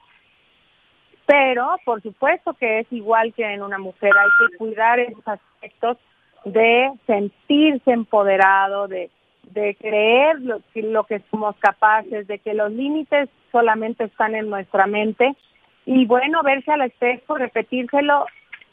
Pero 1.24 1.76
por 1.84 2.02
supuesto 2.02 2.52
que 2.54 2.80
es 2.80 2.92
igual 2.92 3.32
que 3.32 3.44
en 3.44 3.62
una 3.62 3.78
mujer, 3.78 4.12
hay 4.18 4.50
que 4.50 4.58
cuidar 4.58 5.00
esos 5.00 5.26
aspectos 5.26 5.96
de 6.44 6.90
sentirse 7.06 7.90
empoderado, 7.90 8.88
de, 8.88 9.10
de 9.50 9.76
creer 9.76 10.40
lo, 10.40 11.04
que 11.04 11.20
somos 11.30 11.56
capaces, 11.56 12.26
de 12.26 12.38
que 12.38 12.54
los 12.54 12.72
límites 12.72 13.28
solamente 13.50 14.04
están 14.04 14.34
en 14.34 14.48
nuestra 14.48 14.86
mente 14.86 15.34
y 15.84 16.06
bueno, 16.06 16.42
verse 16.42 16.70
al 16.70 16.82
espejo, 16.82 17.36
repetírselo 17.36 18.26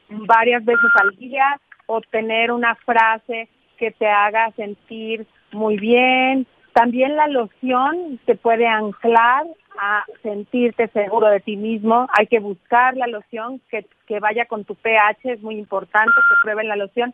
varias 0.10 0.64
veces 0.64 0.90
al 0.96 1.16
día 1.18 1.60
o 1.88 2.02
tener 2.02 2.52
una 2.52 2.76
frase 2.76 3.50
que 3.78 3.92
te 3.92 4.08
haga 4.08 4.52
sentir 4.52 5.26
muy 5.52 5.78
bien. 5.78 6.46
También 6.74 7.16
la 7.16 7.28
loción 7.28 8.20
te 8.26 8.36
puede 8.36 8.68
anclar 8.68 9.46
a 9.80 10.04
sentirte 10.22 10.88
seguro 10.90 11.28
de 11.28 11.40
ti 11.40 11.58
mismo. 11.58 12.08
Hay 12.18 12.28
que 12.28 12.40
buscar 12.40 12.96
la 12.96 13.08
loción 13.08 13.60
que, 13.72 13.88
que 14.08 14.20
vaya 14.20 14.46
con 14.46 14.66
tu 14.66 14.76
pH, 14.76 15.34
es 15.34 15.42
muy 15.42 15.58
importante 15.58 16.14
que 16.14 16.44
prueben 16.44 16.68
la 16.68 16.76
loción 16.76 17.14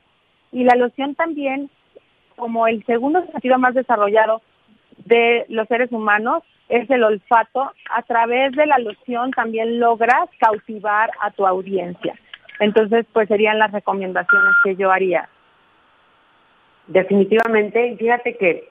y 0.55 0.63
la 0.63 0.75
loción 0.75 1.15
también, 1.15 1.69
como 2.37 2.65
el 2.65 2.81
segundo 2.85 3.21
sentido 3.25 3.59
más 3.59 3.75
desarrollado 3.75 4.41
de 4.99 5.45
los 5.49 5.67
seres 5.67 5.91
humanos, 5.91 6.43
es 6.69 6.89
el 6.89 7.03
olfato. 7.03 7.73
A 7.91 8.01
través 8.03 8.53
de 8.53 8.65
la 8.65 8.77
loción 8.77 9.31
también 9.31 9.81
logras 9.81 10.29
cautivar 10.39 11.11
a 11.19 11.31
tu 11.31 11.45
audiencia. 11.45 12.17
Entonces, 12.61 13.05
pues 13.11 13.27
serían 13.27 13.59
las 13.59 13.73
recomendaciones 13.73 14.55
que 14.63 14.77
yo 14.77 14.91
haría. 14.91 15.27
Definitivamente, 16.87 17.97
fíjate 17.99 18.37
que 18.37 18.69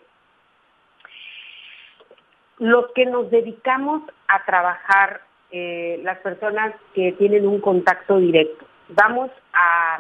los 2.60 2.86
que 2.94 3.04
nos 3.04 3.30
dedicamos 3.30 4.04
a 4.26 4.42
trabajar, 4.46 5.20
eh, 5.50 6.00
las 6.02 6.16
personas 6.20 6.74
que 6.94 7.12
tienen 7.12 7.46
un 7.46 7.60
contacto 7.60 8.18
directo, 8.18 8.64
vamos 8.88 9.30
a, 9.52 9.98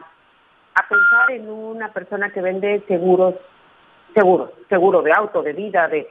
a 0.74 0.88
pensar 0.88 1.30
en 1.30 1.48
una 1.48 1.92
persona 1.92 2.30
que 2.30 2.40
vende 2.40 2.82
seguros, 2.88 3.34
seguros, 4.14 4.50
seguro 4.68 5.02
de 5.02 5.12
auto, 5.12 5.42
de 5.42 5.52
vida, 5.52 5.88
de 5.88 6.08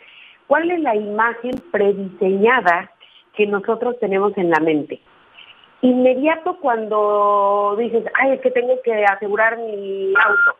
cuál 0.47 0.71
es 0.71 0.79
la 0.79 0.95
imagen 0.95 1.61
prediseñada 1.71 2.91
que 3.35 3.47
nosotros 3.47 3.99
tenemos 3.99 4.37
en 4.37 4.49
la 4.49 4.59
mente. 4.59 5.01
Inmediato 5.81 6.57
cuando 6.61 7.75
dices, 7.77 8.05
ay, 8.13 8.33
es 8.33 8.41
que 8.41 8.51
tengo 8.51 8.81
que 8.83 9.03
asegurar 9.03 9.57
mi 9.57 10.13
auto, 10.15 10.57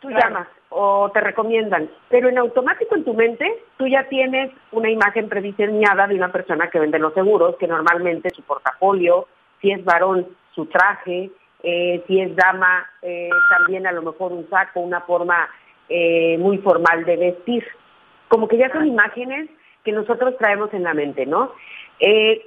tú 0.00 0.10
llamas 0.10 0.46
o 0.68 1.10
te 1.12 1.20
recomiendan, 1.20 1.88
pero 2.08 2.28
en 2.28 2.38
automático 2.38 2.94
en 2.94 3.04
tu 3.04 3.14
mente 3.14 3.62
tú 3.76 3.86
ya 3.86 4.04
tienes 4.08 4.52
una 4.72 4.90
imagen 4.90 5.28
prediseñada 5.28 6.06
de 6.06 6.14
una 6.14 6.30
persona 6.30 6.68
que 6.70 6.78
vende 6.78 6.98
los 6.98 7.14
seguros, 7.14 7.56
que 7.56 7.66
normalmente 7.66 8.30
su 8.30 8.42
portafolio, 8.42 9.26
si 9.60 9.72
es 9.72 9.84
varón, 9.84 10.28
su 10.54 10.66
traje, 10.66 11.30
eh, 11.62 12.04
si 12.06 12.20
es 12.20 12.34
dama, 12.36 12.86
eh, 13.02 13.30
también 13.50 13.86
a 13.86 13.92
lo 13.92 14.02
mejor 14.02 14.32
un 14.32 14.48
saco, 14.48 14.80
una 14.80 15.00
forma 15.00 15.48
eh, 15.88 16.36
muy 16.38 16.58
formal 16.58 17.04
de 17.04 17.16
vestir. 17.16 17.66
Como 18.28 18.48
que 18.48 18.58
ya 18.58 18.70
son 18.72 18.86
imágenes 18.86 19.48
que 19.84 19.92
nosotros 19.92 20.36
traemos 20.38 20.72
en 20.74 20.82
la 20.82 20.94
mente, 20.94 21.26
¿no? 21.26 21.52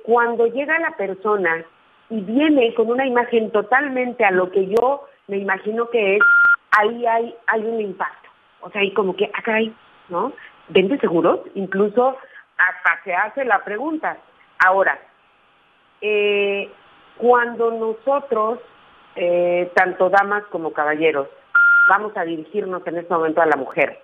cuando 0.03 0.45
llega 0.45 0.77
la 0.77 0.91
persona 0.91 1.65
y 2.11 2.21
viene 2.21 2.71
con 2.75 2.87
una 2.91 3.07
imagen 3.07 3.49
totalmente 3.49 4.23
a 4.23 4.29
lo 4.29 4.51
que 4.51 4.67
yo 4.67 5.07
me 5.27 5.37
imagino 5.37 5.89
que 5.89 6.17
es, 6.17 6.21
ahí 6.77 7.03
hay, 7.07 7.35
hay 7.47 7.61
un 7.61 7.81
impacto. 7.81 8.29
O 8.61 8.69
sea, 8.69 8.81
ahí 8.81 8.93
como 8.93 9.15
que, 9.15 9.25
acá 9.25 9.55
hay, 9.55 9.73
¿no? 10.09 10.33
¿Vende 10.67 10.99
seguros? 10.99 11.39
Incluso 11.55 12.15
hasta 12.57 13.03
se 13.03 13.15
hace 13.15 13.43
la 13.43 13.63
pregunta. 13.63 14.17
Ahora, 14.59 14.99
cuando 17.17 17.71
nosotros, 17.71 18.59
eh, 19.21 19.69
tanto 19.75 20.09
damas 20.09 20.45
como 20.45 20.71
caballeros, 20.71 21.27
vamos 21.89 22.15
a 22.15 22.23
dirigirnos 22.23 22.87
en 22.87 22.99
este 22.99 23.13
momento 23.13 23.41
a 23.41 23.45
la 23.47 23.57
mujer, 23.57 23.99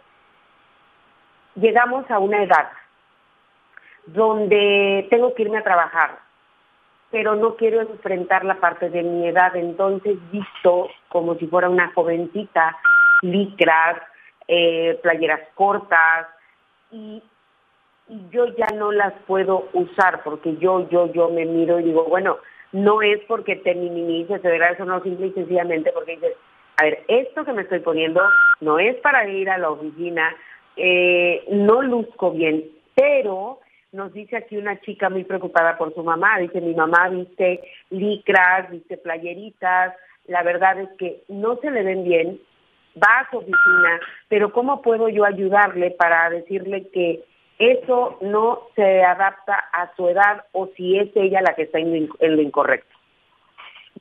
llegamos 1.55 2.11
a 2.11 2.19
una 2.19 2.43
edad 2.43 2.67
donde 4.07 5.07
tengo 5.09 5.33
que 5.33 5.43
irme 5.43 5.59
a 5.59 5.63
trabajar, 5.63 6.19
pero 7.11 7.33
no 7.35 7.55
quiero 7.55 7.79
enfrentar 7.79 8.43
la 8.43 8.55
parte 8.55 8.89
de 8.89 9.03
mi 9.03 9.25
edad, 9.25 9.55
entonces 9.55 10.17
visto 10.31 10.89
como 11.07 11.35
si 11.35 11.47
fuera 11.47 11.69
una 11.69 11.93
jovencita, 11.93 12.75
licras, 13.21 14.01
eh, 14.49 14.99
playeras 15.01 15.41
cortas, 15.53 16.27
y, 16.91 17.23
yo 18.29 18.45
ya 18.55 18.67
no 18.75 18.91
las 18.91 19.13
puedo 19.25 19.69
usar 19.73 20.21
porque 20.23 20.57
yo, 20.57 20.87
yo, 20.89 21.11
yo 21.13 21.29
me 21.29 21.45
miro 21.45 21.79
y 21.79 21.83
digo, 21.83 22.03
bueno, 22.03 22.37
no 22.71 23.01
es 23.01 23.19
porque 23.27 23.55
te 23.55 23.75
minimices, 23.75 24.41
de 24.41 24.49
verdad, 24.49 24.73
eso 24.73 24.85
no 24.85 25.01
simple 25.03 25.27
y 25.27 25.31
sencillamente 25.31 25.91
porque 25.93 26.15
dices, 26.15 26.33
a 26.77 26.83
ver, 26.83 27.03
esto 27.07 27.45
que 27.45 27.53
me 27.53 27.61
estoy 27.61 27.79
poniendo 27.79 28.21
no 28.61 28.79
es 28.79 28.95
para 28.97 29.27
ir 29.29 29.49
a 29.49 29.57
la 29.57 29.69
oficina, 29.69 30.35
eh, 30.75 31.43
no 31.49 31.81
luzco 31.81 32.31
bien, 32.31 32.65
pero 32.95 33.59
nos 33.91 34.11
dice 34.13 34.35
aquí 34.35 34.57
una 34.57 34.79
chica 34.81 35.09
muy 35.09 35.23
preocupada 35.23 35.77
por 35.77 35.93
su 35.93 36.03
mamá, 36.03 36.37
dice 36.39 36.59
mi 36.59 36.73
mamá 36.73 37.09
viste 37.09 37.61
licras, 37.89 38.69
viste 38.69 38.97
playeritas, 38.97 39.93
la 40.27 40.43
verdad 40.43 40.79
es 40.79 40.89
que 40.97 41.23
no 41.29 41.55
se 41.57 41.71
le 41.71 41.83
ven 41.83 42.03
bien, 42.03 42.39
va 43.01 43.19
a 43.19 43.29
su 43.29 43.37
oficina, 43.37 43.99
pero 44.27 44.51
¿cómo 44.51 44.81
puedo 44.81 45.07
yo 45.07 45.23
ayudarle 45.23 45.91
para 45.91 46.29
decirle 46.29 46.89
que 46.89 47.23
eso 47.59 48.17
no 48.21 48.59
se 48.75 49.03
adapta 49.03 49.63
a 49.71 49.95
su 49.95 50.07
edad 50.07 50.45
o 50.51 50.67
si 50.75 50.97
es 50.97 51.09
ella 51.15 51.41
la 51.41 51.55
que 51.55 51.63
está 51.63 51.79
en 51.79 52.09
lo 52.19 52.41
incorrecto? 52.41 52.95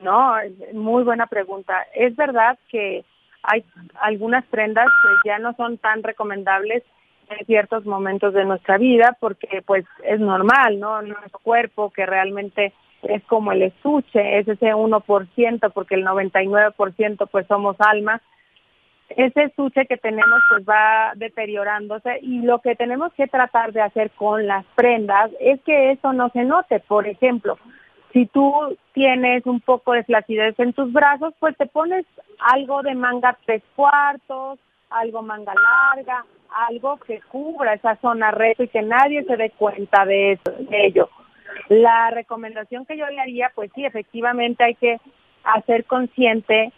No, 0.01 0.35
muy 0.73 1.05
buena 1.05 1.27
pregunta. 1.27 1.87
Es 1.95 2.17
verdad 2.17 2.59
que 2.69 3.05
hay 3.43 3.65
algunas 4.01 4.45
prendas 4.47 4.87
que 4.87 5.29
ya 5.29 5.39
no 5.39 5.55
son 5.55 5.79
tan 5.79 6.03
recomendables 6.03 6.83
en 7.31 7.47
ciertos 7.47 7.87
momentos 7.87 8.35
de 8.35 8.45
nuestra 8.45 8.77
vida 8.79 9.17
porque 9.21 9.63
pues 9.65 9.85
es 10.03 10.21
normal, 10.21 10.81
¿no? 10.81 11.01
Nuestro 11.03 11.39
cuerpo 11.41 11.91
que 11.91 12.07
realmente 12.07 12.73
es 13.03 13.23
como 13.25 13.53
el 13.53 13.63
estuche, 13.63 14.39
es 14.39 14.49
ese 14.49 14.75
1% 14.75 15.73
porque 15.73 15.95
el 15.95 16.05
99% 16.05 17.29
pues 17.31 17.47
somos 17.47 17.77
alma. 17.79 18.21
Ese 19.11 19.45
estuche 19.45 19.87
que 19.87 19.97
tenemos 19.97 20.41
pues 20.49 20.65
va 20.65 21.13
deteriorándose 21.15 22.19
y 22.23 22.41
lo 22.41 22.61
que 22.61 22.75
tenemos 22.75 23.13
que 23.13 23.27
tratar 23.27 23.73
de 23.73 23.83
hacer 23.83 24.11
con 24.13 24.47
las 24.47 24.65
prendas 24.75 25.31
es 25.41 25.61
que 25.63 25.93
eso 25.93 26.13
no 26.13 26.31
se 26.31 26.45
note. 26.45 26.81
Por 26.81 27.07
ejemplo, 27.07 27.59
si 28.13 28.27
tú 28.27 28.77
tienes 28.93 29.45
un 29.47 29.61
poco 29.61 29.93
de 29.93 30.05
flacidez 30.05 30.59
en 30.59 30.73
tus 30.73 30.93
brazos, 30.93 31.35
pues 31.39 31.57
te 31.57 31.67
pones 31.67 32.07
algo 32.39 32.83
de 32.83 32.95
manga 32.95 33.37
tres 33.45 33.63
cuartos, 33.77 34.59
algo 34.91 35.23
manga 35.23 35.53
larga, 35.55 36.25
algo 36.69 36.97
que 36.99 37.21
cubra 37.23 37.75
esa 37.75 37.97
zona 37.97 38.31
reto 38.31 38.63
y 38.63 38.69
que 38.69 38.83
nadie 38.83 39.25
se 39.25 39.37
dé 39.37 39.51
cuenta 39.51 40.05
de, 40.07 40.33
eso, 40.33 40.53
de 40.59 40.87
ello. 40.87 41.09
La 41.69 42.11
recomendación 42.11 42.87
que 42.87 42.97
yo 42.97 43.07
le 43.09 43.21
haría, 43.21 43.53
pues 43.55 43.71
sí, 43.75 43.85
efectivamente 43.85 44.65
hay 44.65 44.75
que 44.77 44.99
hacer 45.43 45.85
consciente 45.85 46.73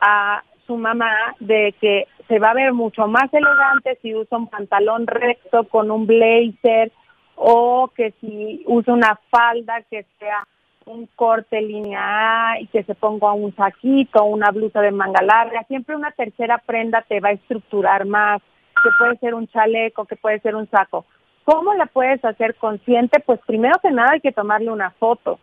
a 0.00 0.42
su 0.66 0.76
mamá 0.76 1.34
de 1.40 1.74
que 1.80 2.06
se 2.28 2.38
va 2.38 2.50
a 2.50 2.54
ver 2.54 2.72
mucho 2.72 3.06
más 3.06 3.32
elegante 3.32 3.98
si 4.02 4.14
usa 4.14 4.38
un 4.38 4.48
pantalón 4.48 5.06
recto 5.06 5.64
con 5.64 5.90
un 5.90 6.06
blazer 6.06 6.92
o 7.36 7.90
que 7.94 8.12
si 8.20 8.62
usa 8.66 8.94
una 8.94 9.18
falda 9.30 9.82
que 9.90 10.06
sea 10.18 10.46
un 10.86 11.06
corte 11.16 11.60
lineal 11.60 12.62
y 12.62 12.66
que 12.68 12.84
se 12.84 12.94
ponga 12.94 13.32
un 13.32 13.54
saquito, 13.56 14.24
una 14.24 14.50
blusa 14.50 14.80
de 14.80 14.92
manga 14.92 15.22
larga, 15.22 15.64
siempre 15.64 15.96
una 15.96 16.12
tercera 16.12 16.58
prenda 16.58 17.02
te 17.02 17.20
va 17.20 17.30
a 17.30 17.32
estructurar 17.32 18.06
más, 18.06 18.40
que 18.82 18.90
puede 18.98 19.18
ser 19.18 19.34
un 19.34 19.48
chaleco, 19.48 20.04
que 20.04 20.16
puede 20.16 20.38
ser 20.40 20.54
un 20.54 20.68
saco. 20.70 21.04
¿Cómo 21.44 21.74
la 21.74 21.86
puedes 21.86 22.24
hacer 22.24 22.54
consciente? 22.56 23.20
Pues 23.20 23.40
primero 23.46 23.78
que 23.82 23.90
nada 23.90 24.12
hay 24.12 24.20
que 24.20 24.32
tomarle 24.32 24.70
una 24.70 24.90
foto, 24.92 25.38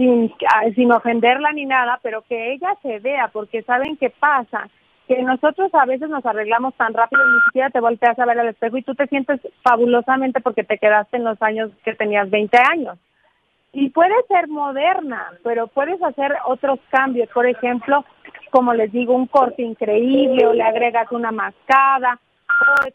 sin, 0.00 0.32
ah, 0.48 0.62
sin 0.74 0.90
ofenderla 0.92 1.52
ni 1.52 1.66
nada, 1.66 2.00
pero 2.02 2.22
que 2.22 2.52
ella 2.52 2.74
se 2.82 2.98
vea, 3.00 3.28
porque 3.28 3.62
saben 3.62 3.98
qué 3.98 4.08
pasa, 4.08 4.66
que 5.06 5.22
nosotros 5.22 5.70
a 5.74 5.84
veces 5.84 6.08
nos 6.08 6.24
arreglamos 6.24 6.72
tan 6.74 6.94
rápido 6.94 7.22
ni 7.26 7.40
siquiera 7.46 7.68
te 7.68 7.80
volteas 7.80 8.18
a 8.18 8.24
ver 8.24 8.38
al 8.38 8.48
espejo 8.48 8.78
y 8.78 8.82
tú 8.82 8.94
te 8.94 9.06
sientes 9.08 9.40
fabulosamente 9.62 10.40
porque 10.40 10.64
te 10.64 10.78
quedaste 10.78 11.18
en 11.18 11.24
los 11.24 11.40
años 11.42 11.70
que 11.84 11.94
tenías 11.94 12.30
20 12.30 12.56
años. 12.72 12.98
Y 13.72 13.90
puede 13.90 14.14
ser 14.28 14.48
moderna, 14.48 15.32
pero 15.44 15.66
puedes 15.66 16.02
hacer 16.02 16.32
otros 16.46 16.80
cambios, 16.88 17.28
por 17.30 17.46
ejemplo, 17.46 18.04
como 18.50 18.72
les 18.72 18.90
digo, 18.90 19.14
un 19.14 19.26
corte 19.26 19.62
increíble 19.62 20.46
o 20.46 20.54
le 20.54 20.62
agregas 20.62 21.12
una 21.12 21.30
mascada 21.30 22.18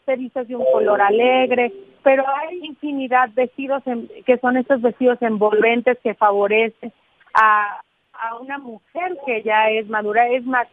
te 0.04 0.16
vistes 0.16 0.48
de 0.48 0.56
un 0.56 0.64
color 0.72 1.00
alegre, 1.00 1.72
pero 2.02 2.24
hay 2.28 2.64
infinidad 2.64 3.28
de 3.30 3.42
vestidos 3.42 3.82
que 4.24 4.38
son 4.38 4.56
estos 4.56 4.80
vestidos 4.80 5.20
envolventes 5.22 5.98
que 6.02 6.14
favorecen 6.14 6.92
a, 7.34 7.80
a 8.12 8.36
una 8.36 8.58
mujer 8.58 9.16
que 9.26 9.42
ya 9.42 9.70
es 9.70 9.88
madura, 9.88 10.28
es 10.28 10.44
más, 10.44 10.68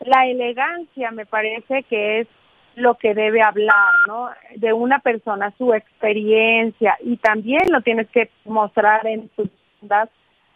la 0.00 0.26
elegancia 0.26 1.10
me 1.10 1.26
parece 1.26 1.82
que 1.84 2.20
es 2.20 2.28
lo 2.76 2.94
que 2.94 3.14
debe 3.14 3.42
hablar, 3.42 3.92
¿no? 4.06 4.30
De 4.56 4.72
una 4.72 5.00
persona, 5.00 5.52
su 5.58 5.74
experiencia 5.74 6.96
y 7.00 7.16
también 7.16 7.62
lo 7.70 7.80
tienes 7.80 8.08
que 8.10 8.30
mostrar 8.44 9.06
en 9.06 9.28
tus 9.30 9.48
prendas 9.80 10.08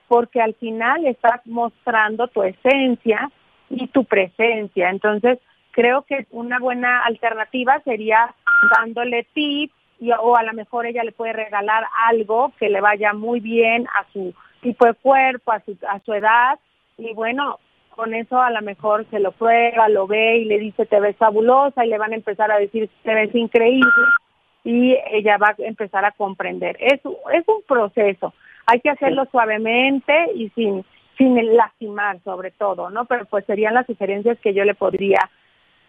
porque 0.08 0.40
al 0.40 0.54
final 0.54 1.06
estás 1.06 1.40
mostrando 1.46 2.28
tu 2.28 2.42
esencia 2.42 3.30
y 3.70 3.86
tu 3.88 4.04
presencia. 4.04 4.90
Entonces, 4.90 5.38
creo 5.72 6.02
que 6.02 6.26
una 6.30 6.58
buena 6.58 7.04
alternativa 7.04 7.80
sería 7.84 8.34
dándole 8.78 9.26
tips 9.34 9.74
y, 9.98 10.12
o 10.12 10.36
a 10.36 10.42
lo 10.42 10.52
mejor 10.52 10.86
ella 10.86 11.02
le 11.02 11.12
puede 11.12 11.32
regalar 11.32 11.84
algo 12.06 12.52
que 12.58 12.68
le 12.68 12.80
vaya 12.80 13.12
muy 13.12 13.40
bien 13.40 13.86
a 13.94 14.04
su 14.12 14.34
tipo 14.60 14.86
de 14.86 14.94
cuerpo, 14.94 15.52
a 15.52 15.60
su, 15.60 15.76
a 15.88 15.98
su 16.00 16.12
edad 16.12 16.58
y 16.98 17.12
bueno, 17.14 17.58
con 17.90 18.14
eso 18.14 18.40
a 18.40 18.50
lo 18.50 18.62
mejor 18.62 19.06
se 19.10 19.18
lo 19.18 19.32
prueba, 19.32 19.88
lo 19.88 20.06
ve 20.06 20.38
y 20.38 20.44
le 20.44 20.58
dice 20.58 20.86
te 20.86 21.00
ves 21.00 21.16
fabulosa 21.16 21.84
y 21.84 21.88
le 21.88 21.98
van 21.98 22.12
a 22.12 22.16
empezar 22.16 22.50
a 22.50 22.58
decir 22.58 22.88
te 23.02 23.14
ves 23.14 23.34
increíble 23.34 23.90
y 24.64 24.96
ella 25.10 25.38
va 25.38 25.48
a 25.48 25.54
empezar 25.58 26.04
a 26.04 26.12
comprender. 26.12 26.76
Es, 26.80 27.00
es 27.32 27.48
un 27.48 27.62
proceso, 27.66 28.32
hay 28.66 28.80
que 28.80 28.90
hacerlo 28.90 29.26
suavemente 29.30 30.14
y 30.34 30.50
sin, 30.50 30.84
sin 31.18 31.56
lastimar 31.56 32.20
sobre 32.22 32.50
todo, 32.50 32.90
¿no? 32.90 33.04
Pero 33.06 33.24
pues 33.26 33.44
serían 33.46 33.74
las 33.74 33.86
sugerencias 33.86 34.38
que 34.40 34.54
yo 34.54 34.64
le 34.64 34.74
podría 34.74 35.18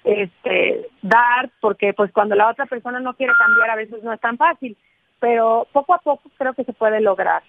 este, 0.04 0.88
dar, 1.02 1.50
porque 1.62 1.94
pues 1.94 2.12
cuando 2.12 2.36
la 2.36 2.50
otra 2.50 2.66
persona 2.66 3.00
no 3.00 3.14
quiere 3.16 3.34
cambiar 3.38 3.70
a 3.70 3.76
veces 3.76 4.04
no 4.04 4.14
es 4.14 4.20
tan 4.20 4.38
fácil, 4.38 4.78
pero 5.20 5.68
poco 5.72 5.94
a 5.94 6.00
poco 6.00 6.30
creo 6.38 6.54
que 6.54 6.64
se 6.64 6.74
puede 6.74 7.02
lograr. 7.02 7.44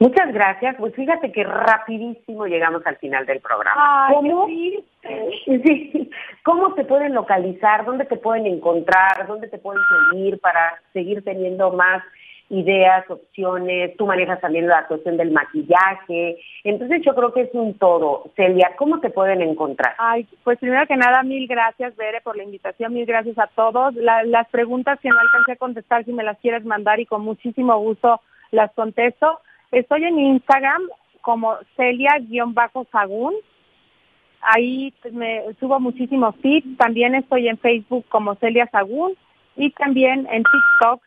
Muchas 0.00 0.32
gracias. 0.32 0.76
Pues 0.76 0.94
fíjate 0.94 1.30
que 1.30 1.44
rapidísimo 1.44 2.46
llegamos 2.46 2.84
al 2.86 2.96
final 2.96 3.26
del 3.26 3.40
programa. 3.40 4.08
¿Cómo? 4.12 4.46
Sí. 4.46 4.84
¿Cómo 6.44 6.74
te 6.74 6.84
pueden 6.84 7.14
localizar? 7.14 7.84
¿Dónde 7.84 8.04
te 8.04 8.16
pueden 8.16 8.46
encontrar? 8.46 9.26
¿Dónde 9.26 9.48
te 9.48 9.58
pueden 9.58 9.82
seguir 10.10 10.40
para 10.40 10.80
seguir 10.92 11.22
teniendo 11.22 11.70
más 11.72 12.02
ideas, 12.54 13.08
opciones? 13.10 13.96
Tú 13.96 14.06
manejas 14.06 14.40
también 14.40 14.66
la 14.66 14.86
cuestión 14.86 15.16
del 15.16 15.32
maquillaje. 15.32 16.38
Entonces 16.62 17.02
yo 17.04 17.14
creo 17.14 17.32
que 17.32 17.42
es 17.42 17.50
un 17.52 17.78
todo. 17.78 18.30
Celia, 18.36 18.72
¿cómo 18.76 19.00
te 19.00 19.10
pueden 19.10 19.42
encontrar? 19.42 19.94
Ay, 19.98 20.26
pues 20.44 20.58
primero 20.58 20.86
que 20.86 20.96
nada, 20.96 21.22
mil 21.22 21.46
gracias, 21.46 21.96
Bere, 21.96 22.20
por 22.20 22.36
la 22.36 22.44
invitación. 22.44 22.94
Mil 22.94 23.06
gracias 23.06 23.38
a 23.38 23.48
todos. 23.48 23.94
las 23.94 24.48
preguntas 24.48 24.98
que 25.00 25.08
no 25.08 25.18
alcancé 25.18 25.52
a 25.52 25.56
contestar, 25.56 26.04
si 26.04 26.12
me 26.12 26.24
las 26.24 26.38
quieres 26.38 26.64
mandar 26.64 27.00
y 27.00 27.06
con 27.06 27.22
muchísimo 27.22 27.76
gusto 27.78 28.20
las 28.50 28.72
contesto. 28.72 29.40
Estoy 29.72 30.04
en 30.04 30.18
Instagram 30.18 30.82
como 31.20 31.56
Celia-Sagún. 31.76 33.34
Ahí 34.40 34.92
me 35.10 35.42
subo 35.58 35.80
muchísimos 35.80 36.36
tips. 36.36 36.76
También 36.76 37.14
estoy 37.14 37.48
en 37.48 37.58
Facebook 37.58 38.04
como 38.08 38.34
Celia 38.36 38.68
Sagún. 38.70 39.14
Y 39.56 39.70
también 39.70 40.26
en 40.30 40.42
TikTok 40.42 41.02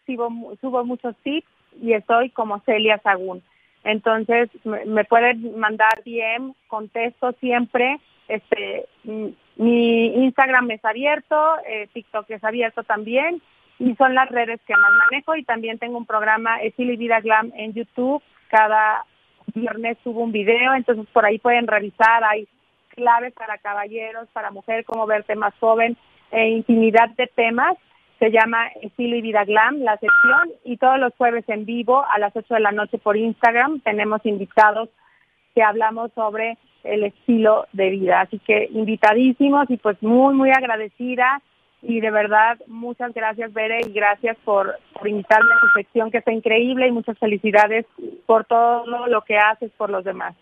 subo, 0.61 0.85
muchos 0.85 1.15
tips 1.23 1.47
y 1.81 1.93
estoy 1.93 2.29
como 2.29 2.59
Celia 2.61 2.99
Sagún. 2.99 3.43
Entonces 3.83 4.49
me, 4.63 5.03
pueden 5.05 5.59
mandar 5.59 6.03
DM, 6.05 6.53
contesto 6.67 7.33
siempre. 7.39 7.99
Este, 8.27 8.85
mi 9.55 10.07
Instagram 10.25 10.71
es 10.71 10.83
abierto, 10.83 11.35
eh, 11.67 11.87
TikTok 11.93 12.29
es 12.29 12.43
abierto 12.43 12.83
también 12.83 13.41
y 13.79 13.95
son 13.95 14.15
las 14.15 14.29
redes 14.29 14.59
que 14.65 14.73
más 14.75 14.91
manejo 15.09 15.35
y 15.35 15.43
también 15.43 15.77
tengo 15.77 15.97
un 15.97 16.05
programa 16.05 16.61
Estilo 16.61 16.93
y 16.93 16.97
Vida 16.97 17.21
Glam 17.21 17.51
en 17.55 17.73
YouTube 17.73 18.21
cada 18.47 19.05
viernes 19.53 19.97
subo 20.03 20.21
un 20.21 20.31
video, 20.31 20.73
entonces 20.73 21.05
por 21.13 21.25
ahí 21.25 21.39
pueden 21.39 21.67
revisar, 21.67 22.23
hay 22.23 22.47
claves 22.89 23.33
para 23.33 23.57
caballeros, 23.57 24.27
para 24.33 24.51
mujer, 24.51 24.85
cómo 24.85 25.05
verte 25.05 25.35
más 25.35 25.53
joven, 25.59 25.97
e 26.31 26.49
infinidad 26.49 27.09
de 27.11 27.27
temas. 27.27 27.77
Se 28.19 28.31
llama 28.31 28.67
Estilo 28.81 29.15
y 29.15 29.21
Vida 29.21 29.45
Glam, 29.45 29.79
la 29.81 29.97
sección, 29.97 30.51
y 30.63 30.77
todos 30.77 30.99
los 30.99 31.13
jueves 31.15 31.45
en 31.47 31.65
vivo 31.65 32.03
a 32.09 32.17
las 32.17 32.35
8 32.35 32.53
de 32.53 32.59
la 32.59 32.71
noche 32.71 32.97
por 32.97 33.15
Instagram 33.15 33.79
tenemos 33.81 34.25
invitados 34.25 34.89
que 35.53 35.61
hablamos 35.61 36.11
sobre 36.13 36.57
el 36.83 37.03
estilo 37.03 37.67
de 37.73 37.89
vida. 37.89 38.21
Así 38.21 38.39
que 38.39 38.69
invitadísimos 38.71 39.69
y 39.69 39.77
pues 39.77 40.01
muy, 40.01 40.33
muy 40.33 40.49
agradecida 40.49 41.41
y 41.81 41.99
de 41.99 42.11
verdad 42.11 42.57
muchas 42.67 43.13
gracias 43.13 43.53
Bere 43.53 43.81
y 43.81 43.93
gracias 43.93 44.35
por, 44.43 44.77
invitarme 45.05 45.49
a 45.53 45.59
tu 45.59 45.67
sección 45.79 46.09
que 46.11 46.17
está 46.17 46.31
increíble 46.31 46.87
y 46.87 46.91
muchas 46.91 47.17
felicidades 47.19 47.85
por 48.25 48.45
todo 48.45 49.07
lo 49.07 49.21
que 49.21 49.37
haces 49.37 49.71
por 49.77 49.89
los 49.89 50.03
demás. 50.03 50.35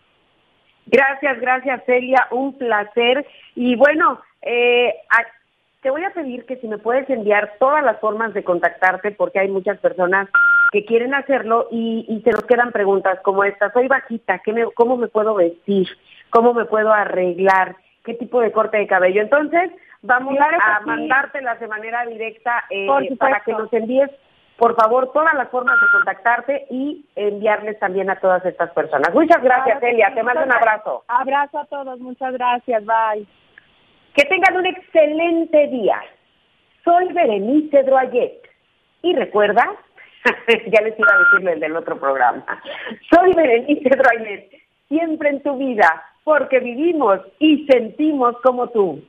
Gracias, 0.85 1.39
gracias 1.41 1.83
Celia, 1.85 2.27
un 2.31 2.57
placer 2.57 3.25
y 3.55 3.75
bueno, 3.75 4.21
eh, 4.41 4.93
te 5.85 5.91
voy 5.91 6.03
a 6.03 6.09
pedir 6.09 6.47
que 6.47 6.55
si 6.55 6.67
me 6.67 6.79
puedes 6.79 7.07
enviar 7.11 7.57
todas 7.59 7.83
las 7.83 7.99
formas 7.99 8.33
de 8.33 8.43
contactarte 8.43 9.11
porque 9.11 9.37
hay 9.37 9.49
muchas 9.49 9.77
personas 9.77 10.27
que 10.71 10.83
quieren 10.83 11.13
hacerlo 11.13 11.67
y, 11.69 12.07
y 12.09 12.21
se 12.21 12.31
nos 12.31 12.43
quedan 12.45 12.71
preguntas 12.71 13.19
como 13.21 13.43
esta, 13.43 13.71
soy 13.71 13.87
bajita, 13.87 14.39
¿qué 14.39 14.51
me, 14.51 14.65
¿cómo 14.73 14.97
me 14.97 15.09
puedo 15.09 15.35
vestir? 15.35 15.87
¿Cómo 16.31 16.55
me 16.55 16.65
puedo 16.65 16.91
arreglar? 16.91 17.75
¿Qué 18.03 18.15
tipo 18.15 18.41
de 18.41 18.51
corte 18.51 18.77
de 18.77 18.87
cabello? 18.87 19.21
Entonces, 19.21 19.69
Vamos 20.01 20.35
a 20.39 20.79
mandártelas 20.81 21.59
de 21.59 21.67
manera 21.67 22.03
directa 22.05 22.63
eh, 22.71 22.87
para 23.19 23.41
que 23.41 23.53
nos 23.53 23.71
envíes, 23.71 24.09
por 24.57 24.75
favor, 24.75 25.11
todas 25.13 25.35
las 25.35 25.49
formas 25.49 25.79
de 25.79 25.87
contactarte 25.91 26.65
y 26.71 27.05
enviarles 27.15 27.77
también 27.77 28.09
a 28.09 28.19
todas 28.19 28.43
estas 28.43 28.71
personas. 28.71 29.13
Muchas 29.13 29.41
gracias, 29.43 29.81
Elia. 29.83 30.11
Te 30.15 30.23
mando 30.23 30.43
un 30.43 30.51
abrazo. 30.51 31.03
Abrazo 31.07 31.59
a 31.59 31.65
todos. 31.65 31.99
Muchas 31.99 32.33
gracias. 32.33 32.83
Bye. 32.85 33.27
Que 34.15 34.25
tengan 34.25 34.57
un 34.57 34.65
excelente 34.65 35.67
día. 35.67 36.01
Soy 36.83 37.11
Berenice 37.11 37.83
Droyet. 37.83 38.41
Y 39.01 39.13
recuerda, 39.13 39.63
ya 40.67 40.81
les 40.81 40.97
iba 40.97 41.13
a 41.13 41.19
decirle 41.19 41.53
el 41.53 41.59
del 41.59 41.75
otro 41.75 41.99
programa. 41.99 42.45
Soy 43.13 43.33
Berenice 43.33 43.89
Droyet. 43.89 44.49
Siempre 44.87 45.29
en 45.29 45.43
tu 45.43 45.57
vida, 45.57 46.03
porque 46.23 46.59
vivimos 46.59 47.19
y 47.39 47.65
sentimos 47.65 48.35
como 48.43 48.69
tú. 48.69 49.03